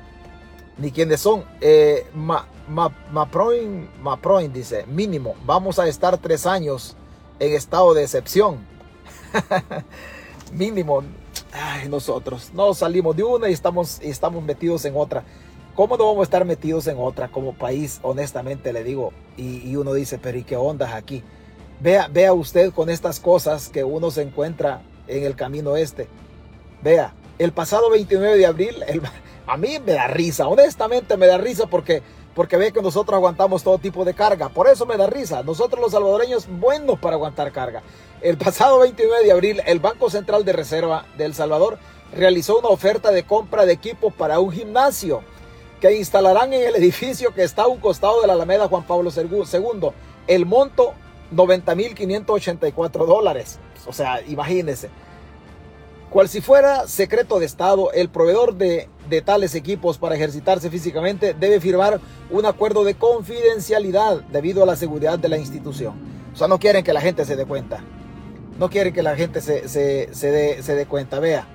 ni 0.79 0.91
quiénes 0.91 1.21
son. 1.21 1.45
Eh, 1.61 2.07
Ma, 2.15 2.47
Maproin 3.13 4.53
dice, 4.53 4.87
mínimo, 4.87 5.35
vamos 5.45 5.79
a 5.79 5.87
estar 5.87 6.17
tres 6.19 6.47
años 6.47 6.97
en 7.39 7.53
estado 7.55 7.95
de 7.95 8.03
excepción. 8.03 8.59
mínimo, 10.53 11.03
ay, 11.55 11.89
nosotros 11.89 12.51
no 12.53 12.75
salimos 12.75 13.17
de 13.17 13.23
una 13.23 13.49
y 13.49 13.53
estamos, 13.53 14.01
estamos 14.03 14.43
metidos 14.43 14.85
en 14.85 14.97
otra. 14.97 15.25
¿Cómo 15.75 15.97
no 15.97 16.07
vamos 16.07 16.21
a 16.21 16.25
estar 16.25 16.45
metidos 16.45 16.87
en 16.87 16.99
otra 16.99 17.29
como 17.29 17.53
país? 17.55 17.99
Honestamente 18.03 18.73
le 18.73 18.85
digo. 18.85 19.13
Y, 19.37 19.75
uno 19.77 19.93
dice, 19.93 20.19
pero 20.19 20.39
¿y 20.39 20.45
qué 20.45 20.57
onda 20.57 20.95
aquí? 20.95 21.23
Vea, 21.81 22.09
vea 22.09 22.33
usted 22.33 22.73
con 22.73 22.91
estas 22.91 23.19
cosas 23.19 23.69
que 23.69 23.83
uno 23.83 24.11
se 24.11 24.23
encuentra 24.23 24.83
en 25.09 25.25
el 25.25 25.35
camino 25.35 25.77
este. 25.77 26.09
Vea, 26.83 27.13
El 27.39 27.53
pasado 27.53 27.91
29 27.91 28.39
de 28.39 28.47
abril, 28.47 28.77
a 29.47 29.57
mí 29.57 29.79
me 29.85 29.93
da 29.93 30.07
risa, 30.07 30.47
honestamente 30.47 31.17
me 31.17 31.27
da 31.27 31.39
risa 31.39 31.67
porque, 31.67 32.03
porque 32.37 32.57
ve 32.57 32.73
que 32.73 32.81
nosotros 32.81 33.17
aguantamos 33.17 33.65
todo 33.65 33.79
tipo 33.79 34.05
de 34.05 34.15
carga. 34.15 34.49
Por 34.51 34.69
eso 34.69 34.87
me 34.87 34.97
da 34.97 35.09
risa. 35.09 35.43
Nosotros 35.43 35.81
los 35.81 35.91
salvadoreños, 35.91 36.47
buenos 36.49 37.01
para 37.01 37.17
aguantar 37.17 37.51
carga. 37.51 37.83
El 38.21 38.39
pasado 38.39 38.79
29 38.79 39.25
de 39.25 39.33
abril, 39.33 39.61
el 39.67 39.81
Banco 39.81 40.09
Central 40.09 40.45
de 40.45 40.53
Reserva 40.53 41.05
de 41.19 41.27
El 41.27 41.35
Salvador 41.35 41.79
realizó 42.15 42.59
una 42.59 42.69
oferta 42.69 43.11
de 43.11 43.25
compra 43.25 43.67
de 43.67 43.73
equipo 43.73 44.11
para 44.11 44.39
un 44.41 44.51
gimnasio 44.51 45.23
que 45.81 45.97
instalarán 45.97 46.53
en 46.53 46.69
el 46.69 46.77
edificio 46.77 47.35
que 47.35 47.43
está 47.43 47.65
a 47.65 47.67
un 47.67 47.81
costado 47.81 48.21
de 48.23 48.27
la 48.27 48.33
Alameda 48.33 48.69
Juan 48.69 48.87
Pablo 48.87 49.11
II. 49.15 49.91
El 50.27 50.47
monto 50.47 50.95
90.584 51.35 53.07
dólares. 53.07 53.59
O 53.87 53.93
sea, 53.93 54.23
imagínense. 54.23 54.89
Cual 56.09 56.29
si 56.29 56.41
fuera 56.41 56.87
secreto 56.87 57.41
de 57.41 57.47
Estado, 57.47 57.93
el 57.93 58.09
proveedor 58.09 58.55
de, 58.55 58.89
de 59.11 59.21
tales 59.21 59.55
equipos 59.55 59.99
para 59.99 60.15
ejercitarse 60.15 60.71
físicamente 60.71 61.35
debe 61.35 61.61
firmar 61.61 62.01
un 62.31 62.47
acuerdo 62.47 62.85
de 62.85 62.95
confidencialidad 62.95 64.23
debido 64.31 64.63
a 64.63 64.67
la 64.67 64.77
seguridad 64.77 65.19
de 65.19 65.29
la 65.29 65.37
institución. 65.37 65.95
O 66.33 66.37
sea, 66.37 66.49
no 66.49 66.59
quieren 66.59 66.85
que 66.85 66.93
la 66.93 67.01
gente 67.01 67.25
se 67.25 67.37
dé 67.37 67.45
cuenta. 67.45 67.83
No 68.59 68.69
quieren 68.71 68.93
que 68.93 69.03
la 69.03 69.17
gente 69.17 69.41
se, 69.41 69.69
se, 69.69 70.09
se, 70.13 70.31
dé, 70.31 70.63
se 70.63 70.87
cuenta. 70.87 71.19
Vea, 71.19 71.47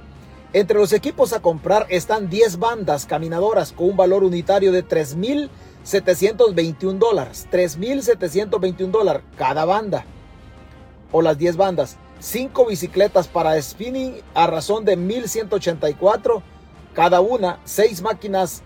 entre 0.51 0.79
los 0.79 0.91
equipos 0.93 1.31
a 1.33 1.41
comprar 1.41 1.85
están 1.89 2.27
10 2.29 2.57
bandas 2.57 3.05
caminadoras 3.05 3.71
con 3.71 3.91
un 3.91 3.97
valor 3.97 4.23
unitario 4.23 4.71
de 4.71 4.83
3.721 4.85 6.97
dólares. 6.97 7.47
3.721 7.51 8.89
dólares 8.91 9.21
cada 9.37 9.65
banda. 9.65 10.05
O 11.11 11.21
las 11.21 11.37
10 11.37 11.55
bandas. 11.55 11.97
5 12.19 12.65
bicicletas 12.65 13.27
para 13.29 13.61
spinning 13.61 14.15
a 14.33 14.47
razón 14.47 14.83
de 14.83 14.97
1.184 14.97 16.41
cada 16.93 17.21
una. 17.21 17.59
6 17.63 18.01
máquinas 18.01 18.63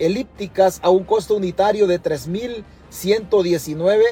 elípticas 0.00 0.80
a 0.82 0.90
un 0.90 1.04
costo 1.04 1.36
unitario 1.36 1.86
de 1.86 2.02
3.119 2.02 4.02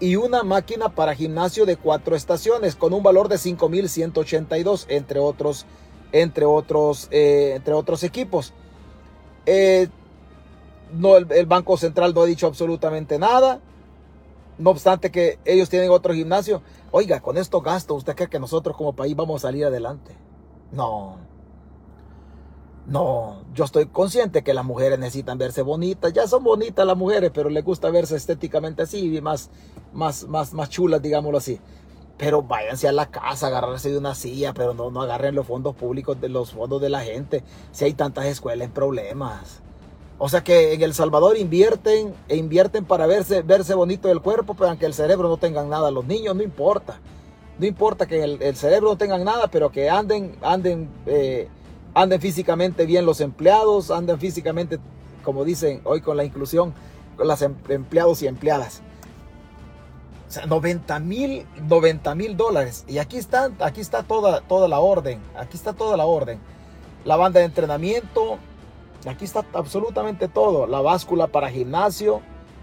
y 0.00 0.16
una 0.16 0.42
máquina 0.42 0.88
para 0.88 1.14
gimnasio 1.14 1.66
de 1.66 1.76
4 1.76 2.16
estaciones 2.16 2.74
con 2.74 2.92
un 2.92 3.02
valor 3.02 3.28
de 3.28 3.36
5.182 3.36 4.86
entre 4.88 5.20
otros 5.20 5.66
entre 6.12 6.44
otros, 6.44 7.08
eh, 7.10 7.52
entre 7.56 7.74
otros 7.74 8.02
equipos. 8.02 8.52
Eh, 9.46 9.88
no, 10.92 11.16
el, 11.16 11.46
Banco 11.46 11.76
Central 11.76 12.14
no 12.14 12.22
ha 12.22 12.26
dicho 12.26 12.46
absolutamente 12.46 13.18
nada. 13.18 13.60
No 14.58 14.70
obstante 14.70 15.10
que 15.10 15.38
ellos 15.44 15.70
tienen 15.70 15.90
otro 15.90 16.12
gimnasio. 16.12 16.62
Oiga, 16.90 17.20
con 17.20 17.38
estos 17.38 17.62
gastos, 17.62 17.98
¿usted 17.98 18.14
cree 18.14 18.28
que 18.28 18.40
nosotros 18.40 18.76
como 18.76 18.94
país 18.94 19.14
vamos 19.14 19.42
a 19.42 19.48
salir 19.48 19.64
adelante? 19.64 20.16
No. 20.72 21.16
No, 22.86 23.44
yo 23.54 23.64
estoy 23.64 23.86
consciente 23.86 24.42
que 24.42 24.54
las 24.54 24.64
mujeres 24.64 24.98
necesitan 24.98 25.38
verse 25.38 25.62
bonitas. 25.62 26.12
Ya 26.12 26.26
son 26.26 26.42
bonitas 26.42 26.86
las 26.86 26.96
mujeres, 26.96 27.30
pero 27.32 27.48
les 27.50 27.64
gusta 27.64 27.90
verse 27.90 28.16
estéticamente 28.16 28.82
así, 28.82 29.20
más, 29.20 29.50
más, 29.92 30.24
más, 30.24 30.52
más 30.52 30.70
chulas, 30.70 31.00
digámoslo 31.02 31.38
así 31.38 31.60
pero 32.20 32.42
váyanse 32.42 32.86
a 32.86 32.92
la 32.92 33.06
casa, 33.06 33.46
agarrarse 33.46 33.88
de 33.88 33.96
una 33.96 34.14
silla, 34.14 34.52
pero 34.52 34.74
no, 34.74 34.90
no 34.90 35.00
agarren 35.00 35.34
los 35.34 35.46
fondos 35.46 35.74
públicos 35.74 36.20
de 36.20 36.28
los 36.28 36.52
fondos 36.52 36.78
de 36.82 36.90
la 36.90 37.00
gente. 37.00 37.42
Si 37.72 37.86
hay 37.86 37.94
tantas 37.94 38.26
escuelas 38.26 38.66
en 38.66 38.74
problemas. 38.74 39.62
O 40.18 40.28
sea 40.28 40.44
que 40.44 40.74
en 40.74 40.82
El 40.82 40.92
Salvador 40.92 41.38
invierten 41.38 42.14
e 42.28 42.36
invierten 42.36 42.84
para 42.84 43.06
verse, 43.06 43.40
verse 43.40 43.72
bonito 43.72 44.10
el 44.10 44.20
cuerpo, 44.20 44.52
pero 44.52 44.68
aunque 44.68 44.84
el 44.84 44.92
cerebro 44.92 45.30
no 45.30 45.38
tengan 45.38 45.70
nada. 45.70 45.90
Los 45.90 46.04
niños 46.04 46.36
no 46.36 46.42
importa. 46.42 47.00
No 47.58 47.64
importa 47.64 48.04
que 48.04 48.22
el, 48.22 48.42
el 48.42 48.54
cerebro 48.54 48.90
no 48.90 48.96
tengan 48.98 49.24
nada, 49.24 49.46
pero 49.46 49.72
que 49.72 49.88
anden, 49.88 50.36
anden, 50.42 50.90
eh, 51.06 51.48
anden 51.94 52.20
físicamente 52.20 52.86
bien 52.86 53.06
los 53.06 53.20
empleados, 53.20 53.90
anden 53.90 54.18
físicamente, 54.18 54.78
como 55.24 55.44
dicen 55.44 55.80
hoy 55.84 56.00
con 56.00 56.16
la 56.16 56.24
inclusión, 56.24 56.74
con 57.16 57.28
los 57.28 57.42
em, 57.42 57.54
empleados 57.68 58.22
y 58.22 58.26
empleadas. 58.26 58.82
O 60.28 60.32
sea, 60.32 60.46
90 60.46 61.00
mil, 61.00 61.46
90 61.68 62.14
mil 62.14 62.36
dólares. 62.36 62.84
Y 62.86 62.98
aquí 62.98 63.16
está, 63.16 63.50
aquí 63.58 63.80
está 63.80 64.04
toda, 64.04 64.42
toda 64.42 64.68
la 64.68 64.78
orden. 64.78 65.20
Aquí 65.36 65.56
está 65.56 65.72
toda 65.72 65.96
la 65.96 66.06
orden. 66.06 66.38
La 67.04 67.16
banda 67.16 67.40
de 67.40 67.46
entrenamiento. 67.46 68.38
Aquí 69.08 69.24
está 69.24 69.44
absolutamente 69.54 70.28
todo. 70.28 70.68
La 70.68 70.80
báscula 70.80 71.26
para 71.26 71.50
gimnasio. 71.50 72.22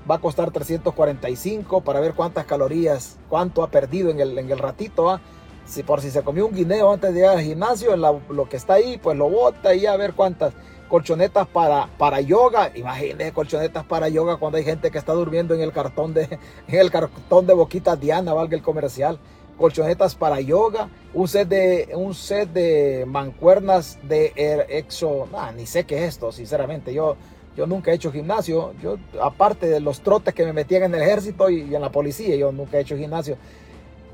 Va 0.10 0.16
a 0.16 0.20
costar 0.20 0.52
345 0.52 1.82
para 1.82 2.00
ver 2.00 2.14
cuántas 2.14 2.46
calorías, 2.46 3.18
cuánto 3.28 3.62
ha 3.62 3.70
perdido 3.70 4.12
en 4.12 4.22
el, 4.22 4.38
en 4.38 4.50
el 4.50 4.60
ratito. 4.60 5.10
¿ah? 5.10 5.20
Si 5.68 5.84
por 5.84 6.02
si 6.02 6.12
se 6.12 6.24
comió 6.24 6.48
un 6.48 6.56
guineo 6.56 6.92
antes 6.92 7.14
de 7.14 7.20
ir 7.20 7.26
al 7.26 7.42
gimnasio, 7.42 7.96
lo 7.98 8.50
que 8.50 8.58
está 8.58 8.76
ahí, 8.76 8.98
pues 8.98 9.18
lo 9.18 9.30
bota 9.30 9.76
y 9.76 9.86
a 9.86 9.98
ver 9.98 10.14
cuántas 10.14 10.54
colchonetas 10.88 11.48
para, 11.48 11.90
para 11.98 12.22
yoga. 12.22 12.72
Imagínense 12.76 13.34
colchonetas 13.34 13.84
para 13.86 14.10
yoga 14.10 14.38
cuando 14.38 14.58
hay 14.58 14.64
gente 14.64 14.92
que 14.92 14.98
está 14.98 15.14
durmiendo 15.14 15.54
en 15.54 15.62
el 15.62 15.72
cartón 15.72 16.14
de, 16.14 16.24
en 16.68 16.80
el 16.80 16.92
cartón 16.92 17.46
de 17.46 17.54
Boquita 17.54 17.96
Diana, 17.96 18.34
valga 18.34 18.56
el 18.56 18.64
comercial. 18.64 19.20
Colchonetas 19.58 20.14
para 20.14 20.40
yoga, 20.40 20.88
un 21.16 21.28
set 21.28 21.48
de, 21.48 21.90
un 21.96 22.14
set 22.14 22.50
de 22.54 23.06
mancuernas 23.08 23.98
de 24.04 24.32
er, 24.36 24.68
exo, 24.70 25.28
ni 25.56 25.66
sé 25.66 25.84
qué 25.84 25.98
es 25.98 26.10
esto, 26.10 26.32
sinceramente. 26.32 26.94
Yo, 26.94 27.18
yo 27.56 27.66
nunca 27.66 27.92
he 27.92 27.96
hecho 27.96 28.12
gimnasio. 28.12 28.74
Yo, 28.84 28.98
aparte 29.20 29.68
de 29.68 29.80
los 29.80 30.02
trotes 30.02 30.36
que 30.36 30.46
me 30.46 30.54
metían 30.54 30.84
en 30.84 30.94
el 30.94 31.02
ejército 31.02 31.50
y, 31.50 31.64
y 31.64 31.74
en 31.74 31.82
la 31.82 31.92
policía, 31.92 32.36
yo 32.36 32.52
nunca 32.52 32.78
he 32.78 32.82
hecho 32.82 32.96
gimnasio 32.98 33.36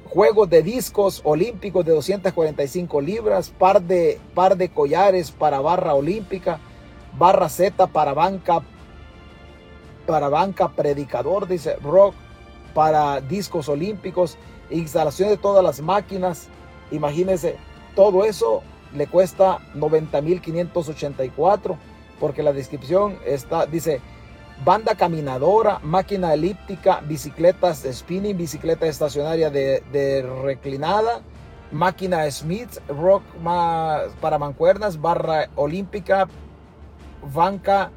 juegos 0.05 0.49
de 0.49 0.61
discos 0.61 1.21
olímpicos 1.23 1.85
de 1.85 1.93
245 1.93 3.01
libras, 3.01 3.49
par 3.49 3.81
de, 3.81 4.19
par 4.33 4.57
de 4.57 4.69
collares 4.69 5.31
para 5.31 5.61
barra 5.61 5.93
olímpica, 5.93 6.59
barra 7.17 7.47
Z 7.49 7.87
para 7.87 8.13
banca, 8.13 8.61
para 10.05 10.29
banca 10.29 10.69
predicador, 10.69 11.47
dice 11.47 11.75
rock, 11.77 12.13
para 12.73 13.21
discos 13.21 13.69
olímpicos, 13.69 14.37
instalación 14.69 15.29
de 15.29 15.37
todas 15.37 15.63
las 15.63 15.81
máquinas. 15.81 16.49
Imagínense, 16.91 17.55
todo 17.95 18.25
eso 18.25 18.61
le 18.93 19.07
cuesta 19.07 19.59
90.584 19.75 21.77
porque 22.19 22.43
la 22.43 22.53
descripción 22.53 23.17
está, 23.25 23.65
dice, 23.65 24.01
banda 24.63 24.95
caminadora, 24.95 25.79
máquina 25.83 26.33
elíptica, 26.33 27.01
bicicletas 27.01 27.83
de 27.83 27.91
spinning, 27.93 28.37
bicicleta 28.37 28.87
estacionaria 28.87 29.49
de, 29.49 30.21
reclinada, 30.43 31.21
máquina 31.71 32.29
Smith, 32.31 32.79
rock 32.87 33.23
para 34.21 34.39
mancuernas, 34.39 34.99
barra 34.99 35.49
olímpica, 35.55 36.29
banca, 37.33 37.91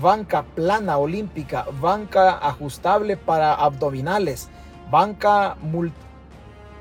banca 0.00 0.42
plana 0.42 0.98
olímpica, 0.98 1.66
banca 1.80 2.38
ajustable 2.38 3.16
para 3.16 3.54
abdominales, 3.54 4.48
banca 4.90 5.56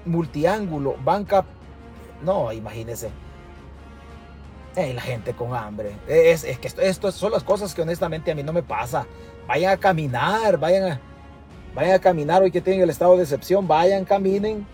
multiángulo, 0.06 0.95
banca... 1.04 1.45
No, 2.23 2.52
imagínense 2.52 3.12
la 4.78 5.02
gente 5.02 5.34
con 5.34 5.56
hambre. 5.56 5.96
Es, 6.08 6.44
que 6.44 6.70
esto, 6.82 7.12
son 7.12 7.32
las 7.32 7.44
cosas 7.44 7.74
que 7.74 7.82
honestamente 7.82 8.32
a 8.32 8.36
mí 8.36 8.44
no 8.44 8.54
me 8.54 8.63
pasa. 8.63 9.08
Vayan 9.48 9.74
a 9.74 9.78
caminar, 9.78 10.58
vayan 10.58 10.92
a, 10.92 11.02
vayan 11.74 11.96
a 11.96 12.00
caminar 12.00 12.44
hoy 12.44 12.52
que 12.52 12.62
tienen 12.62 12.84
el 12.84 12.90
estado 12.90 13.15
de 13.17 13.23
excepción, 13.23 13.67
vayan, 13.67 14.06
caminen. 14.06 14.67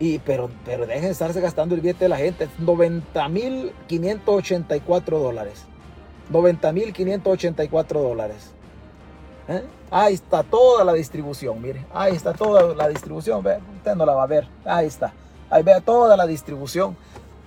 Y, 0.00 0.18
pero, 0.18 0.50
pero 0.64 0.86
dejen 0.86 1.04
de 1.04 1.10
estarse 1.10 1.40
gastando 1.40 1.74
el 1.74 1.80
billete 1.80 2.06
de 2.06 2.08
la 2.08 2.16
gente. 2.16 2.48
90 2.58 3.28
mil 3.28 3.72
584 3.86 5.18
dólares. 5.20 5.66
90 6.30 6.72
mil 6.72 6.92
584 6.92 8.02
dólares. 8.02 8.50
¿Eh? 9.46 9.62
Ahí 9.90 10.14
está 10.14 10.42
toda 10.42 10.82
la 10.84 10.94
distribución, 10.94 11.62
mire. 11.62 11.86
Ahí 11.94 12.16
está 12.16 12.32
toda 12.32 12.74
la 12.74 12.88
distribución. 12.88 13.38
Usted 13.76 13.94
no 13.94 14.04
la 14.04 14.14
va 14.14 14.24
a 14.24 14.26
ver. 14.26 14.48
Ahí 14.64 14.86
está. 14.86 15.12
Ahí 15.48 15.62
vea 15.62 15.80
toda 15.80 16.16
la 16.16 16.26
distribución. 16.26 16.96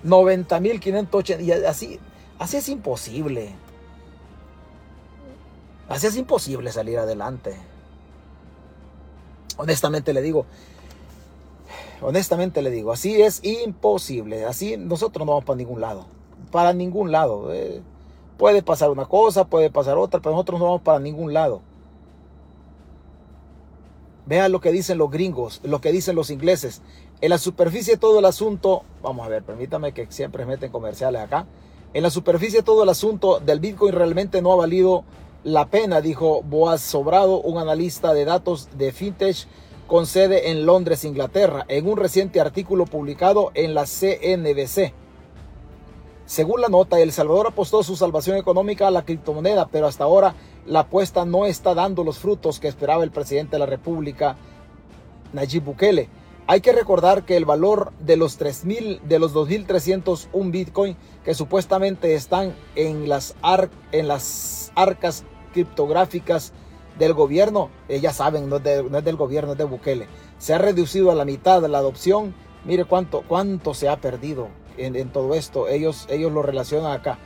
90.580. 0.04 1.42
Y 1.42 1.52
así, 1.52 2.00
así 2.38 2.56
es 2.56 2.68
imposible. 2.68 3.54
Así 5.88 6.06
es 6.06 6.16
imposible 6.16 6.70
salir 6.70 6.98
adelante. 6.98 7.56
Honestamente 9.56 10.12
le 10.12 10.22
digo, 10.22 10.46
honestamente 12.00 12.62
le 12.62 12.70
digo, 12.70 12.92
así 12.92 13.22
es 13.22 13.42
imposible. 13.42 14.44
Así 14.44 14.76
nosotros 14.76 15.26
no 15.26 15.32
vamos 15.32 15.44
para 15.44 15.56
ningún 15.56 15.80
lado. 15.80 16.06
Para 16.52 16.72
ningún 16.72 17.10
lado. 17.10 17.52
Eh, 17.52 17.82
puede 18.36 18.62
pasar 18.62 18.90
una 18.90 19.06
cosa, 19.06 19.46
puede 19.46 19.70
pasar 19.70 19.98
otra, 19.98 20.20
pero 20.20 20.32
nosotros 20.32 20.60
no 20.60 20.66
vamos 20.66 20.82
para 20.82 21.00
ningún 21.00 21.32
lado. 21.32 21.62
Vean 24.26 24.52
lo 24.52 24.60
que 24.60 24.72
dicen 24.72 24.98
los 24.98 25.10
gringos, 25.10 25.60
lo 25.64 25.80
que 25.80 25.90
dicen 25.90 26.14
los 26.14 26.30
ingleses. 26.30 26.82
En 27.20 27.30
la 27.30 27.38
superficie 27.38 27.96
todo 27.96 28.20
el 28.20 28.24
asunto, 28.26 28.84
vamos 29.02 29.26
a 29.26 29.28
ver, 29.28 29.42
permítame 29.42 29.92
que 29.92 30.06
siempre 30.08 30.46
meten 30.46 30.70
comerciales 30.70 31.20
acá. 31.20 31.46
En 31.92 32.04
la 32.04 32.10
superficie 32.10 32.62
todo 32.62 32.84
el 32.84 32.88
asunto 32.90 33.40
del 33.40 33.58
Bitcoin 33.58 33.92
realmente 33.92 34.40
no 34.40 34.52
ha 34.52 34.56
valido 34.56 35.02
la 35.42 35.66
pena, 35.66 36.00
dijo 36.00 36.42
Boaz 36.42 36.80
Sobrado, 36.80 37.40
un 37.40 37.58
analista 37.58 38.14
de 38.14 38.24
datos 38.24 38.68
de 38.78 38.92
fintech 38.92 39.48
con 39.88 40.06
sede 40.06 40.50
en 40.50 40.64
Londres, 40.64 41.04
Inglaterra, 41.04 41.64
en 41.66 41.88
un 41.88 41.96
reciente 41.96 42.40
artículo 42.40 42.84
publicado 42.84 43.50
en 43.54 43.74
la 43.74 43.84
CNBC. 43.84 44.92
Según 46.24 46.60
la 46.60 46.68
nota, 46.68 47.00
El 47.00 47.10
Salvador 47.10 47.48
apostó 47.48 47.82
su 47.82 47.96
salvación 47.96 48.36
económica 48.36 48.86
a 48.86 48.92
la 48.92 49.04
criptomoneda, 49.04 49.66
pero 49.66 49.88
hasta 49.88 50.04
ahora 50.04 50.34
la 50.66 50.80
apuesta 50.80 51.24
no 51.24 51.46
está 51.46 51.74
dando 51.74 52.04
los 52.04 52.18
frutos 52.18 52.60
que 52.60 52.68
esperaba 52.68 53.02
el 53.02 53.10
presidente 53.10 53.52
de 53.52 53.60
la 53.60 53.66
República, 53.66 54.36
Nayib 55.32 55.64
Bukele. 55.64 56.08
Hay 56.50 56.62
que 56.62 56.72
recordar 56.72 57.26
que 57.26 57.36
el 57.36 57.44
valor 57.44 57.92
de 58.00 58.16
los 58.16 58.38
3000 58.38 59.02
de 59.06 59.18
los 59.18 59.34
2301 59.34 60.50
Bitcoin 60.50 60.96
que 61.22 61.34
supuestamente 61.34 62.14
están 62.14 62.54
en 62.74 63.06
las, 63.06 63.36
en 63.92 64.08
las 64.08 64.72
arcas 64.74 65.24
criptográficas 65.52 66.54
del 66.98 67.12
gobierno, 67.12 67.68
eh, 67.90 68.00
ya 68.00 68.14
saben, 68.14 68.48
no 68.48 68.56
es, 68.56 68.62
del 68.62 69.16
gobierno, 69.16 69.52
es 69.52 69.58
de 69.58 69.64
Bukele. 69.64 70.06
Se 70.38 70.54
ha 70.54 70.58
reducido 70.58 71.10
a 71.10 71.14
la 71.14 71.26
mitad 71.26 71.62
la 71.66 71.78
adopción. 71.78 72.34
Mire 72.64 72.86
cuánto, 72.86 73.24
cuánto 73.28 73.74
se 73.74 73.90
ha 73.90 74.00
perdido 74.00 74.48
en, 74.78 75.10
todo 75.10 75.34
esto. 75.34 75.68
Ellos, 75.68 76.06
ellos 76.08 76.32
lo 76.32 76.40
relacionan 76.40 76.92
acá. 76.92 77.18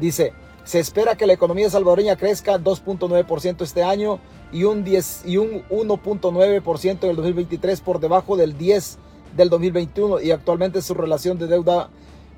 Dice, 0.00 0.32
se 0.64 0.78
espera 0.78 1.16
que 1.16 1.26
la 1.26 1.32
economía 1.32 1.68
salvadoreña 1.68 2.16
crezca 2.16 2.58
2.9% 2.58 3.62
este 3.62 3.82
año 3.82 4.20
y 4.52 4.64
un, 4.64 4.84
10, 4.84 5.22
y 5.26 5.36
un 5.38 5.62
1.9% 5.68 7.04
en 7.04 7.10
el 7.10 7.16
2023 7.16 7.80
por 7.80 8.00
debajo 8.00 8.36
del 8.36 8.56
10 8.56 8.98
del 9.36 9.48
2021 9.48 10.20
y 10.20 10.30
actualmente 10.30 10.82
su 10.82 10.94
relación 10.94 11.38
de 11.38 11.46
deuda 11.46 11.90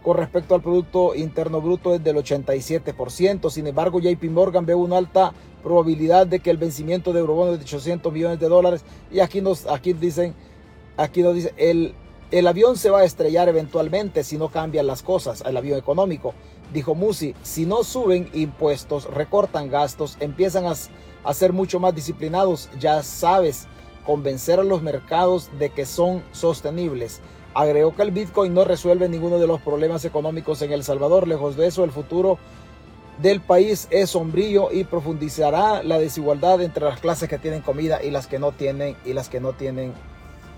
con 0.03 0.19
respecto 0.19 0.55
al 0.55 0.61
Producto 0.61 1.15
Interno 1.15 1.63
Bruto 1.63 1.95
es 1.95 2.05
del 2.05 2.17
87%. 2.17 3.51
Sin 3.51 3.67
embargo, 3.67 4.01
JP 4.01 4.23
Morgan 4.25 4.67
ve 4.67 4.75
una 4.75 4.99
alta 4.99 5.33
probabilidad 5.63 6.27
de 6.27 6.41
que 6.41 6.51
el 6.51 6.59
vencimiento 6.59 7.13
de 7.15 7.21
eurobonos 7.21 7.59
de 7.59 7.65
800 7.65 8.13
millones 8.13 8.39
de 8.39 8.49
dólares, 8.49 8.85
y 9.11 9.21
aquí 9.21 9.41
nos 9.41 9.67
aquí 9.67 9.95
dicen, 9.95 10.35
aquí 10.99 11.23
nos 11.23 11.35
dice, 11.35 11.55
el, 11.57 11.95
el 12.31 12.47
avión 12.47 12.77
se 12.77 12.91
va 12.91 13.01
a 13.01 13.05
estrellar 13.05 13.49
eventualmente 13.49 14.25
si 14.25 14.37
no 14.37 14.51
cambian 14.51 14.87
las 14.87 15.03
cosas, 15.03 15.43
el 15.47 15.57
avión 15.57 15.79
económico. 15.79 16.35
Dijo 16.75 16.97
Musi, 16.97 17.37
si 17.45 17.67
no 17.67 17.85
suben 17.85 18.29
impuestos, 18.33 19.05
recortan 19.05 19.71
gastos, 19.71 20.17
empiezan 20.19 20.65
a, 20.67 21.33
ser 21.33 21.53
mucho 21.53 21.79
más 21.79 21.95
disciplinados, 21.95 22.69
ya 22.81 23.05
sabes, 23.05 23.69
convencer 24.05 24.59
a 24.59 24.65
los 24.65 24.83
mercados 24.83 25.51
de 25.61 25.71
que 25.71 25.87
son 25.87 26.25
sostenibles. 26.33 27.21
Agregó 27.55 27.95
que 27.95 28.03
el 28.03 28.11
Bitcoin 28.11 28.53
no 28.53 28.65
resuelve 28.65 29.09
ninguno 29.09 29.39
de 29.39 29.47
los 29.47 29.61
problemas 29.61 30.05
económicos 30.05 30.63
en 30.63 30.73
El 30.73 30.83
Salvador. 30.83 31.29
Lejos 31.29 31.57
de 31.57 31.69
eso, 31.69 31.85
el 31.85 31.93
futuro 31.93 32.39
del 33.23 33.41
país 33.41 33.87
es 33.93 34.11
sombrío 34.11 34.73
y 34.73 34.83
profundizará 34.83 35.85
la 35.85 36.01
desigualdad 36.01 36.61
entre 36.61 36.87
las 36.87 36.99
clases 36.99 37.29
que 37.29 37.39
tienen 37.39 37.63
comida 37.63 38.03
y 38.03 38.11
las 38.11 38.27
que 38.27 38.41
no 38.41 38.51
tienen 38.51 38.97
y 39.05 39.13
las 39.13 39.29
que 39.29 39.39
no 39.39 39.53
tienen 39.53 39.93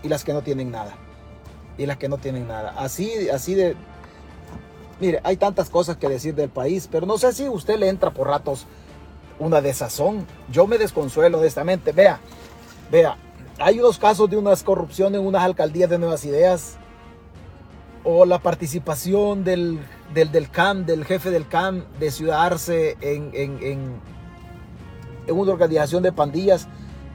y 0.02 0.08
las 0.08 0.24
que 0.24 0.32
no 0.32 0.40
tienen 0.40 0.70
nada. 0.70 0.96
Y 1.76 1.84
las 1.84 1.98
que 1.98 2.08
no 2.08 2.16
tienen 2.16 2.48
nada. 2.48 2.72
Así 2.78 3.28
así 3.28 3.54
de 3.54 3.76
Mire, 4.99 5.20
hay 5.24 5.36
tantas 5.36 5.68
cosas 5.68 5.97
que 5.97 6.09
decir 6.09 6.34
del 6.34 6.49
país, 6.49 6.88
pero 6.90 7.07
no 7.07 7.18
sé 7.18 7.32
si 7.32 7.49
usted 7.49 7.78
le 7.78 7.88
entra 7.88 8.11
por 8.11 8.28
ratos 8.28 8.66
una 9.38 9.61
desazón. 9.61 10.26
Yo 10.51 10.66
me 10.66 10.78
desconsuelo 10.78 11.38
honestamente. 11.38 11.92
Vea, 11.92 12.18
vea, 12.90 13.18
hay 13.59 13.78
unos 13.78 13.99
casos 13.99 14.30
de 14.30 14.36
unas 14.36 14.62
corrupciones 14.62 15.20
en 15.20 15.26
unas 15.26 15.42
alcaldías 15.42 15.90
de 15.90 15.99
Nuevas 15.99 16.24
Ideas 16.24 16.78
o 18.05 18.24
la 18.24 18.38
participación 18.38 19.44
del, 19.44 19.80
del, 20.14 20.32
del 20.32 20.51
CAM, 20.51 20.86
del 20.86 21.05
jefe 21.05 21.30
del 21.30 21.47
CAM, 21.47 21.84
de 21.99 22.11
ciudadarse 22.11 22.97
en, 23.01 23.30
en, 23.34 23.59
en, 23.62 24.01
en 25.26 25.38
una 25.38 25.53
organización 25.53 26.03
de 26.03 26.12
pandillas. 26.12 26.68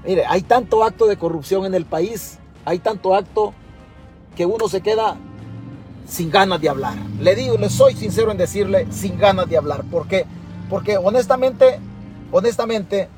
Mire, 0.06 0.26
hay 0.28 0.42
tanto 0.42 0.84
acto 0.84 1.08
de 1.08 1.18
corrupción 1.18 1.66
en 1.66 1.74
el 1.74 1.86
país, 1.86 2.40
hay 2.66 2.80
tanto 2.80 3.16
acto 3.16 3.54
que 4.36 4.46
uno 4.46 4.68
se 4.68 4.82
queda 4.82 5.16
sin 6.12 6.30
ganas 6.30 6.60
de 6.60 6.70
hablar. 6.70 6.96
Le 7.20 7.36
digo, 7.36 7.58
le 7.58 7.70
soy 7.70 7.96
sincero 7.96 8.32
en 8.32 8.38
decirle 8.38 8.88
sin 8.92 9.18
ganas 9.18 9.50
de 9.50 9.58
hablar. 9.58 9.84
¿Por 9.90 10.08
qué? 10.08 10.26
Porque 10.70 10.98
honestamente, 10.98 11.80
honestamente, 12.32 13.10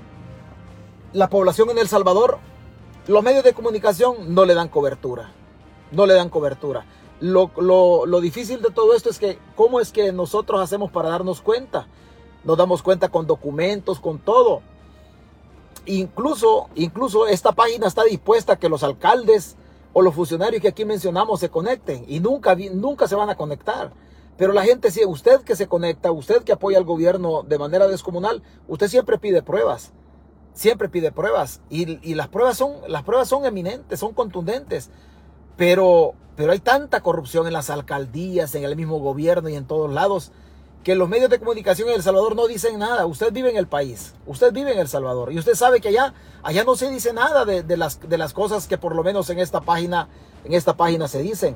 la 1.11 1.29
población 1.29 1.69
en 1.71 1.79
El 1.79 1.87
Salvador, 1.87 2.37
los 3.07 3.23
medios 3.23 3.43
de 3.43 3.53
comunicación 3.53 4.33
no 4.33 4.45
le 4.45 4.53
dan 4.53 4.69
cobertura. 4.69 5.31
No 5.91 6.05
le 6.05 6.13
dan 6.13 6.29
cobertura 6.29 6.85
lo, 7.23 8.21
difícil 8.21 8.61
de 8.61 8.69
todo 8.69 8.93
esto 8.93 9.09
es 9.09 9.17
que, 9.19 9.37
¿cómo 9.55 9.79
es 9.79 9.91
que 9.91 10.11
nosotros 10.11 10.59
hacemos 10.61 10.91
para 10.91 11.09
darnos 11.09 11.41
cuenta? 11.41 11.87
Nos 12.43 12.57
damos 12.57 12.81
cuenta 12.81 13.09
con 13.09 13.25
documentos, 13.25 13.99
con 13.99 14.19
todo. 14.19 14.61
Incluso, 15.85 16.67
incluso 16.75 17.27
esta 17.27 17.53
página 17.53 17.87
está 17.87 18.03
dispuesta 18.03 18.53
a 18.53 18.59
que 18.59 18.69
los 18.69 18.83
alcaldes 18.83 19.55
o 19.93 20.01
los 20.01 20.15
funcionarios 20.15 20.61
que 20.61 20.67
aquí 20.67 20.85
mencionamos 20.85 21.39
se 21.39 21.49
conecten 21.49 22.03
y 22.07 22.19
nunca, 22.19 22.55
nunca 22.55 23.07
se 23.07 23.15
van 23.15 23.29
a 23.29 23.35
conectar. 23.35 23.93
Pero 24.37 24.51
la 24.51 24.63
gente, 24.63 24.89
si 24.89 25.05
usted 25.05 25.41
que 25.41 25.55
se 25.55 25.67
conecta, 25.67 26.11
usted 26.11 26.43
que 26.43 26.51
apoya 26.53 26.79
al 26.79 26.83
gobierno 26.83 27.43
de 27.43 27.59
manera 27.59 27.87
descomunal, 27.87 28.41
usted 28.67 28.87
siempre 28.87 29.19
pide 29.19 29.43
pruebas. 29.43 29.93
Siempre 30.53 30.89
pide 30.89 31.11
pruebas. 31.11 31.61
Y, 31.69 31.99
y 32.07 32.15
las, 32.15 32.27
pruebas 32.29 32.57
son, 32.57 32.73
las 32.87 33.03
pruebas 33.03 33.27
son 33.27 33.45
eminentes, 33.45 33.99
son 33.99 34.13
contundentes. 34.13 34.89
Pero, 35.55 36.15
pero 36.35 36.51
hay 36.51 36.59
tanta 36.59 37.01
corrupción 37.01 37.45
en 37.45 37.53
las 37.53 37.69
alcaldías, 37.69 38.55
en 38.55 38.63
el 38.63 38.75
mismo 38.75 38.99
gobierno 38.99 39.49
y 39.49 39.55
en 39.55 39.67
todos 39.67 39.91
lados, 39.91 40.31
que 40.83 40.95
los 40.95 41.07
medios 41.07 41.29
de 41.29 41.39
comunicación 41.39 41.89
en 41.89 41.95
El 41.95 42.03
Salvador 42.03 42.35
no 42.35 42.47
dicen 42.47 42.77
nada. 42.77 43.05
Usted 43.05 43.31
vive 43.31 43.49
en 43.49 43.57
el 43.57 43.67
país, 43.67 44.13
usted 44.25 44.51
vive 44.51 44.73
en 44.73 44.79
El 44.79 44.87
Salvador 44.87 45.31
y 45.31 45.39
usted 45.39 45.55
sabe 45.55 45.81
que 45.81 45.89
allá, 45.89 46.13
allá 46.43 46.63
no 46.63 46.75
se 46.75 46.89
dice 46.89 47.13
nada 47.13 47.45
de, 47.45 47.77
las, 47.77 47.99
de 48.07 48.17
las 48.17 48.33
cosas 48.33 48.67
que 48.67 48.77
por 48.77 48.95
lo 48.95 49.03
menos 49.03 49.29
en 49.29 49.39
esta 49.39 49.61
página, 49.61 50.09
en 50.43 50.53
esta 50.53 50.75
página 50.75 51.07
se 51.07 51.21
dicen. 51.21 51.55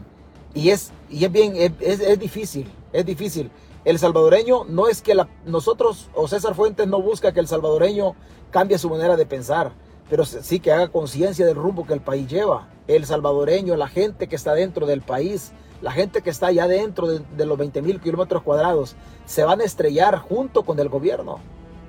Y 0.53 0.69
es, 0.69 0.91
y 1.09 1.25
es 1.25 1.31
bien, 1.31 1.55
es, 1.55 1.99
es, 1.99 2.19
difícil, 2.19 2.71
es 2.93 3.05
difícil. 3.05 3.51
El 3.85 3.99
salvadoreño 3.99 4.63
no 4.65 4.87
es 4.87 5.01
que 5.01 5.13
la, 5.13 5.27
nosotros 5.45 6.09
o 6.15 6.27
César 6.27 6.55
Fuentes 6.55 6.87
no 6.87 7.01
busca 7.01 7.33
que 7.33 7.39
el 7.39 7.47
salvadoreño 7.47 8.15
cambie 8.49 8.77
su 8.77 8.89
manera 8.89 9.15
de 9.15 9.25
pensar 9.25 9.73
pero 10.09 10.25
sí 10.25 10.59
que 10.59 10.71
haga 10.71 10.87
conciencia 10.87 11.45
del 11.45 11.55
rumbo 11.55 11.85
que 11.85 11.93
el 11.93 12.01
país 12.01 12.27
lleva. 12.27 12.69
El 12.87 13.05
salvadoreño, 13.05 13.75
la 13.75 13.87
gente 13.87 14.27
que 14.27 14.35
está 14.35 14.53
dentro 14.53 14.85
del 14.85 15.01
país, 15.01 15.51
la 15.81 15.91
gente 15.91 16.21
que 16.21 16.29
está 16.29 16.47
allá 16.47 16.67
dentro 16.67 17.07
de, 17.07 17.45
los 17.45 17.57
20 17.57 17.81
mil 17.81 17.99
kilómetros 17.99 18.43
cuadrados, 18.43 18.95
se 19.25 19.43
van 19.43 19.61
a 19.61 19.63
estrellar 19.63 20.17
junto 20.17 20.63
con 20.63 20.79
el 20.79 20.89
gobierno. 20.89 21.39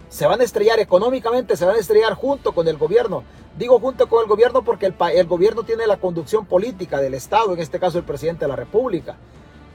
Se 0.09 0.27
van 0.27 0.41
a 0.41 0.45
estrellar 0.45 0.81
económicamente, 0.81 1.57
se 1.57 1.65
van 1.65 1.77
a 1.77 1.79
estrellar 1.79 2.15
junto 2.15 2.53
con 2.53 2.67
el 2.69 2.79
gobierno. 2.79 3.25
Digo 3.59 3.79
junto 3.81 4.09
con 4.09 4.23
el 4.23 4.29
gobierno 4.29 4.63
porque 4.63 4.87
el, 4.87 4.95
el 5.15 5.27
gobierno 5.27 5.65
tiene 5.65 5.87
la 5.87 5.99
conducción 5.99 6.47
política 6.47 7.01
del 7.01 7.15
Estado, 7.15 7.53
en 7.53 7.61
este 7.61 7.79
caso 7.79 7.99
el 7.99 8.05
presidente 8.05 8.45
de 8.45 8.49
la 8.49 8.57
República. 8.57 9.17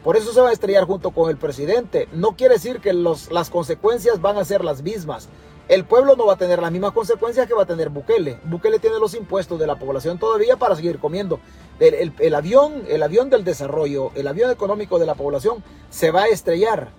Por 0.03 0.17
eso 0.17 0.33
se 0.33 0.41
va 0.41 0.49
a 0.49 0.53
estrellar 0.53 0.85
junto 0.85 1.11
con 1.11 1.29
el 1.29 1.37
presidente. 1.37 2.09
No 2.11 2.35
quiere 2.35 2.55
decir 2.55 2.79
que 2.81 2.93
las 2.93 3.49
consecuencias 3.49 4.21
van 4.21 4.37
a 4.37 4.45
ser 4.45 4.63
las 4.63 4.81
mismas. 4.81 5.29
El 5.69 5.85
pueblo 5.85 6.15
no 6.15 6.25
va 6.25 6.33
a 6.33 6.37
tener 6.37 6.61
las 6.61 6.71
mismas 6.71 6.91
consecuencias 6.91 7.47
que 7.47 7.53
va 7.53 7.63
a 7.63 7.65
tener 7.65 7.89
Bukele. 7.89 8.37
Bukele 8.43 8.79
tiene 8.79 8.99
los 8.99 9.13
impuestos 9.13 9.57
de 9.59 9.65
la 9.65 9.79
población 9.79 10.19
todavía 10.19 10.57
para 10.57 10.75
seguir 10.75 10.99
comiendo. 10.99 11.39
El, 11.79 12.35
avión, 12.35 12.83
el 12.89 13.01
avión 13.01 13.29
del 13.29 13.43
desarrollo, 13.43 14.11
el 14.15 14.27
avión 14.27 14.51
económico 14.51 14.99
de 14.99 15.05
la 15.05 15.15
población 15.15 15.63
se 15.89 16.11
va 16.11 16.23
a 16.23 16.27
estrellar 16.27 16.89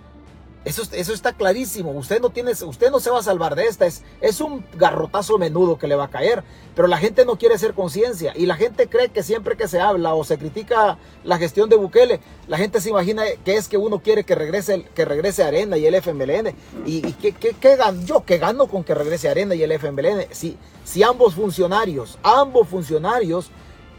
eso, 0.65 0.81
eso, 0.91 1.13
está 1.13 1.33
clarísimo. 1.33 1.91
Usted 1.91 2.19
no, 2.19 2.31
tiene, 2.31 2.51
usted 2.51 2.89
no 2.89 2.99
se 2.99 3.11
va 3.11 3.19
a 3.19 3.23
salvar 3.23 3.55
de 3.55 3.67
esta. 3.67 3.85
Es, 3.85 4.03
es 4.19 4.41
un 4.41 4.65
garrotazo 4.75 5.37
menudo 5.37 5.77
que 5.77 5.87
le 5.87 5.95
va 5.95 6.05
a 6.05 6.09
caer. 6.09 6.43
Pero 6.75 6.87
la 6.87 6.97
gente 6.97 7.23
no 7.23 7.37
quiere 7.37 7.53
hacer 7.53 7.75
conciencia. 7.75 8.33
Y 8.35 8.47
la 8.47 8.55
gente 8.55 8.87
cree 8.87 9.09
que 9.09 9.21
siempre 9.21 9.55
que 9.57 9.67
se 9.67 9.79
habla 9.79 10.15
o 10.15 10.23
se 10.23 10.39
critica 10.39 10.97
la 11.23 11.37
gestión 11.37 11.69
de 11.69 11.75
Bukele, 11.75 12.19
la 12.47 12.57
gente 12.57 12.81
se 12.81 12.89
imagina 12.89 13.23
que 13.45 13.57
es 13.57 13.67
que 13.67 13.77
uno 13.77 13.99
quiere 13.99 14.23
que 14.23 14.33
regrese, 14.33 14.83
que 14.95 15.05
regrese 15.05 15.43
Arena 15.43 15.77
y 15.77 15.85
el 15.85 15.93
FMLN. 15.93 16.55
¿Y, 16.85 17.07
y 17.07 17.13
que, 17.13 17.75
gano? 17.75 18.01
yo 18.03 18.25
qué 18.25 18.39
gano 18.39 18.65
con 18.67 18.83
que 18.83 18.95
regrese 18.95 19.29
Arena 19.29 19.53
y 19.53 19.61
el 19.61 19.71
FMLN? 19.71 20.25
Si, 20.31 20.57
si 20.83 21.03
ambos 21.03 21.35
funcionarios, 21.35 22.17
ambos 22.23 22.67
funcionarios, 22.67 23.51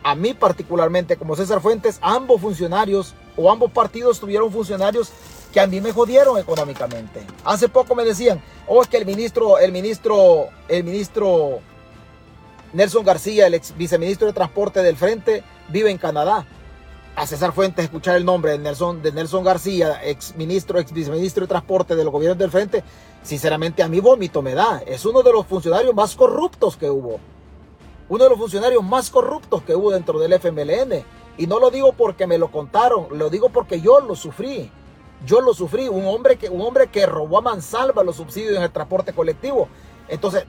a 0.02 0.16
mí 0.16 0.34
particularmente 0.34 1.16
como 1.16 1.36
César 1.36 1.60
Fuentes, 1.60 1.98
ambos 2.00 2.40
funcionarios 2.40 3.14
o 3.36 3.50
ambos 3.50 3.70
partidos 3.70 4.18
tuvieron 4.18 4.50
funcionarios 4.52 5.10
que 5.57 5.61
a 5.61 5.66
mí 5.66 5.80
me 5.80 5.90
jodieron 5.90 6.36
económicamente. 6.36 7.24
Hace 7.42 7.70
poco 7.70 7.94
me 7.94 8.04
decían, 8.04 8.42
oh, 8.68 8.82
es 8.82 8.88
que 8.88 8.98
el 8.98 9.07
ministro, 9.07 9.59
el 9.59 9.72
ministro, 9.72 10.48
el 10.68 10.84
ministro 10.84 11.61
Nelson 12.74 13.02
García, 13.02 13.46
el 13.46 13.54
ex 13.54 13.74
viceministro 13.74 14.26
de 14.26 14.34
Transporte 14.34 14.82
del 14.82 14.98
Frente, 14.98 15.42
vive 15.70 15.90
en 15.90 15.96
Canadá. 15.96 16.46
A 17.14 17.26
César 17.26 17.52
Fuentes 17.54 17.86
escuchar 17.86 18.16
el 18.16 18.26
nombre 18.26 18.50
de 18.52 18.59
Nelson, 18.59 19.00
de 19.00 19.12
Nelson 19.12 19.44
García, 19.44 19.98
ex 20.04 20.36
ministro, 20.36 20.78
ex 20.78 20.92
viceministro 20.92 21.44
de 21.44 21.48
Transporte 21.48 21.96
del 21.96 22.11
gobierno 22.11 22.38
del 22.38 22.50
Frente, 22.50 22.84
sinceramente 23.22 23.82
a 23.82 23.88
mí 23.88 23.98
vómito 24.00 24.42
me 24.42 24.52
da. 24.52 24.82
Es 24.86 25.07
uno 25.07 25.22
de 25.22 25.32
los 25.32 25.46
funcionarios 25.46 25.94
más 25.94 26.16
corruptos 26.16 26.76
que 26.76 26.90
hubo. 26.90 27.18
Uno 28.11 28.24
de 28.24 28.28
los 28.28 28.38
funcionarios 28.38 28.84
más 28.84 29.09
corruptos 29.09 29.62
que 29.62 29.74
hubo 29.74 29.90
dentro 29.90 30.18
del 30.18 30.34
FMLN. 30.34 31.02
Y 31.38 31.46
no 31.46 31.59
lo 31.59 31.70
digo 31.70 31.94
porque 31.94 32.26
me 32.26 32.36
lo 32.36 32.50
contaron, 32.50 33.07
lo 33.12 33.30
digo 33.30 33.48
porque 33.48 33.80
yo 33.80 34.00
lo 34.00 34.14
sufrí. 34.16 34.70
Yo 35.24 35.40
lo 35.40 35.54
sufrí, 35.54 35.88
un 35.88 36.06
hombre 36.06 36.36
que, 36.36 36.48
un 36.48 36.60
hombre 36.60 36.88
que 36.88 37.06
robó 37.06 37.38
a 37.38 37.42
mansalva 37.42 38.02
los 38.02 38.16
subsidios 38.16 38.56
en 38.56 38.62
el 38.62 38.70
transporte 38.70 39.12
colectivo. 39.12 39.68
Entonces, 40.08 40.44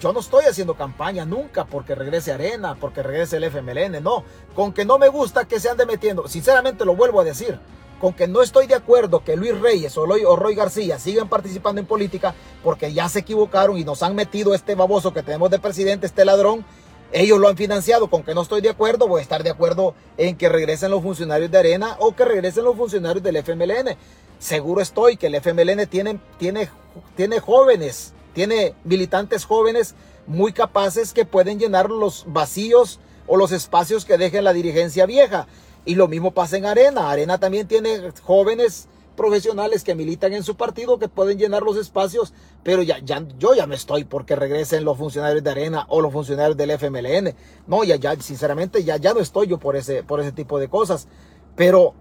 yo 0.00 0.12
no 0.12 0.20
estoy 0.20 0.44
haciendo 0.44 0.74
campaña 0.74 1.24
nunca 1.24 1.64
porque 1.64 1.94
regrese 1.94 2.32
Arena, 2.32 2.76
porque 2.78 3.02
regrese 3.02 3.36
el 3.38 3.44
FMLN, 3.44 4.02
no. 4.02 4.24
Con 4.54 4.72
que 4.72 4.84
no 4.84 4.98
me 4.98 5.08
gusta 5.08 5.46
que 5.46 5.60
se 5.60 5.70
ande 5.70 5.86
metiendo, 5.86 6.28
sinceramente 6.28 6.84
lo 6.84 6.94
vuelvo 6.94 7.20
a 7.20 7.24
decir, 7.24 7.58
con 8.00 8.12
que 8.12 8.28
no 8.28 8.42
estoy 8.42 8.66
de 8.66 8.74
acuerdo 8.74 9.24
que 9.24 9.36
Luis 9.36 9.58
Reyes 9.58 9.96
o 9.96 10.04
Roy, 10.04 10.54
García 10.54 10.98
sigan 10.98 11.28
participando 11.28 11.80
en 11.80 11.86
política 11.86 12.34
porque 12.62 12.92
ya 12.92 13.08
se 13.08 13.20
equivocaron 13.20 13.78
y 13.78 13.84
nos 13.84 14.02
han 14.02 14.14
metido 14.14 14.54
este 14.54 14.74
baboso 14.74 15.14
que 15.14 15.22
tenemos 15.22 15.50
de 15.50 15.58
presidente, 15.58 16.06
este 16.06 16.24
ladrón. 16.24 16.64
Ellos 17.12 17.38
lo 17.38 17.48
han 17.48 17.56
financiado, 17.56 18.08
con 18.08 18.22
que 18.22 18.34
no 18.34 18.42
estoy 18.42 18.60
de 18.60 18.70
acuerdo, 18.70 19.06
voy 19.06 19.20
a 19.20 19.22
estar 19.22 19.42
de 19.42 19.50
acuerdo 19.50 19.94
en 20.16 20.36
que 20.36 20.48
regresen 20.48 20.90
los 20.90 21.02
funcionarios 21.02 21.50
de 21.50 21.58
Arena 21.58 21.96
o 22.00 22.14
que 22.14 22.24
regresen 22.24 22.64
los 22.64 22.76
funcionarios 22.76 23.22
del 23.22 23.36
FMLN. 23.36 23.96
Seguro 24.38 24.80
estoy 24.80 25.16
que 25.16 25.28
el 25.28 25.36
FMLN 25.36 25.86
tiene, 25.86 26.20
tiene, 26.38 26.68
tiene 27.16 27.40
jóvenes, 27.40 28.12
tiene 28.34 28.74
militantes 28.84 29.44
jóvenes 29.44 29.94
muy 30.26 30.52
capaces 30.52 31.12
que 31.12 31.24
pueden 31.24 31.58
llenar 31.58 31.90
los 31.90 32.24
vacíos 32.26 32.98
o 33.26 33.36
los 33.36 33.52
espacios 33.52 34.04
que 34.04 34.18
deje 34.18 34.42
la 34.42 34.52
dirigencia 34.52 35.06
vieja. 35.06 35.46
Y 35.84 35.94
lo 35.94 36.08
mismo 36.08 36.32
pasa 36.32 36.56
en 36.56 36.66
Arena. 36.66 37.10
Arena 37.10 37.38
también 37.38 37.68
tiene 37.68 38.12
jóvenes 38.22 38.88
profesionales 39.16 39.82
que 39.82 39.94
militan 39.94 40.32
en 40.32 40.42
su 40.44 40.56
partido 40.56 40.98
que 40.98 41.08
pueden 41.08 41.38
llenar 41.38 41.62
los 41.62 41.76
espacios, 41.76 42.32
pero 42.62 42.82
ya, 42.82 42.98
ya, 42.98 43.26
yo 43.38 43.54
ya 43.54 43.66
no 43.66 43.74
estoy 43.74 44.04
porque 44.04 44.36
regresen 44.36 44.84
los 44.84 44.98
funcionarios 44.98 45.42
de 45.42 45.50
Arena 45.50 45.86
o 45.88 46.00
los 46.00 46.12
funcionarios 46.12 46.56
del 46.56 46.70
FMLN. 46.70 47.34
No, 47.66 47.82
ya, 47.82 47.96
ya, 47.96 48.14
sinceramente, 48.16 48.84
ya, 48.84 48.96
ya 48.96 49.14
no 49.14 49.20
estoy 49.20 49.48
yo 49.48 49.58
por 49.58 49.74
ese, 49.76 50.02
por 50.02 50.20
ese 50.20 50.32
tipo 50.32 50.58
de 50.58 50.68
cosas. 50.68 51.08
Pero, 51.56 51.94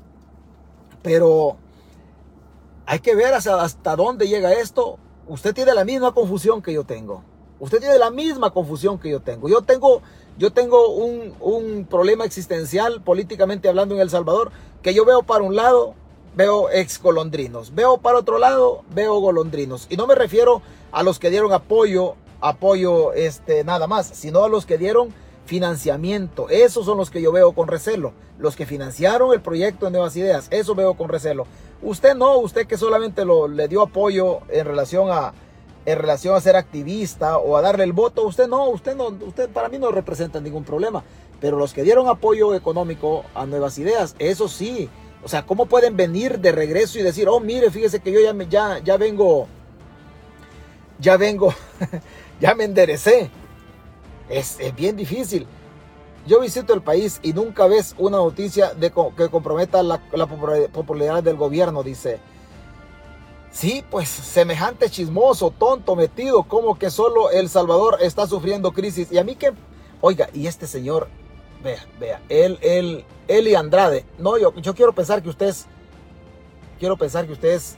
pero, 1.02 1.58
hay 2.86 3.00
que 3.00 3.16
ver 3.16 3.34
hasta, 3.34 3.62
hasta 3.64 3.96
dónde 3.96 4.28
llega 4.28 4.54
esto. 4.54 5.00
Usted 5.28 5.54
tiene 5.54 5.74
la 5.74 5.86
misma 5.86 6.14
confusión 6.14 6.62
que 6.62 6.74
yo 6.74 6.84
tengo. 6.84 7.24
Usted 7.60 7.80
tiene 7.80 7.98
la 7.98 8.12
misma 8.12 8.52
confusión 8.52 9.00
que 9.00 9.10
yo 9.10 9.22
tengo. 9.22 9.48
Yo 9.48 9.62
tengo, 9.62 10.02
yo 10.38 10.52
tengo 10.52 10.90
un, 10.90 11.34
un, 11.40 11.86
problema 11.86 12.26
existencial, 12.26 13.02
políticamente 13.02 13.70
hablando, 13.70 13.96
en 13.96 14.02
El 14.02 14.10
Salvador, 14.10 14.52
que 14.82 14.94
yo 14.94 15.06
veo 15.06 15.24
para 15.24 15.44
un 15.44 15.56
lado, 15.56 15.96
veo 16.36 16.70
ex 16.70 17.02
golondrinos. 17.02 17.74
Veo 17.74 17.98
para 17.98 18.20
otro 18.20 18.38
lado, 18.38 18.84
veo 18.94 19.20
golondrinos. 19.20 19.88
Y 19.90 19.98
no 19.98 20.08
me 20.08 20.16
refiero 20.16 20.62
a 20.92 21.04
los 21.04 21.20
que 21.20 21.30
dieron 21.30 21.54
apoyo, 21.54 22.16
apoyo 22.42 23.14
este, 23.14 23.64
nada 23.64 23.88
más, 23.88 24.08
sino 24.08 24.44
a 24.44 24.50
los 24.50 24.66
que 24.66 24.78
dieron 24.78 25.14
financiamiento. 25.46 26.50
Esos 26.50 26.86
son 26.86 26.98
los 26.98 27.10
que 27.10 27.22
yo 27.22 27.32
veo 27.32 27.54
con 27.54 27.68
recelo. 27.68 28.14
Los 28.38 28.56
que 28.56 28.66
financiaron 28.66 29.34
el 29.34 29.42
proyecto 29.42 29.86
de 29.86 29.92
Nuevas 29.92 30.16
Ideas. 30.16 30.48
Eso 30.52 30.76
veo 30.76 30.96
con 30.96 31.10
recelo. 31.10 31.48
Usted 31.82 32.16
no, 32.16 32.38
usted 32.38 32.68
que 32.68 32.78
solamente 32.78 33.26
lo, 33.26 33.48
le 33.48 33.68
dio 33.68 33.82
apoyo 33.82 34.40
en 34.50 34.66
relación 34.66 35.10
a 35.12 35.34
en 35.86 36.00
relación 36.00 36.36
a 36.36 36.42
ser 36.42 36.56
activista 36.56 37.38
o 37.38 37.58
a 37.58 37.62
darle 37.62 37.84
el 37.84 37.94
voto, 37.94 38.26
usted 38.26 38.48
no, 38.48 38.70
usted 38.70 38.96
no, 38.96 39.10
usted 39.10 39.50
para 39.50 39.70
mí 39.70 39.78
no 39.78 39.92
representa 39.92 40.42
ningún 40.42 40.64
problema. 40.64 41.04
Pero 41.40 41.58
los 41.58 41.74
que 41.74 41.84
dieron 41.84 42.08
apoyo 42.08 42.56
económico 42.56 43.24
a 43.36 43.46
nuevas 43.46 43.78
ideas, 43.78 44.16
eso 44.18 44.48
sí. 44.48 44.90
O 45.26 45.28
sea, 45.28 45.44
¿cómo 45.44 45.66
pueden 45.66 45.98
venir 45.98 46.40
de 46.40 46.52
regreso 46.52 47.00
y 47.00 47.02
decir, 47.02 47.28
oh, 47.28 47.40
mire, 47.40 47.72
fíjese 47.72 48.00
que 48.00 48.12
yo 48.12 48.20
ya, 48.20 48.32
ya, 48.48 48.78
ya 48.84 48.96
vengo, 48.96 49.48
ya 51.00 51.18
vengo, 51.18 51.52
ya 52.40 52.54
me 52.54 52.66
enderecé? 52.66 53.32
Es, 54.30 54.60
bien 54.76 54.96
difícil. 54.96 55.48
Yo 56.28 56.42
visito 56.42 56.76
el 56.76 56.84
país 56.84 57.20
y 57.24 57.34
nunca 57.34 57.66
ves 57.66 57.96
una 57.98 58.18
noticia 58.18 58.76
de, 58.76 58.92
que 59.18 59.30
comprometa 59.30 59.82
la, 59.82 60.00
la 60.14 60.28
popularidad 60.28 61.24
del 61.24 61.38
gobierno, 61.38 61.82
dice 61.82 62.20
Sí, 63.52 63.84
pues 63.90 64.10
semejante 64.10 64.92
chismoso, 64.92 65.50
tonto, 65.50 65.96
metido, 65.96 66.44
como 66.44 66.78
que 66.78 66.92
solo 66.92 67.32
El 67.32 67.50
Salvador 67.50 67.98
está 68.02 68.28
sufriendo 68.28 68.74
crisis. 68.74 69.12
Y 69.12 69.18
a 69.18 69.24
mí 69.24 69.36
que, 69.36 69.54
oiga, 70.02 70.30
y 70.34 70.46
este 70.46 70.68
señor, 70.68 71.08
vea, 71.66 71.84
vea, 72.00 72.22
él, 72.30 72.60
él, 72.62 73.04
Eli 73.28 73.56
Andrade. 73.56 74.06
No, 74.20 74.38
yo, 74.38 74.54
yo 74.56 74.76
quiero 74.76 74.94
pensar 74.94 75.24
que 75.24 75.30
usted 75.30 75.48
es, 75.48 75.66
quiero 76.80 76.96
pensar 76.96 77.26
que 77.26 77.34
usted 77.34 77.50
es, 77.50 77.76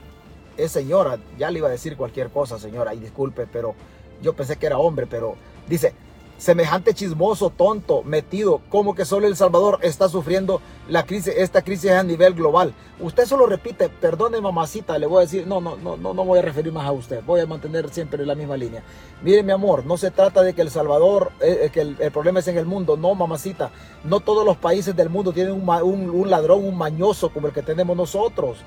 es 0.57 0.71
señora. 0.71 1.17
Ya 1.37 1.49
le 1.49 1.59
iba 1.59 1.69
a 1.69 1.71
decir 1.71 1.95
cualquier 1.95 2.29
cosa, 2.29 2.59
señora, 2.59 2.93
y 2.93 2.99
disculpe, 2.99 3.47
pero 3.47 3.75
yo 4.21 4.33
pensé 4.33 4.57
que 4.57 4.65
era 4.65 4.77
hombre, 4.77 5.07
pero 5.07 5.35
dice, 5.67 5.93
semejante 6.37 6.93
chismoso, 6.93 7.49
tonto, 7.49 8.03
metido, 8.03 8.61
como 8.69 8.93
que 8.93 9.05
solo 9.05 9.27
El 9.27 9.35
Salvador 9.35 9.79
está 9.81 10.07
sufriendo 10.07 10.61
la 10.87 11.03
crisis, 11.03 11.33
esta 11.35 11.63
crisis 11.63 11.91
a 11.91 12.03
nivel 12.03 12.33
global. 12.35 12.73
Usted 12.99 13.25
solo 13.25 13.47
repite, 13.47 13.89
perdone 13.89 14.39
mamacita, 14.39 14.97
le 14.97 15.07
voy 15.07 15.17
a 15.17 15.21
decir, 15.21 15.47
no, 15.47 15.59
no, 15.59 15.75
no, 15.77 15.97
no, 15.97 16.13
no 16.13 16.25
voy 16.25 16.39
a 16.39 16.43
referir 16.43 16.71
más 16.71 16.85
a 16.85 16.91
usted, 16.91 17.23
voy 17.25 17.41
a 17.41 17.45
mantener 17.47 17.89
siempre 17.89 18.25
la 18.25 18.35
misma 18.35 18.55
línea. 18.55 18.83
Mire 19.23 19.41
mi 19.41 19.51
amor, 19.51 19.85
no 19.85 19.97
se 19.97 20.11
trata 20.11 20.43
de 20.43 20.53
que 20.53 20.61
El 20.61 20.69
Salvador, 20.69 21.31
eh, 21.41 21.61
eh, 21.63 21.69
que 21.71 21.81
el, 21.81 22.11
problema 22.11 22.39
es 22.39 22.47
en 22.47 22.57
el 22.57 22.65
mundo, 22.65 22.97
no 22.97 23.15
mamacita, 23.15 23.71
no 24.03 24.19
todos 24.19 24.45
los 24.45 24.57
países 24.57 24.95
del 24.95 25.09
mundo 25.09 25.33
tienen 25.33 25.53
un, 25.53 25.67
un, 25.67 26.09
un 26.09 26.29
ladrón, 26.29 26.63
un 26.63 26.77
mañoso 26.77 27.29
como 27.29 27.47
el 27.47 27.53
que 27.53 27.63
tenemos 27.63 27.97
nosotros. 27.97 28.57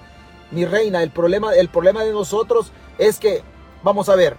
Mi 0.50 0.64
reina, 0.64 1.02
el 1.04 1.10
problema, 1.10 1.54
el 1.54 1.68
problema 1.68 2.02
de 2.02 2.12
nosotros 2.12 2.72
es 2.98 3.20
que, 3.20 3.42
vamos 3.84 4.08
a 4.08 4.16
ver, 4.16 4.36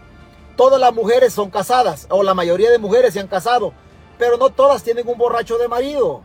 todas 0.56 0.80
las 0.80 0.94
mujeres 0.94 1.34
son 1.34 1.50
casadas, 1.50 2.08
o 2.10 2.24
la 2.24 2.34
mayoría 2.34 2.72
de 2.72 2.78
mujeres 2.78 3.14
se 3.14 3.20
han 3.20 3.28
casado, 3.28 3.74
pero 4.18 4.38
no 4.38 4.50
todas 4.50 4.84
tienen 4.84 5.08
un 5.08 5.18
borracho 5.18 5.58
de 5.58 5.68
marido. 5.68 6.22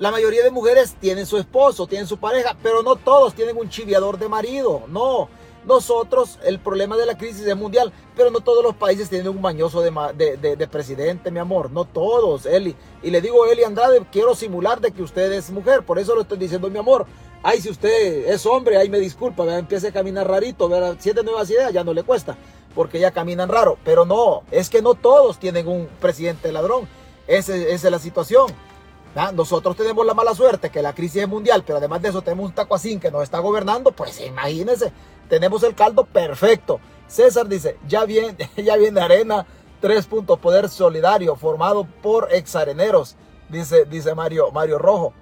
La 0.00 0.10
mayoría 0.10 0.42
de 0.42 0.50
mujeres 0.50 0.96
tienen 0.98 1.26
su 1.26 1.36
esposo, 1.36 1.86
tienen 1.86 2.06
su 2.06 2.16
pareja, 2.16 2.56
pero 2.62 2.82
no 2.82 2.96
todos 2.96 3.34
tienen 3.34 3.56
un 3.58 3.68
chiviador 3.68 4.18
de 4.18 4.30
marido. 4.30 4.84
No, 4.88 5.28
nosotros, 5.66 6.38
el 6.42 6.58
problema 6.58 6.96
de 6.96 7.04
la 7.04 7.18
crisis 7.18 7.46
es 7.46 7.54
mundial, 7.54 7.92
pero 8.16 8.30
no 8.30 8.40
todos 8.40 8.64
los 8.64 8.74
países 8.74 9.10
tienen 9.10 9.28
un 9.28 9.42
mañoso 9.42 9.82
de, 9.82 10.68
presidente, 10.70 11.30
mi 11.30 11.38
amor. 11.38 11.70
No 11.70 11.84
todos, 11.84 12.46
Eli. 12.46 12.74
Y 13.02 13.10
le 13.10 13.20
digo, 13.20 13.46
Eli 13.46 13.62
Andrade, 13.62 14.02
quiero 14.10 14.34
simular 14.34 14.80
de 14.80 14.90
que 14.90 15.02
usted 15.02 15.30
es 15.32 15.50
mujer, 15.50 15.82
por 15.82 15.98
eso 15.98 16.14
lo 16.14 16.22
estoy 16.22 16.38
diciendo, 16.38 16.70
mi 16.70 16.78
amor. 16.78 17.04
Ay, 17.42 17.60
si 17.60 17.68
usted 17.68 18.26
es 18.26 18.46
hombre, 18.46 18.78
ahí 18.78 18.88
me 18.88 18.98
disculpa, 18.98 19.44
empiece 19.58 19.88
a 19.88 19.92
caminar 19.92 20.26
rarito, 20.28 20.68
¿verdad? 20.68 20.96
siete 20.98 21.22
nuevas 21.22 21.48
ideas, 21.50 21.72
ya 21.72 21.84
no 21.84 21.92
le 21.92 22.02
cuesta 22.02 22.36
porque 22.74 23.00
ya 23.00 23.10
caminan 23.10 23.48
raro. 23.48 23.78
Pero 23.84 24.04
no, 24.04 24.42
es 24.50 24.70
que 24.70 24.82
no 24.82 24.94
todos 24.94 25.38
tienen 25.38 25.68
un 25.68 25.88
presidente 26.00 26.52
ladrón. 26.52 26.88
Esa, 27.26 27.54
es 27.56 27.84
la 27.84 27.98
situación. 27.98 28.48
Nosotros 29.34 29.76
tenemos 29.76 30.06
la 30.06 30.14
mala 30.14 30.34
suerte 30.34 30.70
que 30.70 30.82
la 30.82 30.94
crisis 30.94 31.22
es 31.22 31.28
mundial, 31.28 31.64
pero 31.66 31.78
además 31.78 32.00
de 32.00 32.10
eso 32.10 32.22
tenemos 32.22 32.46
un 32.46 32.54
tacuacín 32.54 33.00
que 33.00 33.10
nos 33.10 33.22
está 33.24 33.40
gobernando. 33.40 33.90
Pues 33.90 34.20
imagínense, 34.20 34.92
tenemos 35.28 35.62
el 35.64 35.74
caldo 35.74 36.04
perfecto. 36.04 36.80
César 37.08 37.48
dice, 37.48 37.76
ya 37.88 38.04
viene, 38.04 38.50
ya 38.56 38.76
viene 38.76 39.00
Arena, 39.00 39.46
tres 39.80 40.06
puntos, 40.06 40.38
poder 40.38 40.68
solidario, 40.68 41.34
formado 41.34 41.84
por 42.02 42.32
exareneros, 42.32 43.16
dice, 43.48 43.84
dice 43.84 44.14
Mario, 44.14 44.50
Mario 44.52 44.78
Rojo. 44.78 45.12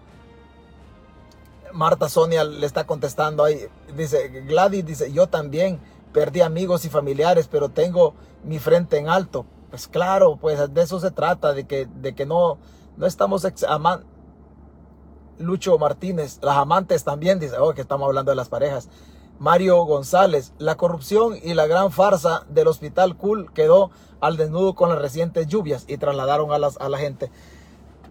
Marta 1.72 2.08
Sonia 2.08 2.44
le 2.44 2.66
está 2.66 2.86
contestando 2.86 3.44
ahí, 3.44 3.66
dice, 3.94 4.28
Gladys 4.46 4.84
dice, 4.84 5.12
yo 5.12 5.26
también 5.26 5.78
perdí 6.12 6.40
amigos 6.40 6.84
y 6.84 6.88
familiares, 6.88 7.48
pero 7.48 7.68
tengo 7.68 8.14
mi 8.44 8.58
frente 8.58 8.98
en 8.98 9.08
alto. 9.08 9.46
Pues 9.70 9.88
claro, 9.88 10.36
pues 10.36 10.72
de 10.72 10.82
eso 10.82 10.98
se 11.00 11.10
trata, 11.10 11.52
de 11.52 11.66
que, 11.66 11.86
de 11.86 12.14
que 12.14 12.26
no, 12.26 12.58
no 12.96 13.06
estamos 13.06 13.46
amando. 13.68 14.06
Lucho 15.38 15.78
Martínez, 15.78 16.40
las 16.42 16.56
amantes 16.56 17.04
también, 17.04 17.38
dice, 17.38 17.58
oh, 17.58 17.72
que 17.72 17.80
estamos 17.80 18.06
hablando 18.06 18.32
de 18.32 18.36
las 18.36 18.48
parejas. 18.48 18.88
Mario 19.38 19.84
González, 19.84 20.52
la 20.58 20.76
corrupción 20.76 21.36
y 21.40 21.54
la 21.54 21.68
gran 21.68 21.92
farsa 21.92 22.44
del 22.48 22.66
hospital 22.66 23.16
Cool 23.16 23.52
quedó 23.52 23.90
al 24.20 24.36
desnudo 24.36 24.74
con 24.74 24.88
las 24.88 25.00
recientes 25.00 25.46
lluvias 25.46 25.84
y 25.86 25.96
trasladaron 25.96 26.52
a, 26.52 26.58
las, 26.58 26.76
a 26.78 26.88
la 26.88 26.98
gente. 26.98 27.30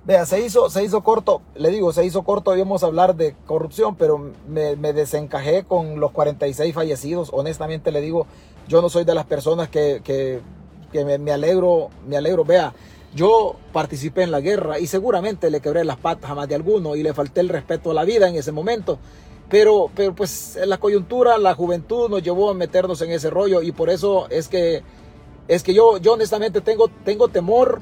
Vea, 0.07 0.25
se 0.25 0.39
hizo, 0.39 0.69
se 0.69 0.85
hizo 0.85 1.03
corto, 1.03 1.41
le 1.55 1.69
digo, 1.69 1.91
se 1.91 2.05
hizo 2.05 2.23
corto, 2.23 2.55
íbamos 2.55 2.81
a 2.81 2.85
hablar 2.85 3.17
de 3.17 3.35
corrupción, 3.45 3.97
pero 3.97 4.31
me, 4.47 4.93
desencajé 4.93 5.65
con 5.65 5.99
los 5.99 6.11
46 6.11 6.73
fallecidos. 6.73 7.29
Honestamente 7.33 7.91
le 7.91 7.99
digo, 7.99 8.25
yo 8.69 8.81
no 8.81 8.87
soy 8.87 9.03
de 9.03 9.13
las 9.13 9.25
personas 9.25 9.67
que, 9.67 9.99
que, 10.05 11.03
me, 11.03 11.31
alegro, 11.33 11.89
me 12.07 12.15
alegro. 12.15 12.45
Vea, 12.45 12.73
yo 13.13 13.57
participé 13.73 14.23
en 14.23 14.31
la 14.31 14.39
guerra 14.39 14.79
y 14.79 14.87
seguramente 14.87 15.51
le 15.51 15.59
quebré 15.59 15.83
las 15.83 15.97
patas 15.97 16.31
a 16.31 16.35
más 16.35 16.47
de 16.47 16.55
alguno 16.55 16.95
y 16.95 17.03
le 17.03 17.13
falté 17.13 17.41
el 17.41 17.49
respeto 17.49 17.91
a 17.91 17.93
la 17.93 18.05
vida 18.05 18.29
en 18.29 18.37
ese 18.37 18.53
momento. 18.53 18.99
Pero, 19.49 19.91
pero 19.93 20.15
pues 20.15 20.57
la 20.65 20.77
coyuntura, 20.77 21.37
la 21.37 21.53
juventud 21.53 22.09
nos 22.09 22.23
llevó 22.23 22.49
a 22.49 22.53
meternos 22.53 23.01
en 23.01 23.11
ese 23.11 23.29
rollo 23.29 23.61
y 23.61 23.73
por 23.73 23.89
eso 23.89 24.29
es 24.29 24.47
que, 24.47 24.83
es 25.49 25.63
que 25.63 25.73
yo, 25.73 25.97
yo 25.97 26.13
honestamente 26.13 26.61
tengo, 26.61 26.87
tengo 27.03 27.27
temor 27.27 27.81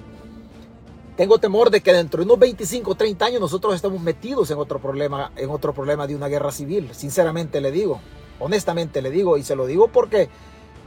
tengo 1.16 1.38
temor 1.38 1.70
de 1.70 1.82
que 1.82 1.93
dentro 1.93 2.20
de 2.20 2.26
unos 2.26 2.39
25 2.39 2.91
o 2.91 2.95
30 2.95 3.26
años 3.26 3.41
nosotros 3.41 3.74
estemos 3.76 4.01
metidos 4.01 4.51
en 4.51 4.57
otro 4.57 4.80
problema, 4.80 5.32
en 5.36 5.49
otro 5.49 5.74
problema 5.74 6.07
de 6.07 6.16
una 6.16 6.28
guerra 6.28 6.51
civil. 6.51 6.89
Sinceramente 6.93 7.61
le 7.61 7.72
digo, 7.72 8.01
honestamente 8.39 9.01
le 9.01 9.11
digo, 9.11 9.38
y 9.38 9.43
se 9.43 9.55
lo 9.55 9.66
digo 9.66 9.88
porque, 9.88 10.30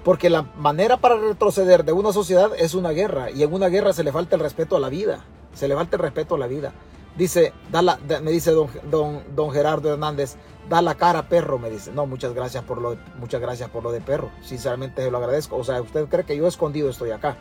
porque 0.05 0.31
la 0.31 0.43
manera 0.43 0.99
para 0.99 1.17
retroceder 1.17 1.85
de 1.85 1.93
una 1.93 2.13
sociedad 2.13 2.51
es 2.59 2.75
una 2.75 2.91
guerra, 2.91 3.31
y 3.31 3.43
en 3.43 3.53
una 3.53 3.69
guerra 3.69 3.93
se 3.93 4.05
le 4.05 4.13
falta 4.13 4.37
el 4.37 4.43
respeto 4.43 4.77
a 4.77 4.81
la 4.81 4.89
vida, 4.89 5.25
se 5.55 5.67
le 5.67 5.75
falta 5.75 5.97
el 5.97 6.03
respeto 6.03 6.35
a 6.35 6.39
la 6.39 6.47
vida. 6.47 6.73
Dice, 7.17 7.53
da 7.73 7.83
la, 7.83 7.99
me 8.23 8.31
dice 8.31 8.53
don, 8.53 8.69
don, 8.91 9.25
don 9.35 9.51
Gerardo 9.51 9.93
Hernández, 9.93 10.37
da 10.69 10.83
la 10.83 10.95
cara 10.95 11.29
perro, 11.29 11.59
me 11.59 11.69
dice. 11.69 11.91
No, 11.91 12.07
muchas 12.07 12.33
gracias 12.33 12.63
por 12.63 12.81
lo, 12.81 12.97
muchas 13.19 13.41
gracias 13.41 13.69
por 13.71 13.83
lo 13.83 13.91
de 13.91 14.01
perro. 14.01 14.31
Sinceramente 14.43 15.03
se 15.03 15.11
lo 15.11 15.19
agradezco. 15.19 15.57
O 15.57 15.65
sea, 15.65 15.81
usted 15.83 16.07
cree 16.07 16.25
que 16.25 16.37
yo 16.37 16.47
escondido 16.47 16.89
estoy 16.91 17.11
acá. 17.11 17.37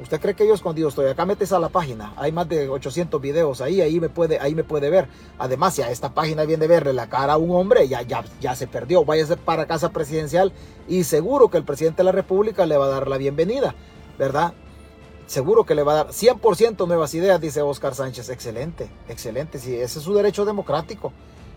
¿Usted 0.00 0.20
cree 0.20 0.34
que 0.34 0.46
yo 0.46 0.54
escondido 0.54 0.88
estoy? 0.88 1.06
Acá 1.06 1.24
metes 1.24 1.52
a 1.52 1.58
la 1.60 1.68
página. 1.68 2.14
Hay 2.16 2.32
más 2.32 2.48
de 2.48 2.68
800 2.68 3.20
videos 3.20 3.60
ahí. 3.60 3.80
Ahí 3.80 4.00
me 4.00 4.08
puede, 4.08 4.40
ahí 4.40 4.54
me 4.54 4.64
puede 4.64 4.90
ver. 4.90 5.08
Además, 5.38 5.74
si 5.74 5.82
a 5.82 5.90
esta 5.90 6.12
página 6.12 6.44
viene 6.44 6.64
a 6.64 6.68
verle 6.68 6.92
la 6.92 7.08
cara 7.08 7.34
a 7.34 7.36
un 7.36 7.52
hombre, 7.52 7.86
ya, 7.86 8.02
ya, 8.02 8.24
ya 8.40 8.56
se 8.56 8.66
perdió. 8.66 9.04
Váyase 9.04 9.36
para 9.36 9.66
casa 9.66 9.90
presidencial 9.90 10.52
y 10.88 11.04
seguro 11.04 11.48
que 11.48 11.58
el 11.58 11.64
presidente 11.64 11.98
de 11.98 12.04
la 12.04 12.12
República 12.12 12.66
le 12.66 12.76
va 12.76 12.86
a 12.86 12.88
dar 12.88 13.08
la 13.08 13.18
bienvenida. 13.18 13.74
¿Verdad? 14.18 14.52
Seguro 15.26 15.64
que 15.64 15.74
le 15.74 15.84
va 15.84 15.92
a 15.92 15.96
dar 15.96 16.08
100% 16.08 16.86
nuevas 16.86 17.14
ideas, 17.14 17.40
dice 17.40 17.62
Oscar 17.62 17.94
Sánchez. 17.94 18.28
Excelente, 18.30 18.90
excelente. 19.08 19.58
Sí, 19.58 19.74
ese 19.76 20.00
es 20.00 20.04
su 20.04 20.12
derecho 20.12 20.44
democrático. 20.44 21.12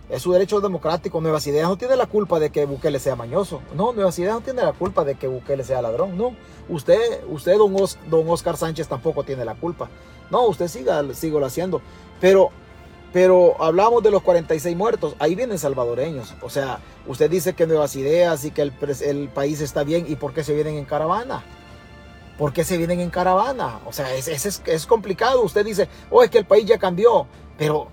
Es 0.09 0.21
su 0.21 0.31
derecho 0.31 0.61
democrático. 0.61 1.19
Nuevas 1.19 1.45
Ideas 1.47 1.67
no 1.67 1.77
tiene 1.77 1.95
la 1.95 2.05
culpa 2.05 2.39
de 2.39 2.49
que 2.49 2.65
Bukele 2.65 2.99
sea 2.99 3.15
mañoso. 3.15 3.61
No, 3.75 3.91
Nuevas 3.91 4.17
Ideas 4.19 4.35
no 4.35 4.41
tiene 4.41 4.63
la 4.63 4.71
culpa 4.71 5.03
de 5.03 5.15
que 5.15 5.27
Bukele 5.27 5.63
sea 5.63 5.81
ladrón. 5.81 6.17
No, 6.17 6.33
usted, 6.69 7.23
usted 7.27 7.57
don, 7.57 7.75
don 8.09 8.29
Oscar 8.29 8.55
Sánchez, 8.55 8.87
tampoco 8.87 9.23
tiene 9.23 9.43
la 9.43 9.55
culpa. 9.55 9.89
No, 10.31 10.45
usted 10.47 10.69
siga, 10.69 11.03
sigo 11.13 11.39
lo 11.39 11.45
haciendo. 11.45 11.81
Pero, 12.21 12.51
pero 13.11 13.61
hablamos 13.61 14.01
de 14.01 14.11
los 14.11 14.21
46 14.21 14.77
muertos. 14.77 15.15
Ahí 15.19 15.35
vienen 15.35 15.59
salvadoreños. 15.59 16.35
O 16.41 16.49
sea, 16.49 16.79
usted 17.05 17.29
dice 17.29 17.53
que 17.53 17.67
Nuevas 17.67 17.95
Ideas 17.97 18.45
y 18.45 18.51
que 18.51 18.61
el, 18.61 18.73
el 19.01 19.27
país 19.27 19.59
está 19.59 19.83
bien. 19.83 20.05
¿Y 20.07 20.15
por 20.15 20.33
qué 20.33 20.45
se 20.45 20.53
vienen 20.53 20.75
en 20.75 20.85
caravana? 20.85 21.43
¿Por 22.37 22.53
qué 22.53 22.63
se 22.63 22.77
vienen 22.77 23.01
en 23.01 23.09
caravana? 23.09 23.81
O 23.85 23.91
sea, 23.91 24.13
es, 24.13 24.29
es, 24.29 24.61
es 24.65 24.85
complicado. 24.85 25.41
Usted 25.41 25.65
dice, 25.65 25.89
oh, 26.09 26.23
es 26.23 26.29
que 26.29 26.37
el 26.37 26.45
país 26.45 26.65
ya 26.65 26.77
cambió. 26.77 27.27
Pero 27.57 27.89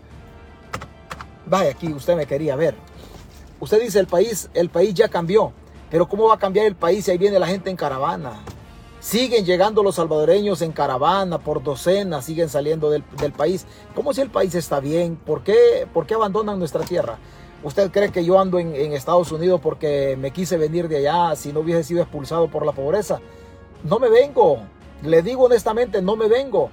Vaya, 1.46 1.70
aquí 1.70 1.92
usted 1.92 2.16
me 2.16 2.26
quería 2.26 2.56
ver. 2.56 2.74
Usted 3.60 3.80
dice 3.80 3.98
el 3.98 4.06
país, 4.06 4.48
el 4.54 4.70
país 4.70 4.94
ya 4.94 5.08
cambió. 5.08 5.52
Pero 5.90 6.08
¿cómo 6.08 6.28
va 6.28 6.34
a 6.34 6.38
cambiar 6.38 6.66
el 6.66 6.74
país 6.74 7.04
si 7.04 7.10
ahí 7.10 7.18
viene 7.18 7.38
la 7.38 7.46
gente 7.46 7.70
en 7.70 7.76
caravana? 7.76 8.42
Siguen 9.00 9.44
llegando 9.44 9.82
los 9.82 9.96
salvadoreños 9.96 10.62
en 10.62 10.72
caravana 10.72 11.38
por 11.38 11.62
docenas, 11.62 12.24
siguen 12.24 12.48
saliendo 12.48 12.90
del, 12.90 13.02
país. 13.36 13.66
¿Cómo 13.94 14.14
si 14.14 14.22
el 14.22 14.30
país 14.30 14.54
está 14.54 14.80
bien? 14.80 15.16
¿Por 15.16 15.44
qué, 15.44 15.86
¿Por 15.92 16.06
qué 16.06 16.14
abandonan 16.14 16.58
nuestra 16.58 16.84
tierra? 16.84 17.18
¿Usted 17.62 17.90
cree 17.90 18.10
que 18.10 18.24
yo 18.24 18.40
ando 18.40 18.58
en, 18.58 18.74
Estados 18.92 19.30
Unidos 19.30 19.60
porque 19.62 20.16
me 20.18 20.32
quise 20.32 20.56
venir 20.56 20.88
de 20.88 20.96
allá 21.06 21.36
si 21.36 21.52
no 21.52 21.60
hubiese 21.60 21.84
sido 21.84 22.02
expulsado 22.02 22.48
por 22.48 22.64
la 22.64 22.72
pobreza? 22.72 23.20
No 23.84 23.98
me 23.98 24.08
vengo. 24.08 24.58
Le 25.02 25.22
digo 25.22 25.44
honestamente, 25.44 26.00
no 26.00 26.16
me 26.16 26.26
vengo. 26.26 26.70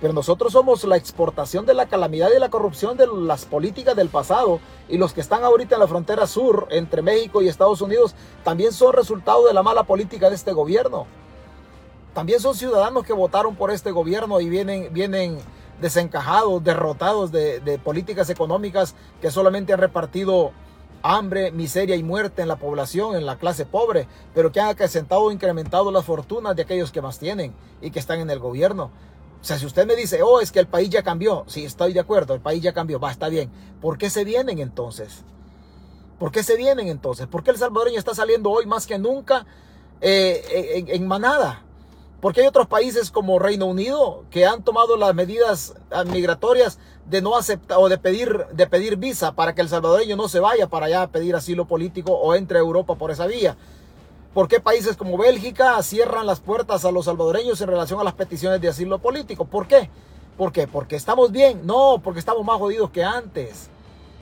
Pero 0.00 0.12
nosotros 0.12 0.52
somos 0.52 0.84
la 0.84 0.96
exportación 0.96 1.66
de 1.66 1.74
la 1.74 1.86
calamidad 1.86 2.30
y 2.34 2.38
la 2.38 2.50
corrupción 2.50 2.96
de 2.96 3.06
las 3.06 3.46
políticas 3.46 3.96
del 3.96 4.08
pasado. 4.08 4.60
Y 4.88 4.98
los 4.98 5.12
que 5.12 5.20
están 5.20 5.44
ahorita 5.44 5.76
en 5.76 5.80
la 5.80 5.88
frontera 5.88 6.26
sur 6.26 6.66
entre 6.70 7.00
México 7.00 7.40
y 7.40 7.48
Estados 7.48 7.80
Unidos 7.80 8.14
también 8.42 8.72
son 8.72 8.92
resultado 8.92 9.46
de 9.46 9.54
la 9.54 9.62
mala 9.62 9.84
política 9.84 10.28
de 10.28 10.36
este 10.36 10.52
gobierno. 10.52 11.06
También 12.12 12.40
son 12.40 12.54
ciudadanos 12.54 13.04
que 13.04 13.12
votaron 13.12 13.56
por 13.56 13.70
este 13.70 13.90
gobierno 13.90 14.40
y 14.40 14.48
vienen, 14.48 14.92
vienen 14.92 15.38
desencajados, 15.80 16.62
derrotados 16.62 17.32
de, 17.32 17.60
de 17.60 17.78
políticas 17.78 18.30
económicas 18.30 18.94
que 19.20 19.30
solamente 19.30 19.72
han 19.72 19.80
repartido 19.80 20.52
hambre, 21.02 21.50
miseria 21.50 21.96
y 21.96 22.02
muerte 22.02 22.40
en 22.40 22.48
la 22.48 22.56
población, 22.56 23.14
en 23.14 23.26
la 23.26 23.36
clase 23.36 23.66
pobre, 23.66 24.08
pero 24.34 24.52
que 24.52 24.60
han 24.60 24.68
acrecentado 24.68 25.22
o 25.22 25.32
incrementado 25.32 25.90
las 25.90 26.06
fortunas 26.06 26.56
de 26.56 26.62
aquellos 26.62 26.92
que 26.92 27.02
más 27.02 27.18
tienen 27.18 27.52
y 27.82 27.90
que 27.90 27.98
están 27.98 28.20
en 28.20 28.30
el 28.30 28.38
gobierno. 28.38 28.90
O 29.44 29.46
sea, 29.46 29.58
si 29.58 29.66
usted 29.66 29.86
me 29.86 29.94
dice, 29.94 30.22
oh, 30.22 30.40
es 30.40 30.50
que 30.50 30.58
el 30.58 30.66
país 30.66 30.88
ya 30.88 31.02
cambió, 31.02 31.44
sí, 31.48 31.66
estoy 31.66 31.92
de 31.92 32.00
acuerdo, 32.00 32.32
el 32.32 32.40
país 32.40 32.62
ya 32.62 32.72
cambió, 32.72 32.98
va, 32.98 33.10
está 33.10 33.28
bien. 33.28 33.50
¿Por 33.82 33.98
qué 33.98 34.08
se 34.08 34.24
vienen 34.24 34.58
entonces? 34.58 35.22
¿Por 36.18 36.32
qué 36.32 36.42
se 36.42 36.56
vienen 36.56 36.88
entonces? 36.88 37.26
¿Por 37.26 37.44
qué 37.44 37.50
el 37.50 37.58
salvadoreño 37.58 37.98
está 37.98 38.14
saliendo 38.14 38.48
hoy 38.48 38.64
más 38.64 38.86
que 38.86 38.98
nunca 38.98 39.44
eh, 40.00 40.86
en, 40.88 41.06
manada? 41.06 41.62
Porque 42.22 42.40
hay 42.40 42.46
otros 42.46 42.68
países 42.68 43.10
como 43.10 43.38
Reino 43.38 43.66
Unido 43.66 44.24
que 44.30 44.46
han 44.46 44.62
tomado 44.64 44.96
las 44.96 45.14
medidas 45.14 45.74
migratorias 46.06 46.78
de 47.04 47.20
no 47.20 47.36
aceptar 47.36 47.76
o 47.78 47.90
de 47.90 47.98
pedir, 47.98 48.46
de 48.50 48.66
pedir 48.66 48.96
visa 48.96 49.32
para 49.32 49.54
que 49.54 49.60
el 49.60 49.68
salvadoreño 49.68 50.16
no 50.16 50.26
se 50.26 50.40
vaya 50.40 50.68
para 50.68 50.86
allá 50.86 51.02
a 51.02 51.08
pedir 51.08 51.36
asilo 51.36 51.66
político 51.66 52.14
o 52.14 52.34
entre 52.34 52.56
a 52.56 52.62
Europa 52.62 52.94
por 52.94 53.10
esa 53.10 53.26
vía. 53.26 53.58
¿Por 54.34 54.48
qué 54.48 54.58
países 54.58 54.96
como 54.96 55.16
Bélgica 55.16 55.80
cierran 55.84 56.26
las 56.26 56.40
puertas 56.40 56.84
a 56.84 56.90
los 56.90 57.04
salvadoreños 57.04 57.60
en 57.60 57.68
relación 57.68 58.00
a 58.00 58.04
las 58.04 58.14
peticiones 58.14 58.60
de 58.60 58.66
asilo 58.66 58.98
político? 58.98 59.44
¿Por 59.44 59.68
qué? 59.68 59.88
¿Por 60.36 60.50
qué? 60.50 60.66
¿Porque 60.66 60.96
estamos 60.96 61.30
bien? 61.30 61.64
No, 61.64 62.00
porque 62.02 62.18
estamos 62.18 62.44
más 62.44 62.58
jodidos 62.58 62.90
que 62.90 63.04
antes. 63.04 63.70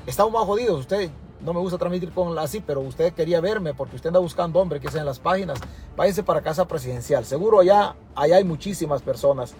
Estamos 0.07 0.31
más 0.31 0.45
jodidos. 0.45 0.81
Usted 0.81 1.11
no 1.41 1.55
me 1.55 1.61
gusta 1.61 1.79
transmitir 1.79 2.13
con 2.13 2.39
así, 2.39 2.61
pero 2.61 2.81
usted 2.81 3.15
quería 3.15 3.41
verme 3.41 3.73
porque 3.73 3.97
usted 3.97 4.09
anda 4.09 4.21
buscando 4.21 4.61
hombre 4.61 4.81
que 4.81 4.91
sea 4.91 5.01
en 5.01 5.07
las 5.07 5.19
páginas. 5.19 5.59
Váyase 5.97 6.23
para 6.23 6.43
casa 6.43 6.69
presidencial. 6.69 7.25
Seguro 7.25 7.61
allá, 7.61 7.97
allá 8.15 8.37
hay 8.37 8.45
muchísimas 8.45 9.01
personas. 9.01 9.55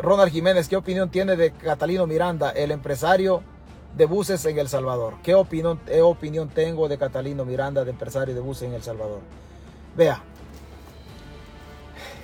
Ronald 0.00 0.30
Jiménez, 0.30 0.68
¿qué 0.68 0.76
opinión 0.76 1.10
tiene 1.10 1.34
de 1.34 1.50
Catalino 1.50 2.06
Miranda, 2.06 2.50
el 2.50 2.70
empresario 2.70 3.42
de 3.96 4.06
buses 4.06 4.44
en 4.46 4.58
El 4.58 4.68
Salvador. 4.68 5.14
¿Qué 5.22 5.34
opinión, 5.34 5.80
qué 5.86 6.02
opinión 6.02 6.48
tengo 6.48 6.88
de 6.88 6.98
Catalino 6.98 7.44
Miranda, 7.44 7.84
de 7.84 7.90
empresario 7.90 8.34
de 8.34 8.40
buses 8.40 8.68
en 8.68 8.74
El 8.74 8.82
Salvador? 8.82 9.20
Vea, 9.96 10.22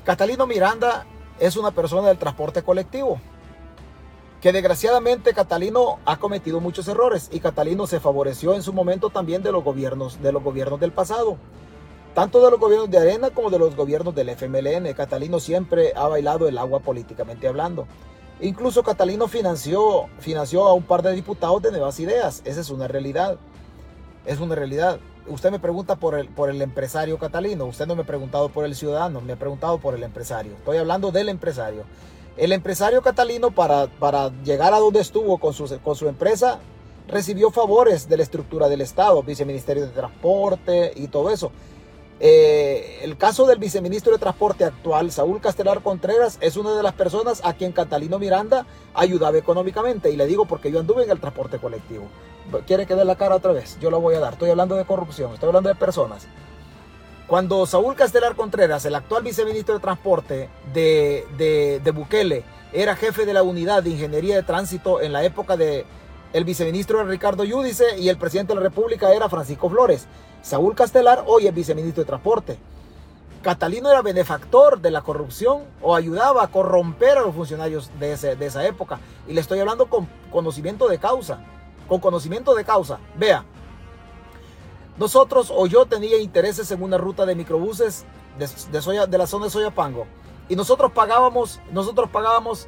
Catalino 0.08 0.46
Miranda 0.46 1.04
es 1.38 1.58
una 1.58 1.70
persona 1.70 2.08
del 2.08 2.16
transporte 2.16 2.62
colectivo. 2.62 3.20
Que 4.40 4.52
desgraciadamente 4.52 5.34
Catalino 5.34 5.98
ha 6.06 6.16
cometido 6.16 6.60
muchos 6.60 6.88
errores 6.88 7.28
y 7.30 7.40
Catalino 7.40 7.86
se 7.86 8.00
favoreció 8.00 8.54
en 8.54 8.62
su 8.62 8.72
momento 8.72 9.10
también 9.10 9.42
de 9.42 9.52
los 9.52 9.62
gobiernos, 9.62 10.22
de 10.22 10.32
los 10.32 10.42
gobiernos 10.42 10.80
del 10.80 10.92
pasado. 10.92 11.36
Tanto 12.14 12.42
de 12.42 12.50
los 12.50 12.58
gobiernos 12.58 12.90
de 12.90 12.96
Arena 12.96 13.28
como 13.30 13.50
de 13.50 13.58
los 13.58 13.76
gobiernos 13.76 14.14
del 14.14 14.30
FMLN. 14.30 14.94
Catalino 14.94 15.40
siempre 15.40 15.92
ha 15.94 16.08
bailado 16.08 16.48
el 16.48 16.56
agua 16.56 16.80
políticamente 16.80 17.46
hablando. 17.46 17.86
Incluso 18.40 18.84
Catalino 18.84 19.26
financió, 19.26 20.06
financió 20.20 20.66
a 20.68 20.72
un 20.72 20.84
par 20.84 21.02
de 21.02 21.12
diputados 21.12 21.60
de 21.60 21.72
Nuevas 21.72 21.98
Ideas. 21.98 22.42
Esa 22.44 22.60
es 22.60 22.70
una 22.70 22.86
realidad. 22.86 23.36
Es 24.26 24.38
una 24.38 24.54
realidad. 24.54 25.00
Usted 25.26 25.50
me 25.50 25.58
pregunta 25.58 25.96
por 25.96 26.16
el, 26.16 26.28
por 26.28 26.48
el 26.48 26.62
empresario 26.62 27.18
Catalino. 27.18 27.66
Usted 27.66 27.86
no 27.86 27.96
me 27.96 28.02
ha 28.02 28.06
preguntado 28.06 28.48
por 28.48 28.64
el 28.64 28.76
ciudadano, 28.76 29.20
me 29.20 29.32
ha 29.32 29.36
preguntado 29.36 29.78
por 29.78 29.94
el 29.94 30.04
empresario. 30.04 30.52
Estoy 30.52 30.76
hablando 30.76 31.10
del 31.10 31.28
empresario. 31.28 31.82
El 32.36 32.52
empresario 32.52 33.02
Catalino 33.02 33.50
para, 33.50 33.88
para 33.88 34.30
llegar 34.44 34.72
a 34.72 34.78
donde 34.78 35.00
estuvo 35.00 35.38
con 35.38 35.52
su, 35.52 35.76
con 35.80 35.96
su 35.96 36.08
empresa 36.08 36.60
recibió 37.08 37.50
favores 37.50 38.08
de 38.08 38.18
la 38.18 38.22
estructura 38.22 38.68
del 38.68 38.82
Estado, 38.82 39.22
viceministerio 39.22 39.86
de 39.86 39.92
Transporte 39.92 40.92
y 40.94 41.08
todo 41.08 41.30
eso. 41.30 41.50
Eh, 42.20 42.98
el 43.02 43.16
caso 43.16 43.46
del 43.46 43.58
viceministro 43.58 44.12
de 44.12 44.18
Transporte 44.18 44.64
actual, 44.64 45.12
Saúl 45.12 45.40
Castelar 45.40 45.82
Contreras, 45.82 46.38
es 46.40 46.56
una 46.56 46.74
de 46.74 46.82
las 46.82 46.94
personas 46.94 47.40
a 47.44 47.54
quien 47.54 47.72
Catalino 47.72 48.18
Miranda 48.18 48.66
ayudaba 48.94 49.38
económicamente. 49.38 50.10
Y 50.10 50.16
le 50.16 50.26
digo 50.26 50.46
porque 50.46 50.72
yo 50.72 50.80
anduve 50.80 51.04
en 51.04 51.10
el 51.10 51.20
transporte 51.20 51.58
colectivo. 51.58 52.08
¿Quiere 52.66 52.86
que 52.86 52.94
dé 52.94 53.04
la 53.04 53.16
cara 53.16 53.36
otra 53.36 53.52
vez? 53.52 53.78
Yo 53.80 53.90
la 53.90 53.98
voy 53.98 54.14
a 54.14 54.20
dar. 54.20 54.32
Estoy 54.32 54.50
hablando 54.50 54.74
de 54.74 54.84
corrupción, 54.84 55.34
estoy 55.34 55.48
hablando 55.48 55.68
de 55.68 55.74
personas. 55.74 56.26
Cuando 57.26 57.66
Saúl 57.66 57.94
Castelar 57.94 58.34
Contreras, 58.36 58.86
el 58.86 58.94
actual 58.94 59.22
viceministro 59.22 59.74
de 59.74 59.80
Transporte 59.80 60.48
de, 60.72 61.26
de, 61.36 61.80
de 61.84 61.90
Bukele, 61.90 62.42
era 62.72 62.96
jefe 62.96 63.26
de 63.26 63.34
la 63.34 63.42
unidad 63.42 63.82
de 63.82 63.90
ingeniería 63.90 64.34
de 64.34 64.42
tránsito 64.42 65.00
en 65.00 65.12
la 65.12 65.24
época 65.24 65.56
de 65.56 65.84
el 66.32 66.44
viceministro 66.44 67.02
Ricardo 67.04 67.44
Yudice 67.44 67.98
y 67.98 68.08
el 68.08 68.18
presidente 68.18 68.52
de 68.52 68.56
la 68.56 68.68
República 68.68 69.12
era 69.14 69.28
Francisco 69.28 69.70
Flores. 69.70 70.06
Saúl 70.42 70.74
Castelar 70.74 71.24
hoy 71.26 71.46
es 71.46 71.54
viceministro 71.54 72.02
de 72.02 72.06
Transporte. 72.06 72.58
Catalino 73.42 73.90
era 73.90 74.02
benefactor 74.02 74.80
de 74.80 74.90
la 74.90 75.02
corrupción 75.02 75.62
o 75.80 75.94
ayudaba 75.94 76.42
a 76.42 76.48
corromper 76.48 77.18
a 77.18 77.22
los 77.22 77.34
funcionarios 77.34 77.90
de, 77.98 78.16
de 78.36 78.46
esa 78.46 78.66
época. 78.66 78.98
Y 79.26 79.32
le 79.32 79.40
estoy 79.40 79.60
hablando 79.60 79.86
con 79.86 80.08
conocimiento 80.30 80.88
de 80.88 80.98
causa. 80.98 81.40
Con 81.88 82.00
conocimiento 82.00 82.54
de 82.54 82.64
causa. 82.64 82.98
Vea, 83.16 83.44
nosotros 84.98 85.52
o 85.54 85.66
yo 85.66 85.86
tenía 85.86 86.18
intereses 86.18 86.70
en 86.72 86.82
una 86.82 86.98
ruta 86.98 87.24
de 87.24 87.36
microbuses 87.36 88.04
de 88.38 89.18
la 89.18 89.26
zona 89.26 89.44
de 89.44 89.50
Soyapango. 89.50 90.06
Y 90.48 90.56
nosotros 90.56 90.92
pagábamos, 90.92 91.60
nosotros 91.72 92.10
pagábamos 92.10 92.66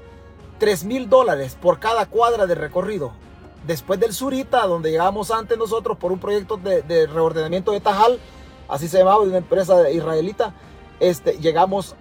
3 0.59 0.85
mil 0.85 1.09
dólares 1.09 1.57
por 1.61 1.81
cada 1.81 2.07
cuadra 2.07 2.47
de 2.47 2.55
recorrido 2.55 3.13
después 3.67 4.01
del 4.01 4.13
Surita, 4.13 4.67
donde 4.67 4.91
llegábamos 4.91 5.31
antes 5.31 5.59
nosotros 5.59 5.99
por 5.99 6.13
un 6.13 6.19
proyecto 6.19 6.57
de, 6.57 7.07
reordenamiento 7.07 7.73
de 7.73 7.81
Tajal, 7.81 8.19
así 8.69 8.89
se 8.89 8.99
llamaba, 8.99 9.21
una 9.21 9.39
empresa 9.39 9.91
israelita, 9.91 10.55
este, 10.99 11.39
llegamos 11.39 11.95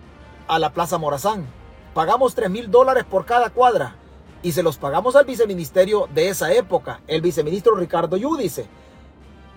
a 0.47 0.60
la 0.60 0.74
Plaza 0.74 0.97
Morazán. 0.97 1.47
Pagamos 1.93 2.36
3 2.36 2.49
mil 2.49 2.72
dólares 2.72 3.03
por 3.03 3.26
cada 3.26 3.49
cuadra 3.49 3.95
y 4.41 4.51
se 4.51 4.64
los 4.64 4.78
pagamos 4.78 5.16
al 5.16 5.26
viceministerio 5.26 6.07
de 6.14 6.30
esa 6.30 6.53
época, 6.53 7.01
el 7.07 7.22
viceministro 7.22 7.76
Ricardo 7.76 8.16
Yudice, 8.16 8.68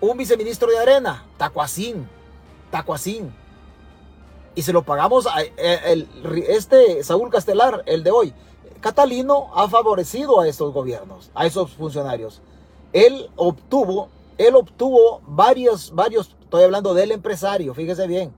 un 0.00 0.16
viceministro 0.16 0.68
de 0.68 0.78
Arena, 0.78 1.24
Tacuacín, 1.36 2.09
Tacuacín. 2.70 3.32
Y 4.55 4.62
se 4.62 4.72
lo 4.72 4.82
pagamos 4.82 5.26
a 5.26 5.42
eh, 5.42 6.07
este 6.48 7.03
Saúl 7.05 7.30
Castelar, 7.30 7.82
el 7.86 8.03
de 8.03 8.11
hoy, 8.11 8.34
Catalino 8.83 9.47
ha 9.55 9.68
favorecido 9.68 10.41
a 10.41 10.49
estos 10.49 10.74
gobiernos, 10.74 11.30
a 11.35 11.47
esos 11.47 11.70
funcionarios. 11.70 12.43
Él 12.93 13.30
obtuvo, 13.37 14.09
él 14.39 14.57
obtuvo 14.57 15.20
varios, 15.24 15.95
varios, 15.95 16.37
estoy 16.43 16.64
hablando 16.64 16.93
del 16.93 17.12
empresario, 17.12 17.74
fíjese 17.74 18.09
bien. 18.09 18.35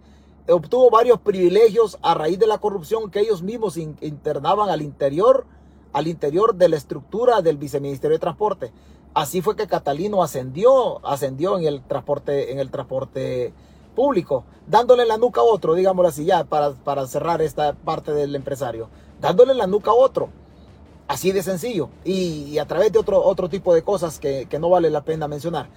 obtuvo 0.47 0.91
varios 0.91 1.19
privilegios 1.19 1.99
a 2.03 2.13
raíz 2.13 2.39
de 2.39 2.47
la 2.47 2.59
corrupción 2.59 3.11
que 3.11 3.21
ellos 3.21 3.43
mismos 3.43 3.79
internaban 3.79 4.69
al 4.69 4.83
interior, 4.83 5.47
al 5.95 6.09
interior 6.09 6.55
de 6.55 6.69
la 6.69 6.77
estructura 6.77 7.41
del 7.41 7.57
viceministerio 7.57 8.17
de 8.17 8.21
transporte. 8.21 8.71
Así 9.15 9.41
fue 9.41 9.57
que 9.57 9.67
Catalino 9.67 10.23
ascendió, 10.23 11.05
ascendió 11.07 11.59
en 11.59 11.65
el 11.65 11.83
transporte, 11.83 12.53
en 12.53 12.59
el 12.59 12.71
transporte 12.71 13.55
público, 13.95 14.45
dándole 14.67 15.07
la 15.07 15.17
nuca 15.17 15.41
a 15.41 15.45
otro, 15.45 15.75
digámoslo 15.75 16.09
así 16.09 16.25
ya, 16.25 16.45
para, 16.45 16.73
para 16.73 17.07
cerrar 17.07 17.41
esta 17.43 17.73
parte 17.73 18.13
del 18.13 18.35
empresario, 18.35 18.89
dándole 19.21 19.55
la 19.55 19.67
nuca 19.67 19.91
a 19.91 19.95
otro. 19.95 20.29
Así 21.07 21.33
de 21.33 21.43
sencillo. 21.43 21.91
Y, 22.05 22.57
a 22.59 22.67
través 22.67 22.91
de 22.91 22.99
otro, 22.99 23.23
otro 23.23 23.49
tipo 23.49 23.75
de 23.75 23.83
cosas 23.83 24.19
que, 24.19 24.47
que 24.49 24.59
no 24.59 24.71
vale 24.71 24.89
la 24.89 25.03
pena 25.03 25.29
mencionar. 25.29 25.69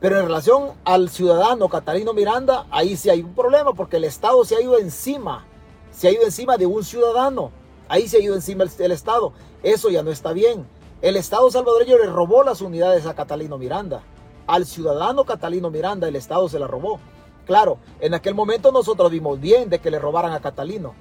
Pero 0.00 0.18
en 0.18 0.26
relación 0.26 0.72
al 0.84 1.08
ciudadano 1.08 1.68
Catalino 1.70 2.12
Miranda, 2.12 2.66
ahí 2.70 2.96
sí 2.96 3.08
hay 3.08 3.22
un 3.22 3.34
problema 3.34 3.72
porque 3.72 3.96
el 3.96 4.04
Estado 4.04 4.44
se 4.44 4.54
ha 4.54 4.60
ido 4.60 4.78
encima, 4.78 5.46
se 5.90 6.08
ha 6.08 6.12
ido 6.12 6.24
encima 6.24 6.58
de 6.58 6.66
un 6.66 6.84
ciudadano. 6.84 7.50
Ahí 7.88 8.08
se 8.08 8.18
ha 8.18 8.20
ido 8.20 8.34
encima 8.34 8.64
el, 8.64 8.92
Estado. 8.92 9.32
Eso 9.62 9.88
ya 9.90 10.02
no 10.02 10.10
está 10.10 10.32
bien. 10.32 10.66
El 11.02 11.16
Estado 11.16 11.50
salvadoreño 11.50 11.98
le 11.98 12.06
robó 12.06 12.42
las 12.42 12.60
unidades 12.60 13.06
a 13.06 13.14
Catalino 13.14 13.58
Miranda. 13.58 14.02
Al 14.46 14.66
ciudadano 14.66 15.24
Catalino 15.24 15.70
Miranda 15.70 16.08
el 16.08 16.16
Estado 16.16 16.48
se 16.48 16.58
la 16.58 16.66
robó. 16.66 16.98
Claro, 17.46 17.78
en 18.00 18.14
aquel 18.14 18.34
momento 18.34 18.72
nosotros 18.72 19.10
vimos 19.10 19.40
bien 19.40 19.70
de 19.70 19.78
que 19.78 19.90
le 19.90 19.98
robaran 19.98 20.32
a 20.32 20.40
Catalino. 20.40 20.94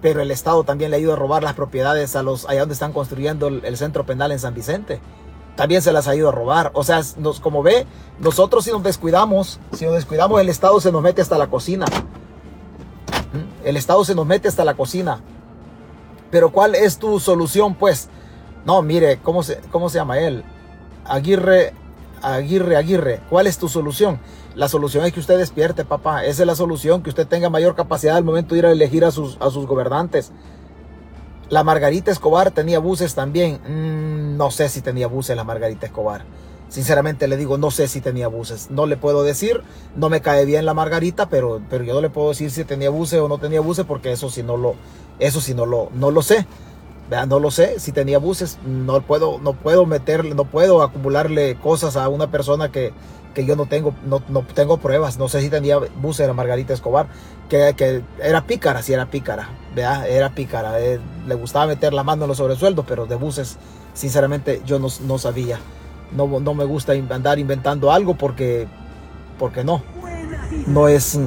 Pero 0.00 0.20
el 0.20 0.30
Estado 0.30 0.64
también 0.64 0.90
le 0.90 0.96
ha 0.96 1.00
ido 1.00 1.12
a 1.12 1.16
robar 1.16 1.42
las 1.42 1.54
propiedades 1.54 2.16
a 2.16 2.22
los 2.22 2.48
allá 2.48 2.60
donde 2.60 2.74
están 2.74 2.92
construyendo 2.92 3.48
el 3.48 3.76
centro 3.76 4.04
penal 4.04 4.32
en 4.32 4.38
San 4.38 4.54
Vicente 4.54 5.00
también 5.56 5.82
se 5.82 5.92
las 5.92 6.08
ha 6.08 6.16
ido 6.16 6.28
a 6.28 6.32
robar. 6.32 6.70
O 6.74 6.84
sea, 6.84 7.00
nos, 7.18 7.40
como 7.40 7.62
ve, 7.62 7.86
nosotros 8.18 8.64
si 8.64 8.70
nos 8.70 8.82
descuidamos, 8.82 9.60
si 9.72 9.84
nos 9.84 9.94
descuidamos, 9.94 10.40
el 10.40 10.48
Estado 10.48 10.80
se 10.80 10.92
nos 10.92 11.02
mete 11.02 11.22
hasta 11.22 11.38
la 11.38 11.48
cocina. 11.48 11.86
¿Mm? 13.32 13.66
El 13.66 13.76
Estado 13.76 14.04
se 14.04 14.14
nos 14.14 14.26
mete 14.26 14.48
hasta 14.48 14.64
la 14.64 14.74
cocina. 14.74 15.20
Pero 16.30 16.50
¿cuál 16.50 16.74
es 16.74 16.98
tu 16.98 17.20
solución? 17.20 17.74
Pues, 17.74 18.08
no, 18.64 18.82
mire, 18.82 19.20
¿cómo 19.22 19.42
se, 19.42 19.60
cómo 19.70 19.88
se 19.88 19.98
llama 19.98 20.18
él? 20.18 20.44
Aguirre, 21.04 21.72
Aguirre, 22.22 22.76
Aguirre. 22.76 23.20
¿Cuál 23.30 23.46
es 23.46 23.58
tu 23.58 23.68
solución? 23.68 24.18
La 24.54 24.68
solución 24.68 25.04
es 25.04 25.12
que 25.12 25.20
usted 25.20 25.36
despierte, 25.36 25.84
papá. 25.84 26.24
Esa 26.24 26.42
es 26.42 26.46
la 26.46 26.54
solución, 26.54 27.02
que 27.02 27.10
usted 27.10 27.26
tenga 27.26 27.50
mayor 27.50 27.74
capacidad 27.74 28.16
al 28.16 28.24
momento 28.24 28.54
de 28.54 28.60
ir 28.60 28.66
a 28.66 28.70
elegir 28.70 29.04
a 29.04 29.10
sus, 29.10 29.36
a 29.40 29.50
sus 29.50 29.66
gobernantes. 29.66 30.30
La 31.48 31.64
Margarita 31.64 32.12
Escobar 32.12 32.52
tenía 32.52 32.78
buses 32.78 33.14
también. 33.14 33.60
Mm, 33.66 34.36
no 34.36 34.50
sé 34.52 34.68
si 34.68 34.80
tenía 34.80 35.08
buses 35.08 35.36
la 35.36 35.42
Margarita 35.42 35.86
Escobar. 35.86 36.24
Sinceramente 36.68 37.26
le 37.28 37.36
digo, 37.36 37.58
no 37.58 37.72
sé 37.72 37.88
si 37.88 38.00
tenía 38.00 38.28
buses. 38.28 38.70
No 38.70 38.86
le 38.86 38.96
puedo 38.96 39.24
decir, 39.24 39.62
no 39.96 40.08
me 40.08 40.20
cae 40.20 40.44
bien 40.44 40.64
la 40.66 40.74
Margarita, 40.74 41.28
pero, 41.28 41.60
pero 41.68 41.84
yo 41.84 41.94
no 41.94 42.00
le 42.00 42.10
puedo 42.10 42.28
decir 42.28 42.50
si 42.50 42.64
tenía 42.64 42.90
buses 42.90 43.20
o 43.20 43.28
no 43.28 43.38
tenía 43.38 43.60
buses 43.60 43.84
porque 43.84 44.12
eso 44.12 44.30
sí 44.30 44.42
no 44.42 44.56
lo, 44.56 44.76
eso 45.18 45.40
sí 45.40 45.54
no 45.54 45.66
lo, 45.66 45.90
no 45.94 46.10
lo 46.10 46.22
sé. 46.22 46.46
No 47.28 47.38
lo 47.38 47.50
sé, 47.50 47.78
si 47.80 47.92
tenía 47.92 48.18
buses, 48.18 48.58
no 48.64 49.02
puedo, 49.02 49.38
no 49.38 49.52
puedo 49.52 49.84
meterle, 49.84 50.34
no 50.34 50.46
puedo 50.46 50.82
acumularle 50.82 51.54
cosas 51.56 51.96
a 51.96 52.08
una 52.08 52.30
persona 52.30 52.72
que, 52.72 52.94
que 53.34 53.44
yo 53.44 53.56
no 53.56 53.66
tengo, 53.66 53.94
no, 54.06 54.22
no, 54.28 54.42
tengo 54.42 54.78
pruebas. 54.78 55.18
No 55.18 55.28
sé 55.28 55.40
si 55.40 55.50
tenía 55.50 55.78
buses 55.78 56.26
la 56.26 56.32
Margarita 56.32 56.72
Escobar, 56.72 57.08
que, 57.48 57.74
que 57.76 58.02
era 58.22 58.46
pícara, 58.46 58.82
si 58.82 58.92
era 58.92 59.06
pícara, 59.06 59.50
vea, 59.74 60.06
era 60.06 60.30
pícara. 60.30 60.80
Eh, 60.80 61.00
le 61.26 61.34
gustaba 61.34 61.66
meter 61.66 61.92
la 61.92 62.02
mano 62.02 62.24
en 62.24 62.28
los 62.28 62.38
sobresueldos, 62.38 62.84
pero 62.88 63.06
de 63.06 63.16
buses, 63.16 63.58
sinceramente, 63.92 64.62
yo 64.64 64.78
no, 64.78 64.88
no 65.06 65.18
sabía. 65.18 65.58
No, 66.12 66.40
no, 66.40 66.54
me 66.54 66.64
gusta 66.64 66.92
andar 66.92 67.38
inventando 67.38 67.90
algo 67.90 68.14
porque, 68.14 68.68
porque 69.38 69.64
no, 69.64 69.82
no 70.66 70.88
es, 70.88 71.18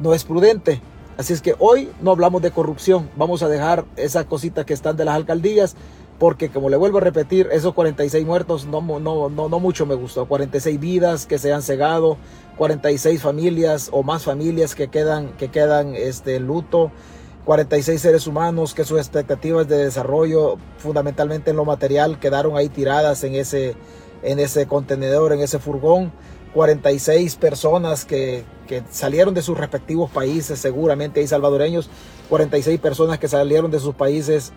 no 0.00 0.12
es 0.12 0.24
prudente. 0.24 0.82
Así 1.16 1.32
es 1.32 1.40
que 1.40 1.54
hoy 1.58 1.90
no 2.02 2.10
hablamos 2.10 2.42
de 2.42 2.50
corrupción, 2.50 3.08
vamos 3.16 3.42
a 3.42 3.48
dejar 3.48 3.86
esas 3.96 4.26
cositas 4.26 4.66
que 4.66 4.74
están 4.74 4.96
de 4.96 5.04
las 5.06 5.14
alcaldías 5.14 5.76
porque 6.18 6.48
como 6.48 6.70
le 6.70 6.76
vuelvo 6.76 6.98
a 6.98 7.02
repetir, 7.02 7.48
esos 7.52 7.74
46 7.74 8.24
muertos 8.24 8.66
no, 8.66 8.80
no, 8.80 9.28
no, 9.28 9.60
mucho 9.60 9.84
me 9.84 9.94
gustó. 9.94 10.26
46 10.26 10.80
vidas 10.80 11.26
que 11.26 11.38
se 11.38 11.52
han 11.52 11.62
cegado, 11.62 12.16
46 12.56 13.20
familias 13.20 13.90
o 13.92 14.02
más 14.02 14.24
familias 14.24 14.74
que 14.74 14.88
quedan, 14.88 15.32
que 15.36 15.50
quedan 15.50 15.94
este, 15.94 16.40
luto, 16.40 16.90
46 17.44 18.00
seres 18.00 18.26
humanos 18.26 18.74
que 18.74 18.84
sus 18.84 18.98
expectativas 18.98 19.68
de 19.68 19.76
desarrollo, 19.76 20.56
fundamentalmente 20.78 21.50
en 21.50 21.56
lo 21.56 21.64
material, 21.64 22.18
quedaron 22.18 22.56
ahí 22.56 22.68
tiradas 22.68 23.22
en 23.22 23.34
ese, 23.34 23.76
en 24.22 24.38
ese 24.38 24.66
contenedor, 24.66 25.32
en 25.32 25.40
ese 25.40 25.58
furgón. 25.58 26.12
46 26.54 27.36
personas 27.36 28.06
que, 28.06 28.44
que 28.66 28.82
salieron 28.90 29.34
de 29.34 29.42
sus 29.42 29.58
respectivos 29.58 30.10
países, 30.10 30.58
seguramente 30.58 31.20
hay 31.20 31.26
salvadoreños, 31.26 31.90
46 32.30 32.80
personas 32.80 33.18
que 33.18 33.28
salieron 33.28 33.70
de 33.70 33.78
sus 33.78 33.94
países 33.94 34.54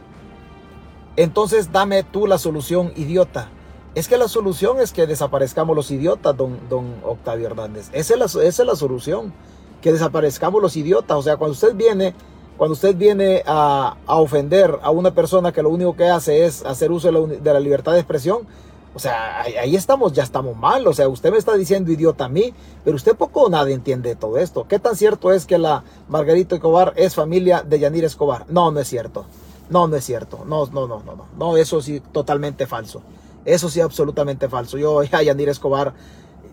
entonces 1.20 1.74
dame 1.74 2.04
tú 2.04 2.28
la 2.28 2.38
solución, 2.38 2.94
idiota. 2.96 3.50
Es 3.94 4.08
que 4.08 4.18
la 4.18 4.30
solución 4.30 4.80
es 4.80 4.94
que 4.94 5.06
desaparezcamos 5.06 5.76
los 5.76 5.92
idiotas, 5.92 6.38
don, 6.38 6.58
don 6.70 6.96
Octavio 7.04 7.48
Hernández. 7.48 7.90
Esa 7.92 8.14
es, 8.14 8.20
la, 8.20 8.26
esa 8.26 8.64
es 8.64 8.66
la 8.66 8.76
solución, 8.78 9.34
que 9.82 9.92
desaparezcamos 9.92 10.62
los 10.62 10.78
idiotas. 10.78 11.18
O 11.18 11.22
sea, 11.22 11.36
cuando 11.36 11.52
usted 11.52 11.76
viene, 11.76 12.16
cuando 12.58 12.72
usted 12.72 12.96
viene 12.96 13.44
a, 13.46 13.98
ofender 14.08 14.80
a 14.82 14.92
una 14.92 15.14
persona 15.14 15.52
que 15.52 15.62
lo 15.62 15.72
único 15.72 15.94
que 15.94 16.08
hace 16.08 16.46
es 16.46 16.66
hacer 16.66 16.90
uso 16.90 17.12
de 17.12 17.54
la, 17.54 17.60
libertad 17.60 17.92
de 17.92 18.00
expresión, 18.00 18.48
o 18.96 19.00
sea, 19.00 19.42
ahí, 19.42 19.76
estamos, 19.76 20.14
ya 20.14 20.24
estamos 20.24 20.56
mal. 20.56 20.88
O 20.88 20.94
sea, 20.94 21.10
usted 21.10 21.34
me 21.34 21.38
está 21.38 21.58
diciendo 21.58 21.92
idiota 21.92 22.26
a 22.26 22.30
mí, 22.30 22.54
pero 22.86 22.96
usted 22.96 23.18
poco 23.18 23.42
o 23.42 23.50
nada 23.50 23.70
entiende 23.70 24.16
todo 24.16 24.38
esto. 24.38 24.68
¿Qué 24.70 24.80
tan 24.80 24.96
cierto 24.96 25.34
es 25.34 25.46
que 25.46 25.58
la 25.58 25.84
Margarita 26.08 26.56
Escobar 26.56 26.94
es 26.96 27.14
familia 27.14 27.62
de 27.62 27.78
Yanir 27.78 28.06
Escobar? 28.06 28.46
No, 28.48 28.72
no 28.72 28.80
es 28.80 28.88
cierto. 28.88 29.26
No, 29.70 29.88
no 29.88 29.96
es 29.96 30.04
cierto. 30.04 30.44
No, 30.46 30.66
no, 30.68 30.88
no, 30.88 31.02
no, 31.06 31.16
no. 31.16 31.26
No, 31.38 31.58
eso 31.58 31.82
sí, 31.82 32.02
totalmente 32.12 32.66
falso. 32.66 33.02
Eso 33.46 33.70
sí, 33.70 33.82
absolutamente 33.82 34.50
falso. 34.50 34.78
Yo 34.78 35.00
a 35.12 35.24
Yanir 35.24 35.50
Escobar 35.50 35.94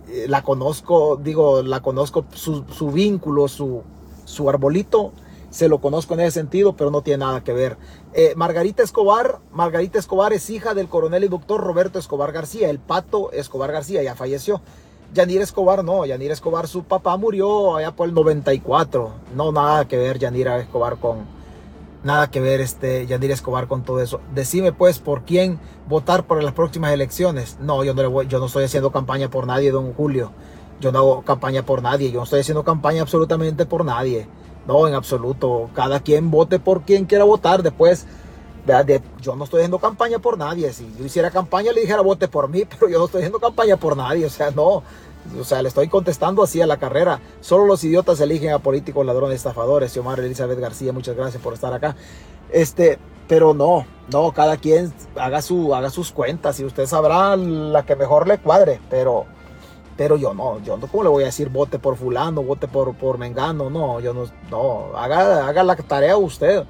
eh, 0.09 0.27
la 0.29 0.43
conozco, 0.43 1.17
digo, 1.17 1.63
la 1.63 1.81
conozco, 1.81 2.25
su, 2.33 2.91
vínculo, 2.93 3.49
su, 3.49 3.83
su 4.25 4.49
arbolito, 4.49 5.13
se 5.51 5.69
lo 5.69 5.81
conozco 5.81 6.15
en 6.15 6.21
ese 6.21 6.33
sentido, 6.33 6.77
pero 6.77 6.91
no 6.91 7.03
tiene 7.03 7.25
nada 7.25 7.43
que 7.43 7.53
ver. 7.53 7.77
Eh, 8.13 8.35
Margarita 8.37 8.83
Escobar, 8.83 9.41
Margarita 9.53 9.99
Escobar 9.99 10.33
es 10.33 10.49
hija 10.51 10.75
del 10.75 10.89
coronel 10.89 11.25
y 11.25 11.29
doctor 11.29 11.61
Roberto 11.61 11.99
Escobar 11.99 12.33
García, 12.33 12.71
el 12.71 12.79
pato 12.79 13.33
Escobar 13.33 13.73
García, 13.73 14.03
ya 14.03 14.15
falleció. 14.15 14.61
Yanir 15.15 15.41
Escobar 15.41 15.85
no, 15.85 16.05
Yanir 16.05 16.31
Escobar, 16.31 16.69
su 16.69 16.85
papá 16.85 17.17
murió 17.17 17.77
allá 17.77 17.93
por 17.95 18.09
el 18.09 18.15
94. 18.15 19.13
No, 19.35 19.51
nada 19.51 19.87
que 19.89 19.97
ver 19.97 20.19
Yanira 20.19 20.59
Escobar 20.59 20.99
con, 20.99 21.36
nada 22.07 22.31
que 22.31 22.41
ver 22.41 22.61
este 22.61 23.07
Yandir 23.07 23.33
Escobar 23.33 23.67
con 23.67 23.83
todo 23.83 24.01
eso. 24.01 24.21
Decime 24.35 24.73
pues 24.73 24.99
por 24.99 25.25
quién 25.25 25.59
votar 25.89 26.27
por 26.27 26.43
las 26.43 26.55
próximas 26.55 26.93
elecciones. 26.93 27.59
No, 27.61 27.85
yo 27.85 27.93
no, 27.93 28.03
le 28.03 28.09
voy, 28.09 28.27
yo 28.29 28.39
no 28.39 28.47
estoy 28.47 28.65
haciendo 28.65 28.91
campaña 28.91 29.29
por 29.29 29.47
nadie, 29.47 29.71
don 29.71 29.93
Julio. 29.93 30.33
Yo 30.81 30.93
no 30.93 30.99
hago 30.99 31.23
campaña 31.23 31.63
por 31.65 31.83
nadie. 31.83 32.11
Yo 32.11 32.21
no 32.21 32.25
estoy 32.25 32.41
haciendo 32.41 32.65
campaña 32.65 33.03
absolutamente 33.03 33.67
por 33.67 33.85
nadie. 33.85 34.27
No, 34.67 34.89
en 34.89 34.95
absoluto. 34.95 35.69
Cada 35.75 36.01
quien 36.01 36.31
vote 36.31 36.59
por 36.59 36.83
quien 36.83 37.05
quiera 37.05 37.25
votar. 37.25 37.63
Después, 37.63 38.07
yo 39.21 39.37
no 39.37 39.45
estoy 39.45 39.61
haciendo 39.61 39.79
campaña 39.79 40.19
por 40.19 40.39
nadie. 40.39 40.73
Si 40.73 40.93
yo 40.99 41.05
hiciera 41.05 41.31
campaña, 41.31 41.73
le 41.73 41.83
dijera 41.83 42.01
vote 42.03 42.29
por 42.29 42.49
mí, 42.49 42.65
pero 42.69 42.91
yo 42.91 42.99
no 42.99 43.07
estoy 43.07 43.21
haciendo 43.21 43.41
campaña 43.41 43.77
por 43.77 43.97
nadie. 43.97 44.27
O 44.27 44.31
sea, 44.31 44.51
no. 44.51 44.83
O 45.41 45.45
sea, 45.45 45.63
le 45.63 45.69
estoy 45.69 45.89
contestando 45.89 46.43
así 46.43 46.61
a 46.61 46.67
la 46.67 46.79
carrera. 46.79 47.21
Solo 47.41 47.67
los 47.67 47.83
idiotas 47.85 48.21
eligen 48.21 48.53
a 48.53 48.59
políticos 48.59 49.05
ladrones, 49.05 49.37
estafadores. 49.37 49.93
Xiomara 49.93 50.25
Elizabeth 50.25 50.59
García, 50.59 50.93
muchas 50.93 51.17
gracias 51.17 51.43
por 51.43 51.55
estar 51.55 51.73
acá. 51.73 51.97
Este, 52.51 52.99
pero 53.29 53.55
no, 53.55 53.87
no, 54.13 54.33
cada 54.33 54.57
quien 54.57 54.93
haga, 55.17 55.43
su, 55.43 55.75
haga 55.75 55.91
sus 55.91 56.13
cuentas 56.13 56.61
y 56.61 56.65
usted 56.65 56.87
sabrá 56.87 57.37
la 57.37 57.85
que 57.85 57.97
mejor 57.97 58.29
le 58.29 58.39
cuadre. 58.39 58.81
Pero, 58.89 59.27
pero 59.97 60.17
yo 60.17 60.35
no, 60.35 60.61
yo 60.63 60.77
no, 60.77 60.87
¿cómo 60.87 61.03
le 61.03 61.09
voy 61.09 61.23
a 61.25 61.27
decir 61.27 61.49
vote 61.49 61.79
por 61.79 61.97
fulano, 61.97 62.43
vote 62.43 62.69
por, 62.69 62.95
por 62.95 63.19
mengano? 63.19 63.71
No, 63.71 64.01
yo 64.01 64.13
no, 64.13 64.27
no, 64.51 64.97
haga, 64.97 65.49
haga 65.49 65.63
la 65.65 65.77
tarea 65.77 66.17
usted. 66.17 66.65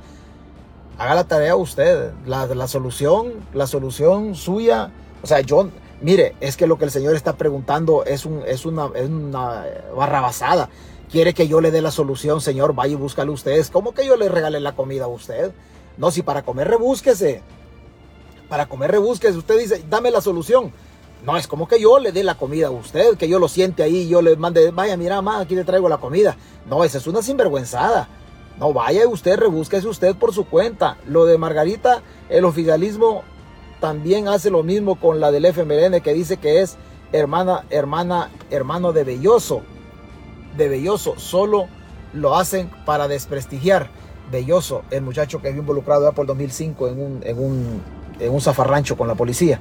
Haga 0.98 1.14
la 1.14 1.24
tarea 1.24 1.56
usted. 1.56 2.12
La, 2.24 2.46
la 2.46 2.66
solución, 2.66 3.32
la 3.52 3.66
solución 3.66 4.34
suya, 4.34 4.90
o 5.22 5.26
sea, 5.26 5.40
yo 5.40 5.68
Mire, 6.00 6.34
es 6.40 6.56
que 6.56 6.66
lo 6.66 6.78
que 6.78 6.84
el 6.84 6.90
Señor 6.90 7.16
está 7.16 7.36
preguntando 7.36 8.04
es, 8.04 8.26
un, 8.26 8.42
es, 8.46 8.66
una, 8.66 8.90
es 8.94 9.08
barrabasada. 9.96 10.68
Quiere 11.10 11.34
que 11.34 11.48
yo 11.48 11.60
le 11.60 11.70
dé 11.70 11.80
la 11.80 11.90
solución, 11.90 12.40
Señor, 12.40 12.74
vaya 12.74 12.92
y 12.92 12.96
búscale 12.96 13.30
ustedes. 13.30 13.70
¿Cómo 13.70 13.94
que 13.94 14.04
yo 14.04 14.16
le 14.16 14.28
regale 14.28 14.60
la 14.60 14.74
comida 14.74 15.04
a 15.04 15.08
usted? 15.08 15.52
No, 15.96 16.10
si 16.10 16.22
para 16.22 16.42
comer 16.42 16.68
rebúsquese. 16.68 17.42
Para 18.48 18.66
comer 18.66 18.90
rebúsquese. 18.90 19.38
Usted 19.38 19.58
dice, 19.58 19.84
dame 19.88 20.10
la 20.10 20.20
solución. 20.20 20.72
No, 21.24 21.36
es 21.36 21.46
como 21.46 21.66
que 21.66 21.80
yo 21.80 21.98
le 21.98 22.12
dé 22.12 22.22
la 22.22 22.36
comida 22.36 22.66
a 22.66 22.70
usted, 22.70 23.16
que 23.16 23.28
yo 23.28 23.38
lo 23.38 23.48
siente 23.48 23.82
ahí 23.82 24.06
yo 24.06 24.20
le 24.20 24.36
mande, 24.36 24.70
vaya, 24.70 24.96
mira, 24.96 25.16
mamá, 25.16 25.40
aquí 25.40 25.54
le 25.54 25.64
traigo 25.64 25.88
la 25.88 25.96
comida. 25.96 26.36
No, 26.68 26.84
esa 26.84 26.98
es 26.98 27.06
una 27.06 27.22
sinvergüenzada. 27.22 28.08
No, 28.58 28.72
vaya 28.72 29.08
usted, 29.08 29.36
rebúsquese 29.36 29.88
usted 29.88 30.14
por 30.14 30.34
su 30.34 30.44
cuenta. 30.44 30.98
Lo 31.06 31.24
de 31.24 31.38
Margarita, 31.38 32.02
el 32.28 32.44
oficialismo 32.44 33.22
también 33.80 34.28
hace 34.28 34.50
lo 34.50 34.62
mismo 34.62 34.96
con 34.96 35.20
la 35.20 35.30
del 35.30 35.44
FMLN 35.44 36.00
que 36.00 36.14
dice 36.14 36.36
que 36.36 36.62
es 36.62 36.76
hermana, 37.12 37.64
hermana, 37.70 38.30
hermano 38.50 38.92
de 38.92 39.04
Belloso. 39.04 39.62
de 40.56 40.68
Belloso 40.68 41.14
solo 41.18 41.66
lo 42.12 42.36
hacen 42.36 42.70
para 42.84 43.08
desprestigiar. 43.08 43.88
Belloso, 44.30 44.82
el 44.90 45.02
muchacho 45.02 45.40
que 45.40 45.48
había 45.48 45.60
involucrado 45.60 46.04
ya 46.04 46.12
por 46.12 46.26
2005 46.26 46.88
en 46.88 47.00
un, 47.00 47.20
en 47.22 47.38
un, 47.38 47.82
en 48.18 48.32
un 48.32 48.40
zafarrancho 48.40 48.96
con 48.96 49.06
la 49.06 49.14
policía. 49.14 49.60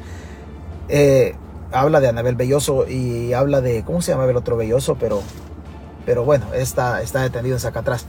Eh, 0.87 1.35
habla 1.71 1.99
de 1.99 2.07
Anabel 2.07 2.35
Belloso 2.35 2.87
y 2.87 3.33
habla 3.33 3.61
de, 3.61 3.83
¿cómo 3.83 4.01
se 4.01 4.11
llama 4.11 4.25
el 4.25 4.35
otro 4.35 4.57
Belloso? 4.57 4.95
Pero, 4.99 5.21
pero 6.05 6.23
bueno, 6.25 6.53
está, 6.53 7.01
está 7.01 7.21
detenido 7.21 7.57
en 7.57 7.77
atrás. 7.77 8.05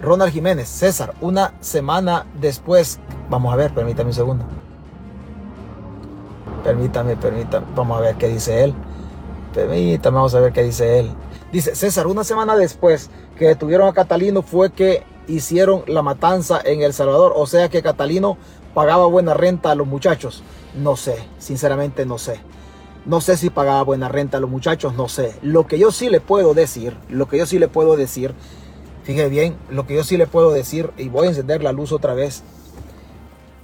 Ronald 0.00 0.32
Jiménez, 0.32 0.68
César, 0.68 1.14
una 1.20 1.54
semana 1.60 2.24
después, 2.40 3.00
vamos 3.28 3.52
a 3.52 3.56
ver, 3.56 3.74
permítame 3.74 4.10
un 4.10 4.14
segundo. 4.14 4.44
Permítame, 6.64 7.16
permítame, 7.16 7.66
vamos 7.74 7.98
a 7.98 8.00
ver 8.00 8.16
qué 8.16 8.28
dice 8.28 8.64
él. 8.64 8.74
Permítame, 9.54 10.14
vamos 10.14 10.34
a 10.34 10.40
ver 10.40 10.52
qué 10.52 10.62
dice 10.62 10.98
él. 11.00 11.10
Dice, 11.52 11.74
César, 11.74 12.06
una 12.06 12.24
semana 12.24 12.56
después 12.56 13.10
que 13.36 13.46
detuvieron 13.46 13.88
a 13.88 13.92
Catalino 13.92 14.42
fue 14.42 14.70
que 14.70 15.02
hicieron 15.28 15.84
la 15.86 16.02
matanza 16.02 16.60
en 16.62 16.82
El 16.82 16.92
Salvador. 16.92 17.32
O 17.36 17.46
sea 17.46 17.68
que 17.68 17.82
Catalino 17.82 18.36
pagaba 18.74 19.06
buena 19.06 19.34
renta 19.34 19.70
a 19.70 19.74
los 19.74 19.86
muchachos. 19.86 20.42
No 20.76 20.96
sé, 20.96 21.16
sinceramente 21.38 22.04
no 22.04 22.18
sé. 22.18 22.40
No 23.06 23.20
sé 23.20 23.36
si 23.36 23.48
pagaba 23.48 23.82
buena 23.82 24.08
renta 24.08 24.36
a 24.36 24.40
los 24.40 24.50
muchachos, 24.50 24.94
no 24.94 25.08
sé. 25.08 25.34
Lo 25.42 25.66
que 25.66 25.78
yo 25.78 25.90
sí 25.90 26.10
le 26.10 26.20
puedo 26.20 26.52
decir, 26.52 26.96
lo 27.08 27.26
que 27.26 27.38
yo 27.38 27.46
sí 27.46 27.58
le 27.58 27.68
puedo 27.68 27.96
decir, 27.96 28.34
fíjese 29.04 29.30
bien, 29.30 29.56
lo 29.70 29.86
que 29.86 29.94
yo 29.94 30.04
sí 30.04 30.18
le 30.18 30.26
puedo 30.26 30.52
decir, 30.52 30.90
y 30.98 31.08
voy 31.08 31.26
a 31.26 31.30
encender 31.30 31.62
la 31.62 31.72
luz 31.72 31.92
otra 31.92 32.12
vez. 32.12 32.42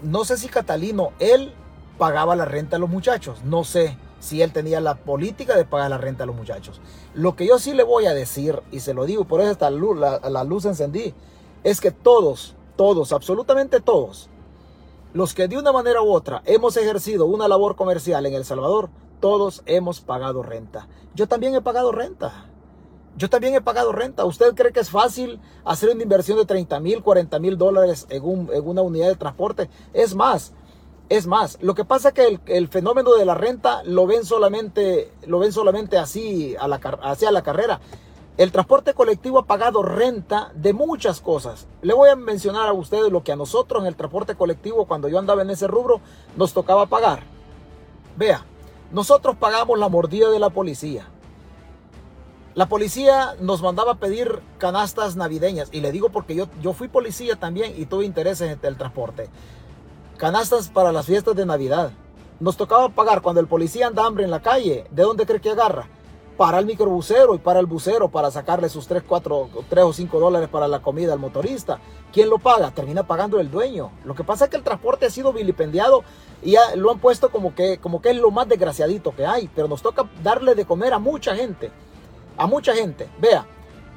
No 0.03 0.25
sé 0.25 0.39
si 0.39 0.49
Catalino, 0.49 1.13
él 1.19 1.53
pagaba 1.99 2.37
la 2.37 2.45
renta 2.45 2.77
a 2.77 2.79
los 2.79 2.91
muchachos, 2.91 3.43
no 3.45 3.65
sé 3.65 3.97
si 4.21 4.41
él 4.43 4.53
tenía 4.53 4.81
la 4.81 4.95
política 4.95 5.57
de 5.57 5.65
pagar 5.65 5.91
la 5.91 5.99
renta 5.99 6.25
a 6.25 6.27
los 6.27 6.37
muchachos. 6.37 6.81
Lo 7.15 7.37
que 7.37 7.47
yo 7.47 7.59
sí 7.59 7.75
le 7.75 7.83
voy 7.83 8.07
a 8.07 8.15
decir, 8.15 8.63
y 8.73 8.81
se 8.81 8.95
lo 8.95 9.05
digo, 9.05 9.27
por 9.27 9.41
eso 9.41 9.71
luz, 9.71 9.99
la, 9.99 10.19
la 10.19 10.45
luz 10.45 10.65
encendí, 10.65 11.15
es 11.63 11.81
que 11.81 11.91
todos, 11.91 12.57
todos, 12.77 13.13
absolutamente 13.13 13.81
todos, 13.81 14.31
los 15.13 15.33
que 15.33 15.47
de 15.47 15.57
una 15.57 15.73
manera 15.73 16.03
u 16.03 16.11
otra 16.11 16.43
hemos 16.45 16.77
ejercido 16.77 17.27
una 17.27 17.47
labor 17.47 17.77
comercial 17.77 18.27
en 18.27 18.35
El 18.35 18.45
Salvador, 18.45 18.91
todos 19.21 19.63
hemos 19.67 20.01
pagado 20.01 20.43
renta. 20.43 20.89
Yo 21.15 21.29
también 21.29 21.55
he 21.55 21.61
pagado 21.61 21.93
renta. 21.93 22.47
Yo 23.17 23.31
también 23.31 23.55
he 23.55 23.61
pagado 23.61 23.93
renta. 23.93 24.25
¿Usted 24.25 24.55
cree 24.55 24.73
que 24.73 24.81
es 24.81 24.91
fácil 24.91 25.41
hacer 25.65 25.91
una 25.91 26.03
inversión 26.03 26.37
de 26.37 26.47
30 26.47 26.81
mil, 26.81 27.03
40 27.03 27.39
mil 27.39 27.57
dólares 27.57 28.07
en, 28.11 28.25
una 28.25 28.83
unidad 28.83 29.07
de 29.07 29.15
transporte? 29.15 29.71
Es 29.93 30.15
más, 30.15 30.53
es 31.09 31.27
más. 31.27 31.59
Lo 31.61 31.75
que 31.75 31.85
pasa 31.85 32.09
es 32.09 32.15
que 32.15 32.41
el, 32.47 32.69
fenómeno 32.69 33.15
de 33.15 33.25
la 33.25 33.35
renta 33.35 33.83
lo 33.85 34.07
ven 34.07 34.25
solamente, 34.25 35.13
lo 35.27 35.39
ven 35.39 35.53
solamente 35.53 35.99
así 35.99 36.57
a 36.59 36.69
la, 36.69 36.77
hacia 36.77 37.31
la 37.31 37.43
carrera. 37.43 37.81
El 38.37 38.51
transporte 38.51 38.95
colectivo 38.95 39.39
ha 39.39 39.47
pagado 39.47 39.83
renta 39.83 40.51
de 40.55 40.73
muchas 40.73 41.21
cosas. 41.21 41.69
Le 41.83 41.95
voy 41.95 42.09
a 42.09 42.17
mencionar 42.17 42.69
a 42.69 42.73
ustedes 42.73 43.13
lo 43.13 43.23
que 43.23 43.31
a 43.31 43.37
nosotros 43.37 43.83
en 43.83 43.87
el 43.87 43.95
transporte 43.95 44.35
colectivo, 44.35 44.87
cuando 44.87 45.09
yo 45.09 45.19
andaba 45.21 45.43
en 45.43 45.51
ese 45.51 45.69
rubro, 45.69 46.01
nos 46.37 46.53
tocaba 46.53 46.87
pagar. 46.87 47.23
Vea, 48.17 48.45
nosotros 48.91 49.37
pagamos 49.37 49.79
la 49.79 49.89
mordida 49.89 50.31
de 50.31 50.41
la 50.41 50.51
policía. 50.51 51.07
La 52.55 52.67
policía 52.67 53.35
nos 53.41 53.63
mandaba 53.63 53.93
a 53.93 53.99
pedir 53.99 54.41
canastas 54.59 55.17
navideñas. 55.17 55.69
Y 55.73 55.81
le 55.81 55.93
digo 55.93 56.09
porque 56.09 56.35
yo, 56.35 56.49
yo 56.61 56.73
fui 56.73 56.89
policía 56.89 57.37
también 57.37 57.75
y 57.77 57.87
tuve 57.87 58.05
interés 58.05 58.41
en 58.41 58.59
el 58.61 58.77
transporte. 58.77 59.29
Canastas 60.17 60.69
para 60.69 60.93
las 60.93 61.07
fiestas 61.07 61.35
de 61.35 61.45
Navidad. 61.45 61.91
Nos 62.39 62.57
tocaba 62.57 62.89
pagar 62.89 63.21
cuando 63.21 63.41
el 63.41 63.49
policía 63.49 63.89
anda 63.89 64.07
hambre 64.07 64.23
en 64.23 64.31
la 64.31 64.41
calle. 64.41 64.87
¿De 64.93 65.03
dónde 65.03 65.27
cree 65.27 65.41
que 65.41 65.51
agarra? 65.51 65.89
Para 66.37 66.61
el 66.61 66.67
microbusero 66.67 67.35
y 67.35 67.39
para 67.39 67.59
el 67.59 67.67
bucero 67.67 68.09
para 68.09 68.31
sacarle 68.31 68.69
sus 68.69 68.87
3, 68.87 69.03
4, 69.07 69.49
3 69.69 69.85
o 69.85 69.93
5 69.93 70.21
dólares 70.21 70.49
para 70.49 70.69
la 70.69 70.81
comida 70.81 71.13
al 71.13 71.19
motorista. 71.19 71.81
¿Quién 72.13 72.31
lo 72.31 72.39
paga? 72.39 72.71
Termina 72.71 73.05
pagando 73.05 73.41
el 73.41 73.51
dueño. 73.51 73.91
Lo 74.05 74.15
que 74.15 74.23
pasa 74.23 74.45
es 74.45 74.51
que 74.51 74.57
el 74.57 74.63
transporte 74.63 75.07
ha 75.07 75.11
sido 75.11 75.33
vilipendiado 75.33 76.05
y 76.43 76.55
lo 76.77 76.93
han 76.93 77.01
puesto 77.01 77.31
como 77.31 77.53
que, 77.53 77.79
como 77.79 78.01
que 78.01 78.11
es 78.11 78.17
lo 78.17 78.31
más 78.31 78.49
desgraciadito 78.49 79.15
que 79.17 79.27
hay, 79.27 79.51
pero 79.53 79.67
nos 79.67 79.83
toca 79.83 80.09
darle 80.23 80.55
de 80.55 80.65
comer 80.65 80.93
a 80.93 81.01
mucha 81.01 81.35
gente, 81.35 81.73
a 82.37 82.47
mucha 82.47 82.73
gente. 82.73 83.09
Vea, 83.21 83.47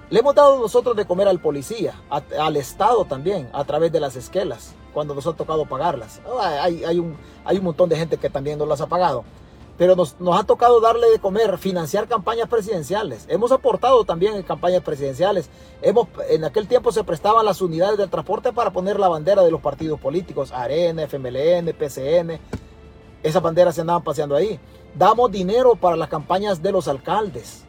le 0.09 0.19
hemos 0.19 0.33
dado 0.33 0.57
nosotros 0.59 0.95
de 0.95 1.05
comer 1.05 1.27
al 1.27 1.39
policía, 1.39 1.93
al 2.09 2.55
Estado 2.55 3.05
también, 3.05 3.49
a 3.53 3.65
través 3.65 3.91
de 3.91 3.99
las 3.99 4.15
esquelas, 4.15 4.73
cuando 4.97 5.13
nos 5.13 5.27
ha 5.27 5.33
tocado 5.33 5.63
pagarlas. 5.67 6.21
Hay, 6.41 6.83
hay, 6.83 6.97
un, 6.97 7.15
hay 7.45 7.59
un 7.59 7.65
montón 7.65 7.87
de 7.87 7.95
gente 7.95 8.17
que 8.17 8.31
también 8.31 8.57
nos 8.57 8.67
las 8.67 8.81
ha 8.81 8.87
pagado 8.87 9.23
pero 9.77 9.95
nos, 9.95 10.15
ha 10.33 10.43
tocado 10.43 10.81
darle 10.81 11.07
de 11.11 11.19
comer, 11.19 11.59
financiar 11.59 12.07
campañas 12.07 12.49
presidenciales. 12.49 13.27
Hemos 13.29 13.51
aportado 13.51 14.05
también 14.05 14.33
en 14.33 14.41
campañas 14.41 14.81
presidenciales. 14.81 15.51
Hemos, 15.83 16.07
en 16.29 16.45
aquel 16.45 16.67
tiempo 16.67 16.91
se 16.91 17.03
prestaban 17.03 17.45
las 17.45 17.61
unidades 17.61 17.99
de 17.99 18.07
transporte 18.07 18.51
para 18.51 18.71
poner 18.71 18.99
la 18.99 19.07
bandera 19.07 19.43
de 19.43 19.51
los 19.51 19.61
partidos 19.61 19.99
políticos, 19.99 20.51
AREN, 20.51 20.97
FMLN, 20.97 21.75
PCN. 21.77 22.39
Esas 23.21 23.43
banderas 23.43 23.75
se 23.75 23.81
andaban 23.81 24.03
paseando 24.03 24.35
ahí. 24.35 24.59
Damos 24.95 25.31
dinero 25.31 25.75
para 25.75 25.95
las 25.95 26.09
campañas 26.09 26.63
de 26.63 26.71
los 26.71 26.87
alcaldes. 26.87 27.66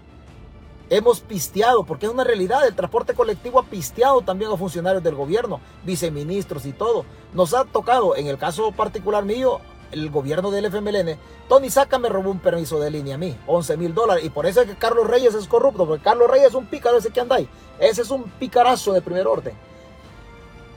Hemos 0.90 1.20
pisteado, 1.20 1.84
porque 1.84 2.06
es 2.06 2.12
una 2.12 2.24
realidad, 2.24 2.66
el 2.66 2.74
transporte 2.74 3.12
colectivo 3.12 3.58
ha 3.58 3.64
pisteado 3.64 4.22
también 4.22 4.50
a 4.50 4.56
funcionarios 4.56 5.02
del 5.02 5.14
gobierno, 5.14 5.60
viceministros 5.84 6.64
y 6.64 6.72
todo. 6.72 7.04
Nos 7.34 7.52
ha 7.52 7.64
tocado, 7.64 8.16
en 8.16 8.26
el 8.26 8.38
caso 8.38 8.72
particular 8.72 9.24
mío, 9.24 9.60
el 9.92 10.10
gobierno 10.10 10.50
del 10.50 10.66
FMLN, 10.66 11.18
Tony 11.48 11.70
Saca 11.70 11.98
me 11.98 12.08
robó 12.08 12.30
un 12.30 12.40
permiso 12.40 12.78
de 12.80 12.90
línea 12.90 13.16
a 13.16 13.18
mí, 13.18 13.36
11 13.46 13.76
mil 13.76 13.94
dólares. 13.94 14.24
Y 14.24 14.30
por 14.30 14.46
eso 14.46 14.62
es 14.62 14.68
que 14.68 14.76
Carlos 14.76 15.06
Reyes 15.06 15.34
es 15.34 15.46
corrupto, 15.46 15.86
porque 15.86 16.02
Carlos 16.02 16.30
Reyes 16.30 16.48
es 16.48 16.54
un 16.54 16.66
pícaro 16.66 16.98
ese 16.98 17.10
que 17.10 17.20
ahí. 17.20 17.48
Ese 17.78 18.02
es 18.02 18.10
un 18.10 18.24
picarazo 18.38 18.92
de 18.92 19.02
primer 19.02 19.26
orden. 19.26 19.54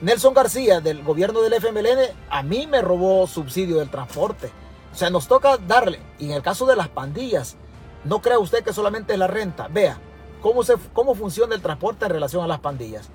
Nelson 0.01 0.33
García 0.33 0.81
del 0.81 1.03
gobierno 1.03 1.41
del 1.41 1.53
FMLN 1.53 2.15
a 2.29 2.41
mí 2.41 2.67
me 2.67 2.81
robó 2.81 3.27
subsidio 3.27 3.77
del 3.77 3.91
transporte. 3.91 4.49
O 4.91 4.95
sea, 4.95 5.09
nos 5.09 5.27
toca 5.27 5.57
darle. 5.57 5.99
Y 6.19 6.25
en 6.25 6.31
el 6.31 6.41
caso 6.41 6.65
de 6.65 6.75
las 6.75 6.89
pandillas, 6.89 7.55
no 8.03 8.21
crea 8.21 8.39
usted 8.39 8.63
que 8.63 8.73
solamente 8.73 9.13
es 9.13 9.19
la 9.19 9.27
renta. 9.27 9.67
Vea 9.67 9.97
cómo, 10.41 10.63
se, 10.63 10.75
cómo 10.93 11.15
funciona 11.15 11.55
el 11.55 11.61
transporte 11.61 12.05
en 12.05 12.11
relación 12.11 12.43
a 12.43 12.47
las 12.47 12.59
pandillas. 12.59 13.09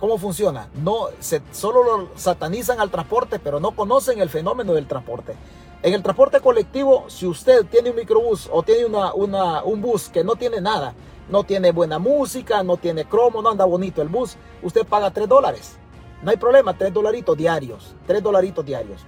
¿Cómo 0.00 0.18
funciona? 0.18 0.68
No, 0.82 1.08
solo 1.52 1.84
lo 1.84 2.08
satanizan 2.16 2.80
al 2.80 2.90
transporte, 2.90 3.38
pero 3.38 3.60
no 3.60 3.70
conocen 3.70 4.20
el 4.20 4.28
fenómeno 4.28 4.74
del 4.74 4.88
transporte. 4.88 5.36
En 5.82 5.94
el 5.94 6.02
transporte 6.02 6.40
colectivo, 6.40 7.04
si 7.08 7.26
usted 7.26 7.64
tiene 7.66 7.90
un 7.90 7.96
microbús 7.96 8.48
o 8.52 8.62
tiene 8.62 8.84
una, 8.86 9.62
un 9.62 9.80
bus 9.80 10.08
que 10.08 10.24
no 10.24 10.34
tiene 10.34 10.60
nada, 10.60 10.94
no 11.28 11.44
tiene 11.44 11.70
buena 11.70 11.98
música, 11.98 12.62
no 12.62 12.76
tiene 12.76 13.04
cromo, 13.04 13.42
no 13.42 13.50
anda 13.50 13.64
bonito 13.64 14.02
el 14.02 14.08
bus, 14.08 14.36
usted 14.62 14.84
paga 14.86 15.10
3 15.10 15.28
dólares. 15.28 15.76
No 16.22 16.30
hay 16.30 16.36
problema, 16.36 16.76
3 16.76 16.92
dolaritos 16.92 17.36
diarios. 17.36 17.94
3 18.06 18.22
dolaritos 18.22 18.64
diarios. 18.64 19.02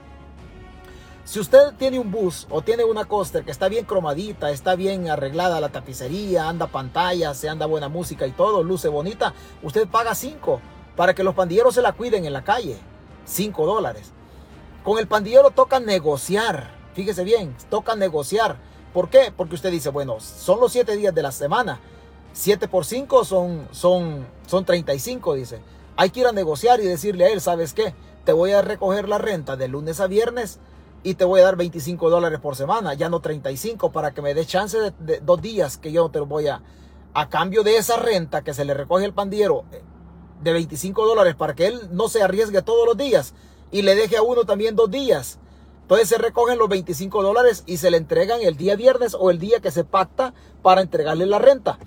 Si 1.25 1.41
usted 1.41 1.73
tiene 1.79 1.99
un 1.99 2.11
bus 2.11 2.47
o 2.51 2.61
tiene 2.61 2.85
una 2.85 3.07
coaster 3.07 3.45
que 3.45 3.51
está 3.51 3.69
bien 3.69 3.87
cromadita, 3.87 4.51
está 4.51 4.75
bien 4.77 5.09
arreglada 5.09 5.59
la 5.59 5.71
tapicería, 5.71 6.51
anda 6.51 6.67
pantalla, 6.67 7.33
se 7.33 7.49
anda 7.49 7.65
buena 7.65 7.89
música 7.89 8.27
y 8.27 8.33
todo, 8.33 8.63
luce 8.63 8.89
bonita, 8.89 9.33
usted 9.63 9.89
paga 9.89 10.15
5 10.15 10.61
para 10.97 11.15
que 11.15 11.25
los 11.25 11.35
pandilleros 11.35 11.75
se 11.75 11.83
la 11.83 11.93
cuiden 11.93 12.27
en 12.27 12.35
la 12.35 12.45
calle. 12.45 12.77
5 13.25 13.65
dólares. 13.65 14.13
Con 14.85 14.99
el 14.99 15.09
pandillero 15.09 15.51
toca 15.51 15.81
negociar. 15.81 16.71
Fíjese 16.93 17.25
bien, 17.25 17.57
toca 17.71 17.97
negociar. 17.97 18.59
¿Por 18.93 19.09
qué? 19.09 19.33
Porque 19.35 19.55
usted 19.55 19.71
dice, 19.71 19.89
bueno, 19.89 20.21
son 20.21 20.61
los 20.61 20.73
7 20.73 20.95
días 20.95 21.15
de 21.15 21.23
la 21.23 21.33
semana. 21.33 21.81
7 22.35 22.69
por 22.69 22.85
5 22.85 23.25
son, 23.25 23.67
son, 23.71 24.27
son 24.47 24.67
35, 24.67 25.35
dice. 25.35 25.61
Hay 25.97 26.11
que 26.11 26.21
ir 26.21 26.27
a 26.27 26.33
negociar 26.33 26.81
y 26.81 26.85
decirle 26.85 27.25
a 27.25 27.29
él, 27.31 27.41
¿sabes 27.41 27.73
qué? 27.73 27.95
Te 28.27 28.33
voy 28.35 28.53
a 28.53 28.61
recoger 28.61 29.09
la 29.09 29.17
renta 29.17 29.57
de 29.57 29.69
lunes 29.69 30.01
a 30.01 30.07
viernes 30.07 30.59
y 31.05 31.15
te 31.15 31.25
voy 31.25 31.41
a 31.41 31.45
dar 31.45 31.57
25 31.57 32.11
dólares 32.11 32.41
por 32.41 32.57
semana, 32.57 32.95
ya 32.95 33.09
no 33.09 33.21
35, 33.21 33.93
para 33.93 34.13
que 34.13 34.23
me 34.23 34.35
dé 34.35 34.45
chance 34.47 34.79
de, 34.79 34.93
de, 34.99 35.21
dos 35.21 35.41
días 35.41 35.79
que 35.79 35.93
yo 35.93 36.09
te 36.09 36.19
voy 36.19 36.49
a... 36.49 36.63
A 37.17 37.29
cambio 37.29 37.63
de 37.63 37.77
esa 37.77 37.97
renta 37.97 38.43
que 38.43 38.55
se 38.55 38.65
le 38.65 38.75
recoge 38.75 39.05
el 39.05 39.15
pandillero 39.15 39.65
de 40.43 40.53
25 40.53 41.07
dólares 41.07 41.37
para 41.37 41.55
que 41.55 41.69
él 41.69 41.81
no 41.93 42.09
se 42.09 42.23
arriesgue 42.23 42.61
todos 42.63 42.87
los 42.89 42.97
días 42.97 43.35
y 43.71 43.83
le 43.83 43.95
deje 43.95 44.17
a 44.17 44.23
uno 44.23 44.45
también 44.45 44.75
dos 44.75 44.91
días. 44.91 45.39
Entonces 45.83 46.09
se 46.09 46.19
recogen 46.19 46.59
los 46.59 46.69
25 46.69 47.23
dólares 47.23 47.63
y 47.67 47.77
se 47.77 47.91
le 47.91 47.99
entregan 47.99 48.41
el 48.43 48.57
día 48.57 48.75
viernes 48.75 49.15
o 49.19 49.31
el 49.31 49.39
día 49.39 49.61
que 49.61 49.71
se 49.71 49.85
pacta 49.85 50.35
para 50.63 50.81
entregarle 50.81 51.27
la 51.27 51.39
renta. 51.39 51.79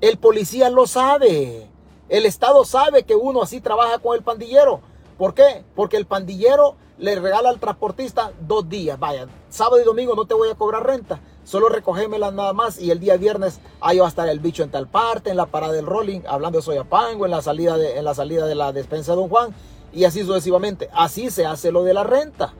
El 0.00 0.18
policía 0.18 0.70
lo 0.70 0.86
sabe. 0.86 1.70
El 2.08 2.26
Estado 2.26 2.64
sabe 2.64 3.04
que 3.04 3.14
uno 3.14 3.42
así 3.42 3.60
trabaja 3.60 3.98
con 3.98 4.16
el 4.16 4.22
pandillero. 4.22 4.80
¿Por 5.18 5.34
qué? 5.34 5.64
Porque 5.74 5.96
el 5.96 6.06
pandillero 6.06 6.76
le 7.04 7.16
regala 7.16 7.50
al 7.50 7.60
transportista 7.60 8.32
dos 8.40 8.66
días. 8.66 8.98
Vaya, 8.98 9.26
sábado 9.50 9.78
y 9.80 9.84
domingo 9.84 10.14
no 10.14 10.24
te 10.24 10.32
voy 10.32 10.48
a 10.48 10.54
cobrar 10.54 10.86
renta. 10.86 11.20
Solo 11.44 11.68
recogémela 11.68 12.30
nada 12.30 12.54
más 12.54 12.80
y 12.80 12.90
el 12.90 12.98
día 12.98 13.18
viernes 13.18 13.60
ahí 13.82 13.98
va 13.98 14.06
a 14.06 14.08
estar 14.08 14.26
el 14.26 14.40
bicho 14.40 14.62
en 14.62 14.70
tal 14.70 14.88
parte, 14.88 15.28
en 15.28 15.36
la 15.36 15.44
parada 15.44 15.74
del 15.74 15.84
rolling, 15.84 16.22
hablando 16.26 16.58
de 16.58 16.62
Soyapango, 16.62 17.26
en 17.26 17.30
la 17.30 17.42
salida 17.42 17.76
de, 17.76 17.98
en 17.98 18.06
la, 18.06 18.14
salida 18.14 18.46
de 18.46 18.54
la 18.54 18.72
despensa 18.72 19.12
de 19.12 19.16
Don 19.16 19.28
Juan 19.28 19.54
y 19.92 20.04
así 20.04 20.24
sucesivamente. 20.24 20.88
Así 20.94 21.30
se 21.30 21.44
hace 21.44 21.70
lo 21.70 21.84
de 21.84 21.92
la 21.92 22.04
renta. 22.04 22.54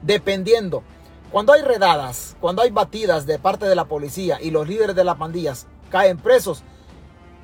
Dependiendo. 0.00 0.84
Cuando 1.32 1.52
hay 1.52 1.62
redadas, 1.62 2.36
cuando 2.40 2.62
hay 2.62 2.70
batidas 2.70 3.26
de 3.26 3.40
parte 3.40 3.66
de 3.66 3.74
la 3.74 3.86
policía 3.86 4.38
y 4.40 4.52
los 4.52 4.68
líderes 4.68 4.94
de 4.94 5.02
las 5.02 5.16
pandillas 5.16 5.66
caen 5.90 6.18
presos, 6.18 6.62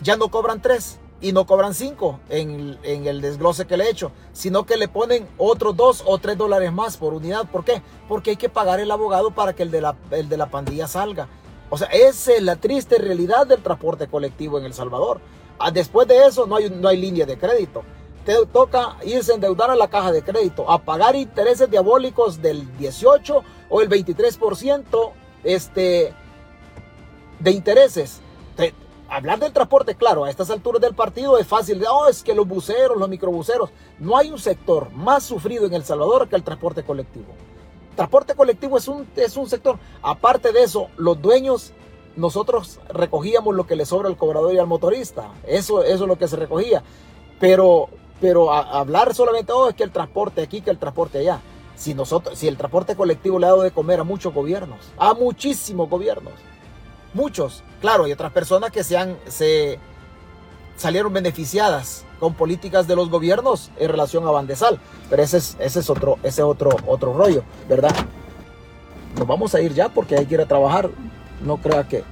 ya 0.02 0.16
no 0.16 0.28
cobran 0.28 0.62
3 0.62 1.00
y 1.20 1.32
no 1.32 1.46
cobran 1.46 1.74
5 1.74 2.20
en, 2.28 2.78
el 2.84 3.20
desglose 3.20 3.66
que 3.66 3.76
le 3.76 3.84
he 3.84 3.90
hecho, 3.90 4.12
sino 4.32 4.64
que 4.64 4.76
le 4.76 4.88
ponen 4.88 5.26
otros 5.36 5.76
2 5.76 6.04
o 6.06 6.18
3 6.18 6.38
dólares 6.38 6.72
más 6.72 6.96
por 6.96 7.12
unidad. 7.12 7.46
¿Por 7.50 7.64
qué? 7.64 7.82
Porque 8.08 8.30
hay 8.30 8.36
que 8.36 8.48
pagar 8.48 8.78
el 8.80 8.90
abogado 8.90 9.32
para 9.32 9.52
que 9.52 9.64
el 9.64 9.70
de 9.70 9.80
la, 9.80 9.96
el 10.10 10.28
de 10.28 10.36
la 10.36 10.46
pandilla 10.46 10.86
salga. 10.86 11.28
O 11.70 11.76
sea, 11.76 11.88
esa 11.88 12.32
es 12.34 12.42
la 12.42 12.56
triste 12.56 12.98
realidad 12.98 13.46
del 13.46 13.62
transporte 13.62 14.06
colectivo 14.06 14.58
en 14.58 14.64
El 14.64 14.74
Salvador. 14.74 15.20
Ah, 15.58 15.70
después 15.70 16.06
de 16.06 16.24
eso 16.24 16.46
no 16.46 16.56
hay, 16.56 16.70
no 16.70 16.88
hay 16.88 16.96
línea 16.96 17.26
de 17.26 17.36
crédito. 17.36 17.82
Te 18.24 18.34
toca 18.46 18.96
irse 19.04 19.32
a 19.32 19.34
endeudar 19.34 19.70
a 19.70 19.76
la 19.76 19.88
caja 19.88 20.12
de 20.12 20.22
crédito, 20.22 20.70
a 20.70 20.78
pagar 20.78 21.16
intereses 21.16 21.70
diabólicos 21.70 22.40
del 22.40 22.76
18 22.78 23.42
o 23.70 23.82
el 23.82 23.88
23% 23.88 25.12
este, 25.44 26.14
de 27.40 27.50
intereses. 27.50 28.20
Hablar 29.08 29.38
del 29.38 29.52
transporte, 29.52 29.94
claro, 29.94 30.24
a 30.24 30.30
estas 30.30 30.50
alturas 30.50 30.80
del 30.80 30.94
partido 30.94 31.38
es 31.38 31.46
fácil. 31.46 31.82
Oh, 31.90 32.08
es 32.08 32.22
que 32.22 32.34
los 32.34 32.46
buceros, 32.46 32.96
los 32.96 33.08
microbuceros. 33.08 33.70
No 33.98 34.16
hay 34.16 34.30
un 34.30 34.38
sector 34.38 34.90
más 34.92 35.24
sufrido 35.24 35.66
en 35.66 35.74
El 35.74 35.84
Salvador 35.84 36.28
que 36.28 36.36
el 36.36 36.42
transporte 36.42 36.82
colectivo. 36.82 37.26
Transporte 37.96 38.34
colectivo 38.34 38.78
es 38.78 38.86
un, 38.86 39.08
es 39.16 39.36
un 39.36 39.48
sector. 39.48 39.78
Aparte 40.02 40.52
de 40.52 40.62
eso, 40.62 40.88
los 40.96 41.20
dueños 41.20 41.72
nosotros 42.16 42.80
recogíamos 42.88 43.54
lo 43.54 43.66
que 43.66 43.76
le 43.76 43.86
sobra 43.86 44.08
al 44.08 44.16
cobrador 44.16 44.52
y 44.54 44.58
al 44.58 44.66
motorista. 44.66 45.30
Eso, 45.46 45.82
eso 45.82 46.04
es 46.04 46.08
lo 46.08 46.18
que 46.18 46.28
se 46.28 46.36
recogía. 46.36 46.82
Pero, 47.40 47.88
pero 48.20 48.52
hablar 48.52 49.14
solamente, 49.14 49.52
oh, 49.52 49.68
es 49.68 49.74
que 49.74 49.84
el 49.84 49.92
transporte 49.92 50.42
aquí, 50.42 50.60
que 50.60 50.70
el 50.70 50.78
transporte 50.78 51.18
allá. 51.18 51.40
Si, 51.76 51.94
nosotros, 51.94 52.36
si 52.36 52.48
el 52.48 52.56
transporte 52.56 52.96
colectivo 52.96 53.38
le 53.38 53.46
ha 53.46 53.50
dado 53.50 53.62
de 53.62 53.70
comer 53.70 54.00
a 54.00 54.04
muchos 54.04 54.34
gobiernos, 54.34 54.80
a 54.98 55.14
muchísimos 55.14 55.88
gobiernos, 55.88 56.34
muchos, 57.14 57.62
claro, 57.80 58.06
y 58.06 58.12
otras 58.12 58.32
personas 58.32 58.70
que 58.70 58.84
se, 58.84 58.96
han, 58.96 59.16
se 59.26 59.78
salieron 60.76 61.12
beneficiadas 61.12 62.04
con 62.20 62.34
políticas 62.34 62.86
de 62.86 62.96
los 62.96 63.10
gobiernos 63.10 63.70
en 63.76 63.88
relación 63.90 64.26
a 64.26 64.30
Bandesal. 64.30 64.78
Pero 65.08 65.22
ese 65.22 65.38
es, 65.38 65.56
ese 65.60 65.80
es 65.80 65.90
otro, 65.90 66.18
ese 66.22 66.42
otro, 66.42 66.70
otro 66.86 67.12
rollo, 67.12 67.42
¿verdad? 67.68 67.94
Nos 69.16 69.26
vamos 69.26 69.54
a 69.54 69.60
ir 69.60 69.74
ya 69.74 69.88
porque 69.88 70.16
hay 70.16 70.26
que 70.26 70.34
ir 70.34 70.40
a 70.40 70.46
trabajar 70.46 70.90
no 71.44 71.58
crea 71.58 71.86
que, 71.86 72.04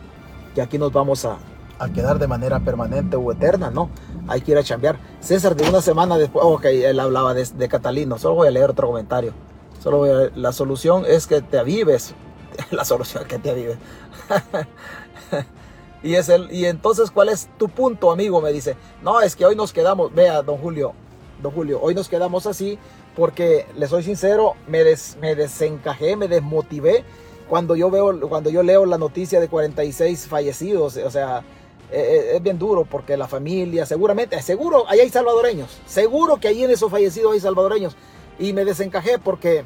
que 0.55 0.63
aquí 0.63 0.79
nos 0.79 0.93
vamos 0.93 1.25
a, 1.25 1.39
a, 1.79 1.89
quedar 1.89 2.19
de 2.19 2.27
manera 2.27 2.61
permanente 2.61 3.17
o 3.17 3.33
eterna, 3.33 3.71
no. 3.71 3.91
Hay 4.29 4.41
que 4.41 4.53
ir 4.53 4.59
a 4.59 4.63
chambear. 4.63 4.99
César, 5.21 5.55
de 5.55 5.69
una 5.69 5.81
semana 5.81 6.19
después, 6.19 6.45
ok, 6.45 6.65
él 6.67 6.99
hablaba 7.01 7.35
de, 7.35 7.45
de 7.45 7.69
Catalino. 7.69 8.19
Solo 8.19 8.37
voy 8.37 8.49
a 8.49 8.51
leer 8.51 8.71
otro 8.71 8.89
comentario. 8.89 9.33
Solo 9.83 9.99
voy 9.99 10.11
a, 10.11 10.31
la 10.35 10.53
solución 10.53 11.05
es 11.07 11.27
que 11.27 11.43
te 11.43 11.59
avives. 11.59 12.15
la 12.71 12.85
solución 12.85 13.23
es 13.23 13.29
que 13.29 13.39
te 13.39 13.51
avives. 13.51 13.79
y, 16.03 16.15
es 16.15 16.29
el, 16.29 16.53
y 16.53 16.67
entonces, 16.67 17.11
¿cuál 17.11 17.29
es 17.29 17.49
tu 17.59 17.69
punto, 17.69 18.11
amigo? 18.11 18.41
Me 18.41 18.53
dice, 18.53 18.77
no, 19.03 19.21
es 19.21 19.37
que 19.37 19.45
hoy 19.45 19.57
nos 19.57 19.73
quedamos, 19.73 20.15
vea, 20.15 20.43
don 20.43 20.59
Julio, 20.59 20.93
don 21.43 21.53
Julio, 21.53 21.81
hoy 21.83 21.95
nos 21.95 22.09
quedamos 22.09 22.47
así 22.47 22.79
porque, 23.17 23.67
le 23.77 23.89
soy 23.89 24.03
sincero, 24.03 24.55
me, 24.67 24.85
des, 24.85 25.17
me 25.21 25.35
desencajé, 25.35 26.17
me 26.17 26.29
desmotivé 26.29 27.05
cuando 27.49 27.77
yo 27.77 27.91
veo, 27.91 28.29
cuando 28.29 28.51
yo 28.51 28.63
leo 28.63 28.85
la 28.87 28.99
noticia 28.99 29.41
de 29.41 29.49
46 29.49 30.27
fallecidos, 30.27 30.97
o 30.97 31.11
sea, 31.11 31.43
e, 31.91 32.01
e, 32.01 32.37
es, 32.37 32.43
bien 32.43 32.59
duro 32.59 32.85
porque 32.85 33.17
la 33.17 33.29
familia, 33.29 33.87
seguramente, 33.87 34.41
seguro, 34.43 34.85
ahí 34.89 35.01
hay 35.01 35.09
salvadoreños, 35.09 35.71
seguro 35.87 36.39
que 36.39 36.49
ahí 36.49 36.65
en 36.65 36.71
esos 36.71 36.91
fallecidos 36.91 37.35
hay 37.35 37.41
salvadoreños. 37.41 37.97
Y 38.39 38.53
me 38.53 38.65
desencajé 38.65 39.19
porque, 39.19 39.65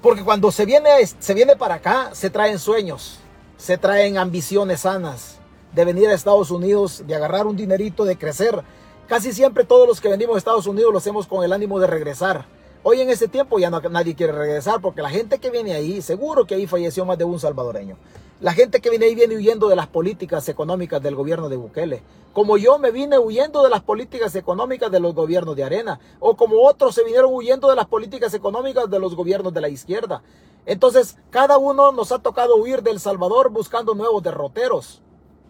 porque 0.00 0.24
cuando 0.24 0.50
se 0.50 0.64
viene, 0.64 0.88
se 1.06 1.34
viene 1.34 1.56
para 1.56 1.74
acá, 1.74 2.10
se 2.12 2.30
traen 2.30 2.58
sueños, 2.58 3.18
se 3.56 3.78
traen 3.78 4.18
ambiciones 4.18 4.80
sanas 4.80 5.38
de 5.72 5.84
venir 5.84 6.08
a 6.08 6.14
Estados 6.14 6.50
Unidos, 6.50 7.04
de 7.06 7.14
agarrar 7.14 7.46
un 7.46 7.56
dinerito, 7.56 8.04
de 8.04 8.16
crecer. 8.16 8.62
Casi 9.08 9.32
siempre 9.32 9.64
todos 9.64 9.86
los 9.86 10.00
que 10.00 10.08
venimos 10.08 10.34
a 10.34 10.38
Estados 10.38 10.66
Unidos 10.66 10.92
lo 10.92 10.98
hacemos 10.98 11.26
con 11.26 11.44
el 11.44 11.52
ánimo 11.52 11.78
de 11.78 11.86
regresar 11.86 12.46
Hoy 12.86 13.00
en 13.00 13.08
este 13.08 13.28
tiempo 13.28 13.58
ya 13.58 13.70
nadie 13.70 14.14
quiere 14.14 14.34
regresar 14.34 14.82
porque 14.82 15.00
la 15.00 15.08
gente 15.08 15.38
que 15.38 15.48
viene 15.48 15.72
ahí, 15.72 16.02
seguro 16.02 16.44
que 16.44 16.54
ahí 16.54 16.66
falleció 16.66 17.06
más 17.06 17.16
de 17.16 17.24
un 17.24 17.40
salvadoreño. 17.40 17.96
La 18.42 18.52
gente 18.52 18.82
que 18.82 18.90
viene 18.90 19.06
ahí 19.06 19.14
viene 19.14 19.36
huyendo 19.36 19.70
de 19.70 19.76
las 19.76 19.86
políticas 19.86 20.46
económicas 20.50 21.02
del 21.02 21.14
gobierno 21.14 21.48
de 21.48 21.56
Bukele. 21.56 22.02
Como 22.34 22.58
yo 22.58 22.78
me 22.78 22.90
vine 22.90 23.18
huyendo 23.18 23.62
de 23.62 23.70
las 23.70 23.80
políticas 23.80 24.36
económicas 24.36 24.92
de 24.92 25.00
los 25.00 25.14
gobiernos 25.14 25.56
de 25.56 25.64
Arena. 25.64 25.98
O 26.20 26.36
como 26.36 26.60
otros 26.60 26.94
se 26.94 27.04
vinieron 27.04 27.32
huyendo 27.32 27.70
de 27.70 27.76
las 27.76 27.86
políticas 27.86 28.34
económicas 28.34 28.90
de 28.90 28.98
los 28.98 29.16
gobiernos 29.16 29.54
de 29.54 29.62
la 29.62 29.70
izquierda. 29.70 30.22
Entonces, 30.66 31.16
cada 31.30 31.58
uno 31.58 31.92
nos 31.92 32.12
ha 32.12 32.18
tocado 32.18 32.56
huir 32.56 32.82
del 32.82 33.00
Salvador 33.00 33.50
buscando 33.50 33.94
nuevos 33.94 34.22
derroteros 34.22 35.02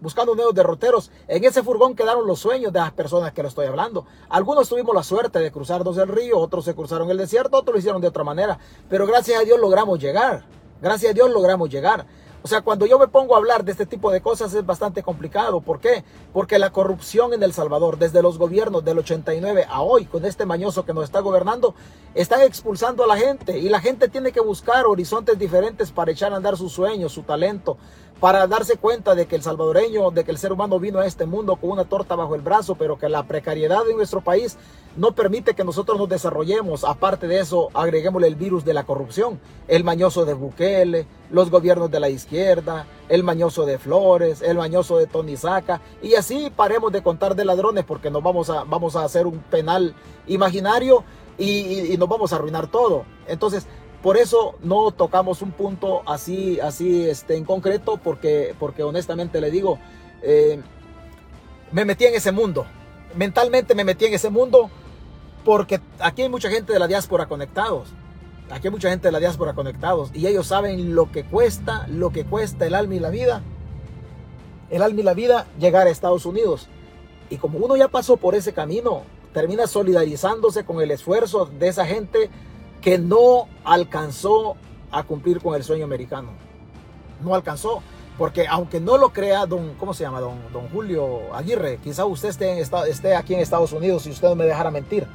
buscando 0.04 0.34
nuevos 0.34 0.54
derroteros. 0.54 1.10
En 1.26 1.42
ese 1.44 1.62
furgón 1.62 1.96
quedaron 1.96 2.26
los 2.26 2.38
sueños 2.38 2.72
de 2.72 2.78
las 2.78 2.92
personas 2.92 3.32
que 3.32 3.42
lo 3.42 3.48
estoy 3.48 3.66
hablando. 3.66 4.06
Algunos 4.28 4.68
tuvimos 4.68 4.94
la 4.94 5.02
suerte 5.02 5.38
de 5.38 5.50
cruzarnos 5.50 5.96
el 5.96 6.08
río, 6.08 6.38
otros 6.38 6.66
se 6.66 6.74
cruzaron 6.74 7.10
el 7.10 7.16
desierto, 7.16 7.56
otros 7.56 7.74
lo 7.74 7.78
hicieron 7.78 8.02
de 8.02 8.08
otra 8.08 8.22
manera. 8.22 8.58
Pero 8.88 9.06
gracias 9.06 9.40
a 9.40 9.44
Dios 9.44 9.58
logramos 9.58 9.98
llegar. 9.98 10.44
Gracias 10.82 11.10
a 11.10 11.14
Dios 11.14 11.30
logramos 11.30 11.70
llegar. 11.70 12.06
O 12.44 12.46
sea, 12.46 12.60
cuando 12.60 12.84
yo 12.84 12.98
me 12.98 13.08
pongo 13.08 13.34
a 13.34 13.38
hablar 13.38 13.64
de 13.64 13.72
este 13.72 13.86
tipo 13.86 14.12
de 14.12 14.20
cosas 14.20 14.52
es 14.52 14.66
bastante 14.66 15.02
complicado. 15.02 15.62
¿Por 15.62 15.80
qué? 15.80 16.04
Porque 16.30 16.58
la 16.58 16.72
corrupción 16.72 17.32
en 17.32 17.42
El 17.42 17.54
Salvador, 17.54 17.98
desde 17.98 18.20
los 18.20 18.36
gobiernos 18.36 18.84
del 18.84 18.98
89 18.98 19.64
a 19.66 19.80
hoy, 19.80 20.04
con 20.04 20.26
este 20.26 20.44
mañoso 20.44 20.84
que 20.84 20.92
nos 20.92 21.04
está 21.04 21.20
gobernando, 21.20 21.74
están 22.14 22.42
expulsando 22.42 23.02
a 23.02 23.06
la 23.06 23.16
gente. 23.16 23.58
Y 23.58 23.70
la 23.70 23.80
gente 23.80 24.10
tiene 24.10 24.30
que 24.30 24.40
buscar 24.40 24.84
horizontes 24.84 25.38
diferentes 25.38 25.90
para 25.90 26.12
echar 26.12 26.34
a 26.34 26.36
andar 26.36 26.58
sus 26.58 26.70
sueños, 26.70 27.12
su 27.12 27.22
talento, 27.22 27.78
para 28.20 28.46
darse 28.46 28.76
cuenta 28.76 29.14
de 29.14 29.26
que 29.26 29.36
el 29.36 29.42
salvadoreño, 29.42 30.10
de 30.10 30.24
que 30.24 30.30
el 30.30 30.38
ser 30.38 30.52
humano 30.52 30.78
vino 30.78 30.98
a 30.98 31.06
este 31.06 31.26
mundo 31.26 31.56
con 31.56 31.70
una 31.70 31.84
torta 31.84 32.14
bajo 32.14 32.34
el 32.34 32.40
brazo, 32.40 32.74
pero 32.74 32.98
que 32.98 33.08
la 33.08 33.24
precariedad 33.24 33.84
de 33.84 33.94
nuestro 33.94 34.20
país 34.20 34.56
no 34.96 35.12
permite 35.12 35.54
que 35.54 35.64
nosotros 35.64 35.98
nos 35.98 36.08
desarrollemos. 36.08 36.84
Aparte 36.84 37.26
de 37.26 37.40
eso, 37.40 37.70
agreguémosle 37.74 38.28
el 38.28 38.36
virus 38.36 38.64
de 38.64 38.74
la 38.74 38.84
corrupción, 38.84 39.40
el 39.68 39.84
mañoso 39.84 40.24
de 40.24 40.34
Bukele, 40.34 41.06
los 41.30 41.50
gobiernos 41.50 41.90
de 41.90 42.00
la 42.00 42.08
izquierda, 42.08 42.86
el 43.08 43.24
mañoso 43.24 43.66
de 43.66 43.78
Flores, 43.78 44.40
el 44.42 44.56
mañoso 44.56 44.98
de 44.98 45.06
Tony 45.06 45.36
Saca, 45.36 45.80
y 46.00 46.14
así 46.14 46.52
paremos 46.54 46.92
de 46.92 47.02
contar 47.02 47.34
de 47.34 47.44
ladrones 47.44 47.84
porque 47.84 48.10
nos 48.10 48.22
vamos 48.22 48.48
a, 48.50 48.64
vamos 48.64 48.94
a 48.96 49.04
hacer 49.04 49.26
un 49.26 49.40
penal 49.40 49.94
imaginario 50.26 51.02
y, 51.36 51.92
y 51.92 51.96
nos 51.96 52.08
vamos 52.08 52.32
a 52.32 52.36
arruinar 52.36 52.68
todo. 52.68 53.04
Entonces, 53.26 53.66
por 54.04 54.18
eso 54.18 54.56
no 54.62 54.90
tocamos 54.90 55.40
un 55.40 55.50
punto 55.50 56.02
así, 56.04 56.60
así 56.60 57.08
este, 57.08 57.38
en 57.38 57.46
concreto, 57.46 57.96
porque, 57.96 58.54
porque 58.58 58.82
honestamente 58.82 59.40
le 59.40 59.50
digo, 59.50 59.78
eh, 60.20 60.60
me 61.72 61.86
metí 61.86 62.04
en 62.04 62.14
ese 62.14 62.30
mundo. 62.30 62.66
Mentalmente 63.16 63.74
me 63.74 63.82
metí 63.82 64.04
en 64.04 64.12
ese 64.12 64.28
mundo 64.28 64.68
porque 65.42 65.80
aquí 66.00 66.20
hay 66.20 66.28
mucha 66.28 66.50
gente 66.50 66.74
de 66.74 66.78
la 66.78 66.86
diáspora 66.86 67.24
conectados. 67.24 67.88
Aquí 68.50 68.66
hay 68.66 68.72
mucha 68.72 68.90
gente 68.90 69.08
de 69.08 69.12
la 69.12 69.20
diáspora 69.20 69.54
conectados 69.54 70.10
y 70.12 70.26
ellos 70.26 70.48
saben 70.48 70.94
lo 70.94 71.10
que 71.10 71.24
cuesta, 71.24 71.86
lo 71.88 72.10
que 72.10 72.26
cuesta 72.26 72.66
el 72.66 72.74
alma 72.74 72.96
y 72.96 73.00
la 73.00 73.08
vida. 73.08 73.40
El 74.68 74.82
alma 74.82 75.00
y 75.00 75.04
la 75.04 75.14
vida 75.14 75.46
llegar 75.58 75.86
a 75.86 75.90
Estados 75.90 76.26
Unidos. 76.26 76.68
Y 77.30 77.38
como 77.38 77.56
uno 77.56 77.74
ya 77.74 77.88
pasó 77.88 78.18
por 78.18 78.34
ese 78.34 78.52
camino, 78.52 79.04
termina 79.32 79.66
solidarizándose 79.66 80.66
con 80.66 80.82
el 80.82 80.90
esfuerzo 80.90 81.46
de 81.46 81.68
esa 81.68 81.86
gente 81.86 82.28
que 82.84 82.98
no 82.98 83.48
alcanzó 83.64 84.56
a 84.92 85.02
cumplir 85.04 85.40
con 85.40 85.54
el 85.54 85.64
sueño 85.64 85.86
americano. 85.86 86.28
No 87.22 87.34
alcanzó. 87.34 87.82
Porque 88.18 88.46
aunque 88.46 88.78
no 88.78 88.98
lo 88.98 89.08
crea 89.08 89.46
don, 89.46 89.74
¿cómo 89.74 89.94
se 89.94 90.04
llama? 90.04 90.20
Don, 90.20 90.38
don 90.52 90.68
Julio 90.68 91.34
Aguirre, 91.34 91.78
quizá 91.82 92.04
usted 92.04 92.28
esté, 92.28 92.60
esté 92.60 93.16
aquí 93.16 93.34
en 93.34 93.40
Estados 93.40 93.72
Unidos 93.72 94.06
y 94.06 94.10
usted 94.10 94.28
no 94.28 94.36
me 94.36 94.44
dejara 94.44 94.70
mentir. 94.70 95.06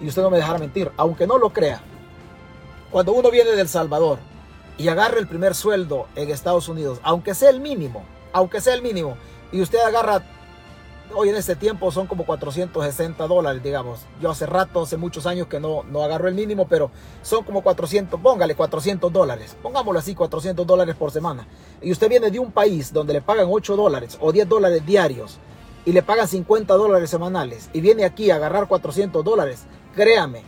Y 0.00 0.08
usted 0.08 0.22
no 0.22 0.30
me 0.30 0.36
dejara 0.36 0.58
mentir. 0.58 0.92
Aunque 0.98 1.26
no 1.26 1.38
lo 1.38 1.50
crea, 1.50 1.80
cuando 2.90 3.12
uno 3.12 3.30
viene 3.30 3.52
del 3.52 3.66
Salvador 3.66 4.18
y 4.76 4.86
agarra 4.88 5.18
el 5.18 5.26
primer 5.26 5.54
sueldo 5.54 6.06
en 6.14 6.30
Estados 6.30 6.68
Unidos, 6.68 7.00
aunque 7.02 7.34
sea 7.34 7.50
el 7.50 7.60
mínimo, 7.60 8.04
aunque 8.32 8.60
sea 8.60 8.74
el 8.74 8.82
mínimo, 8.82 9.16
y 9.52 9.62
usted 9.62 9.80
agarra 9.80 10.22
hoy 11.14 11.28
en 11.28 11.36
este 11.36 11.56
tiempo 11.56 11.90
son 11.90 12.06
como 12.06 12.24
460 12.24 13.26
dólares, 13.26 13.62
digamos. 13.62 14.00
Yo 14.20 14.30
hace 14.30 14.46
rato, 14.46 14.82
hace 14.82 14.96
muchos 14.96 15.26
años 15.26 15.46
que 15.46 15.60
no, 15.60 15.82
no 15.84 16.02
agarro 16.02 16.28
el 16.28 16.34
mínimo, 16.34 16.66
pero 16.68 16.90
son 17.22 17.44
como 17.44 17.62
400, 17.62 18.20
póngale 18.20 18.54
400 18.54 19.12
dólares, 19.12 19.56
pongámoslo 19.62 19.98
así, 19.98 20.14
400 20.14 20.66
dólares 20.66 20.94
por 20.96 21.10
semana. 21.10 21.46
Y 21.80 21.92
usted 21.92 22.08
viene 22.08 22.30
de 22.30 22.38
un 22.38 22.52
país 22.52 22.92
donde 22.92 23.12
le 23.12 23.22
pagan 23.22 23.46
8 23.50 23.76
dólares 23.76 24.18
o 24.20 24.32
10 24.32 24.48
dólares 24.48 24.84
diarios 24.84 25.38
y 25.84 25.92
le 25.92 26.02
pagan 26.02 26.28
50 26.28 26.74
dólares 26.74 27.10
semanales 27.10 27.70
y 27.72 27.80
viene 27.80 28.04
aquí 28.04 28.30
a 28.30 28.36
agarrar 28.36 28.68
400 28.68 29.24
dólares, 29.24 29.64
créame, 29.94 30.42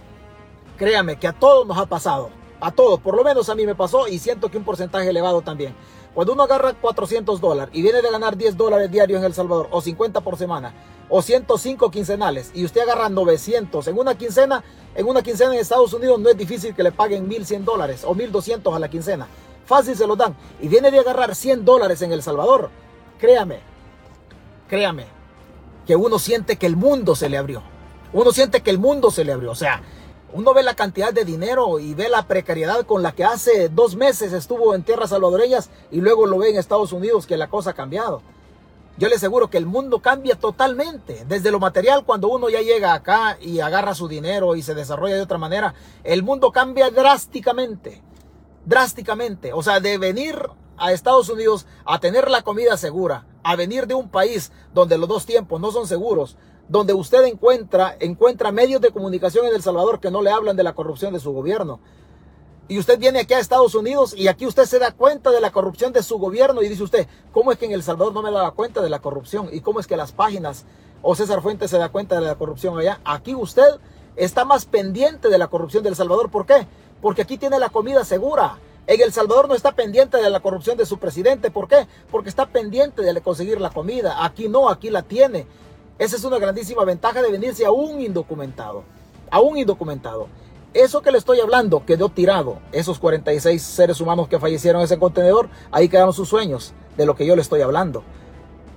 créame 0.77 1.17
que 1.17 1.29
a 1.29 1.33
todos 1.33 1.67
nos 1.67 1.79
ha 1.79 1.87
pasado, 1.87 2.31
a 2.61 2.71
todos, 2.71 3.01
por 3.01 3.17
lo 3.17 3.25
menos 3.25 3.49
a 3.49 3.55
mí 3.55 3.67
me 3.67 3.75
pasó 3.75 4.09
y 4.09 4.19
siento 4.19 4.51
que 4.51 4.59
un 4.59 4.65
porcentaje 4.65 5.09
elevado 5.09 5.43
también. 5.43 5.75
Cuando 6.15 6.35
uno 6.35 6.43
agarra 6.43 6.75
400 6.75 7.41
dólares 7.41 7.75
y 7.75 7.81
viene 7.81 8.03
de 8.03 8.11
ganar 8.11 8.37
10 8.37 8.57
dólares 8.57 8.91
diarios 8.91 9.21
en 9.21 9.25
El 9.25 9.35
Salvador, 9.35 9.69
o 9.71 9.81
50 9.81 10.21
por 10.21 10.37
semana, 10.37 10.75
o 11.09 11.23
105 11.23 11.91
quincenales, 11.91 12.51
y 12.55 12.65
usted 12.65 12.83
agarra 12.83 13.09
900 13.09 13.87
en 13.89 13.99
una 13.99 14.17
quincena, 14.17 14.63
en 14.95 15.07
una 15.07 15.23
quincena 15.23 15.55
en 15.55 15.61
Estados 15.61 15.93
Unidos 15.95 16.21
no 16.21 16.29
es 16.29 16.37
difícil 16.37 16.75
que 16.75 16.83
le 16.83 16.93
paguen 16.93 17.29
1100 17.29 17.65
dólares 17.65 18.03
o 18.05 18.15
1200 18.15 18.75
a 18.75 18.79
la 18.79 18.91
quincena. 18.91 19.27
Fácil 19.65 19.97
se 19.97 20.07
lo 20.07 20.17
dan. 20.17 20.37
Y 20.61 20.69
viene 20.69 20.91
de 20.91 20.99
agarrar 20.99 21.35
100 21.35 21.65
dólares 21.65 22.03
en 22.03 22.13
El 22.13 22.23
Salvador. 22.23 22.69
Créame, 23.19 23.61
créame, 24.69 25.07
que 25.87 25.97
uno 25.97 26.19
siente 26.19 26.57
que 26.57 26.67
el 26.67 26.77
mundo 26.77 27.15
se 27.15 27.29
le 27.29 27.39
abrió. 27.39 27.63
Uno 28.13 28.33
siente 28.33 28.61
que 28.61 28.71
el 28.71 28.79
mundo 28.79 29.11
se 29.11 29.25
le 29.25 29.33
abrió. 29.33 29.53
O 29.53 29.55
sea, 29.55 29.81
uno 30.33 30.55
ve 30.55 30.63
la 30.63 30.75
cantidad 30.75 31.13
de 31.13 31.25
dinero 31.25 31.79
y 31.79 31.95
ve 31.95 32.09
la 32.09 32.27
precariedad 32.27 32.87
con 32.87 33.03
la 33.03 33.13
que 33.13 33.25
hace 33.25 33.69
dos 33.69 33.97
meses 33.97 34.33
estuvo 34.33 34.75
en 34.75 34.83
tierras 34.83 35.11
salvadoreñas 35.11 35.71
y 35.91 36.01
luego 36.01 36.27
lo 36.27 36.39
ve 36.39 36.51
en 36.51 36.57
Estados 36.57 36.93
Unidos 36.93 37.27
que 37.27 37.37
la 37.37 37.49
cosa 37.49 37.71
ha 37.71 37.75
cambiado. 37.75 38.23
Yo 38.99 39.09
le 39.09 39.17
aseguro 39.17 39.49
que 39.49 39.59
el 39.59 39.67
mundo 39.67 40.01
cambia 40.01 40.37
totalmente. 40.37 41.25
Desde 41.27 41.51
lo 41.51 41.59
material, 41.59 42.05
cuando 42.05 42.29
uno 42.29 42.51
ya 42.51 42.61
llega 42.61 42.95
acá 42.95 43.39
y 43.41 43.61
agarra 43.61 43.95
su 43.95 44.07
dinero 44.07 44.55
y 44.55 44.63
se 44.63 44.75
desarrolla 44.75 45.17
de 45.17 45.23
otra 45.23 45.39
manera, 45.39 45.75
el 46.05 46.23
mundo 46.23 46.51
cambia 46.53 46.91
drásticamente. 46.91 48.03
Drásticamente. 48.65 49.53
O 49.55 49.63
sea, 49.63 49.81
de 49.81 49.97
venir 49.99 50.37
a 50.77 50.93
Estados 50.93 51.29
Unidos 51.29 51.67
a 51.85 52.01
tener 52.01 52.31
la 52.31 52.43
comida 52.43 52.77
segura, 52.77 53.27
a 53.43 53.57
venir 53.57 53.87
de 53.87 53.95
un 53.95 54.09
país 54.09 54.53
donde 54.75 54.99
los 54.99 55.09
dos 55.09 55.27
tiempos 55.27 55.61
no 55.61 55.73
son 55.73 55.87
seguros, 55.87 56.37
donde 56.69 56.95
usted 56.95 57.25
encuentra, 57.25 57.97
encuentra 58.01 58.53
medios 58.53 58.81
de 58.81 58.91
comunicación 58.91 59.47
en 59.47 59.55
El 59.55 59.63
Salvador 59.63 60.01
que 60.01 60.11
no 60.11 60.23
le 60.23 60.31
hablan 60.31 60.57
de 60.57 60.63
la 60.63 60.75
corrupción 60.75 61.13
de 61.13 61.21
su 61.21 61.33
gobierno. 61.33 61.81
Y 62.69 62.79
usted 62.79 62.99
viene 62.99 63.21
aquí 63.21 63.35
a 63.35 63.39
Estados 63.39 63.75
Unidos 63.75 64.15
y 64.17 64.29
aquí 64.29 64.47
usted 64.47 64.65
se 64.65 64.79
da 64.79 64.93
cuenta 64.93 65.31
de 65.31 65.41
la 65.41 65.51
corrupción 65.51 65.93
de 65.93 66.03
su 66.03 66.19
gobierno 66.19 66.63
y 66.63 66.69
dice 66.69 66.83
usted, 66.83 67.07
¿cómo 67.33 67.53
es 67.53 67.59
que 67.59 67.67
en 67.67 67.73
El 67.73 67.83
Salvador 67.83 68.15
no 68.15 68.23
me 68.23 68.31
daba 68.31 68.53
cuenta 68.53 68.81
de 68.81 68.89
la 68.89 69.01
corrupción? 69.01 69.49
¿Y 69.53 69.61
cómo 69.61 69.81
es 69.81 69.87
que 69.87 69.97
las 69.97 70.13
páginas 70.13 70.65
o 71.03 71.15
César 71.15 71.43
Fuentes 71.43 71.71
se 71.71 71.79
da 71.79 71.91
cuenta 71.91 72.15
de 72.15 72.23
la 72.23 72.37
corrupción 72.37 72.79
allá? 72.79 73.01
Aquí 73.05 73.35
usted 73.35 73.79
está 74.17 74.45
más 74.45 74.65
pendiente 74.65 75.29
de 75.29 75.39
la 75.39 75.49
corrupción 75.49 75.83
de 75.83 75.91
El 75.91 75.97
Salvador. 75.97 76.31
¿Por 76.31 76.47
qué? 76.47 76.67
Porque 77.03 77.23
aquí 77.23 77.37
tiene 77.37 77.59
la 77.59 77.69
comida 77.69 78.05
segura. 78.05 78.59
En 78.87 79.01
El 79.01 79.13
Salvador 79.13 79.49
no 79.49 79.55
está 79.55 79.73
pendiente 79.73 80.17
de 80.19 80.31
la 80.31 80.41
corrupción 80.41 80.77
de 80.77 80.87
su 80.87 80.99
presidente. 80.99 81.51
¿Por 81.51 81.69
qué? 81.69 81.87
Porque 82.11 82.29
está 82.29 82.47
pendiente 82.47 83.03
de 83.03 83.21
conseguir 83.21 83.61
la 83.61 83.71
comida. 83.71 84.25
Aquí 84.25 84.49
no, 84.49 84.69
aquí 84.69 84.89
la 84.89 85.03
tiene. 85.03 85.47
Esa 86.03 86.17
es 86.17 86.25
una 86.25 86.41
grandísima 86.41 86.85
ventaja 86.85 87.23
de 87.23 87.31
venirse 87.31 87.65
a 87.65 87.71
un 87.71 88.01
indocumentado. 88.01 88.83
A 89.31 89.39
un 89.39 89.57
indocumentado. 89.57 90.27
Eso 90.75 91.01
que 91.01 91.13
le 91.13 91.19
estoy 91.19 91.39
hablando 91.39 91.87
quedó 91.87 92.09
tirado. 92.09 92.59
Esos 92.73 92.99
46 92.99 93.63
seres 93.63 94.01
humanos 94.01 94.27
que 94.27 94.41
fallecieron 94.41 94.81
en 94.81 94.87
ese 94.87 94.99
contenedor, 94.99 95.49
ahí 95.71 95.89
quedaron 95.89 96.13
sus 96.13 96.29
sueños 96.29 96.73
de 96.97 97.07
lo 97.07 97.15
que 97.15 97.25
yo 97.25 97.37
le 97.37 97.43
estoy 97.43 97.61
hablando. 97.61 98.03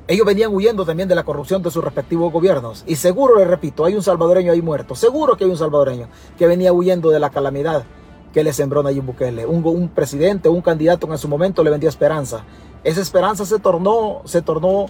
Ellos 0.08 0.24
venían 0.24 0.54
huyendo 0.54 0.86
también 0.86 1.10
de 1.10 1.16
la 1.16 1.24
corrupción 1.24 1.64
de 1.64 1.72
sus 1.72 1.84
respectivos 1.84 2.32
gobiernos. 2.32 2.84
Y 2.86 2.96
seguro, 2.98 3.40
le 3.40 3.46
repito, 3.46 3.86
hay 3.86 3.96
un 3.96 4.04
salvadoreño 4.04 4.52
ahí 4.52 4.62
muerto. 4.62 4.94
Seguro 4.94 5.36
que 5.36 5.46
hay 5.46 5.50
un 5.50 5.58
salvadoreño 5.58 6.10
que 6.38 6.46
venía 6.46 6.74
huyendo 6.74 7.10
de 7.10 7.20
la 7.20 7.32
calamidad 7.32 7.86
que 8.34 8.44
le 8.44 8.54
sembró 8.54 8.84
Nayib 8.84 9.04
Bukele. 9.04 9.48
Un, 9.48 9.66
un 9.66 9.90
presidente, 9.90 10.48
un 10.48 10.62
candidato 10.62 11.08
que 11.08 11.14
en 11.14 11.18
su 11.18 11.28
momento 11.28 11.64
le 11.64 11.72
vendía 11.72 11.90
esperanza. 11.90 12.44
Esa 12.84 13.02
esperanza 13.02 13.48
se 13.48 13.58
tornó, 13.58 14.22
se 14.26 14.44
tornó 14.44 14.86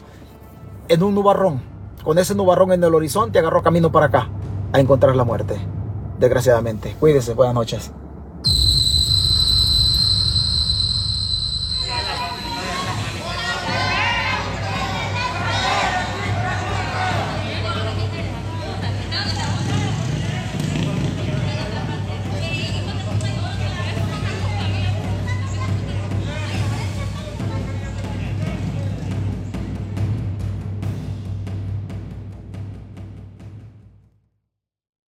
en 0.90 1.02
un 1.02 1.16
nubarrón. 1.16 1.75
Con 2.06 2.20
ese 2.20 2.36
nubarrón 2.36 2.72
en 2.72 2.84
el 2.84 2.94
horizonte 2.94 3.40
agarró 3.40 3.64
camino 3.64 3.92
para 3.92 4.06
acá 4.06 4.30
a 4.72 4.80
encontrar 4.80 5.16
la 5.16 5.24
muerte. 5.24 5.58
Desgraciadamente. 6.20 6.96
Cuídese. 7.00 7.34
Buenas 7.34 7.56
noches. 7.56 7.92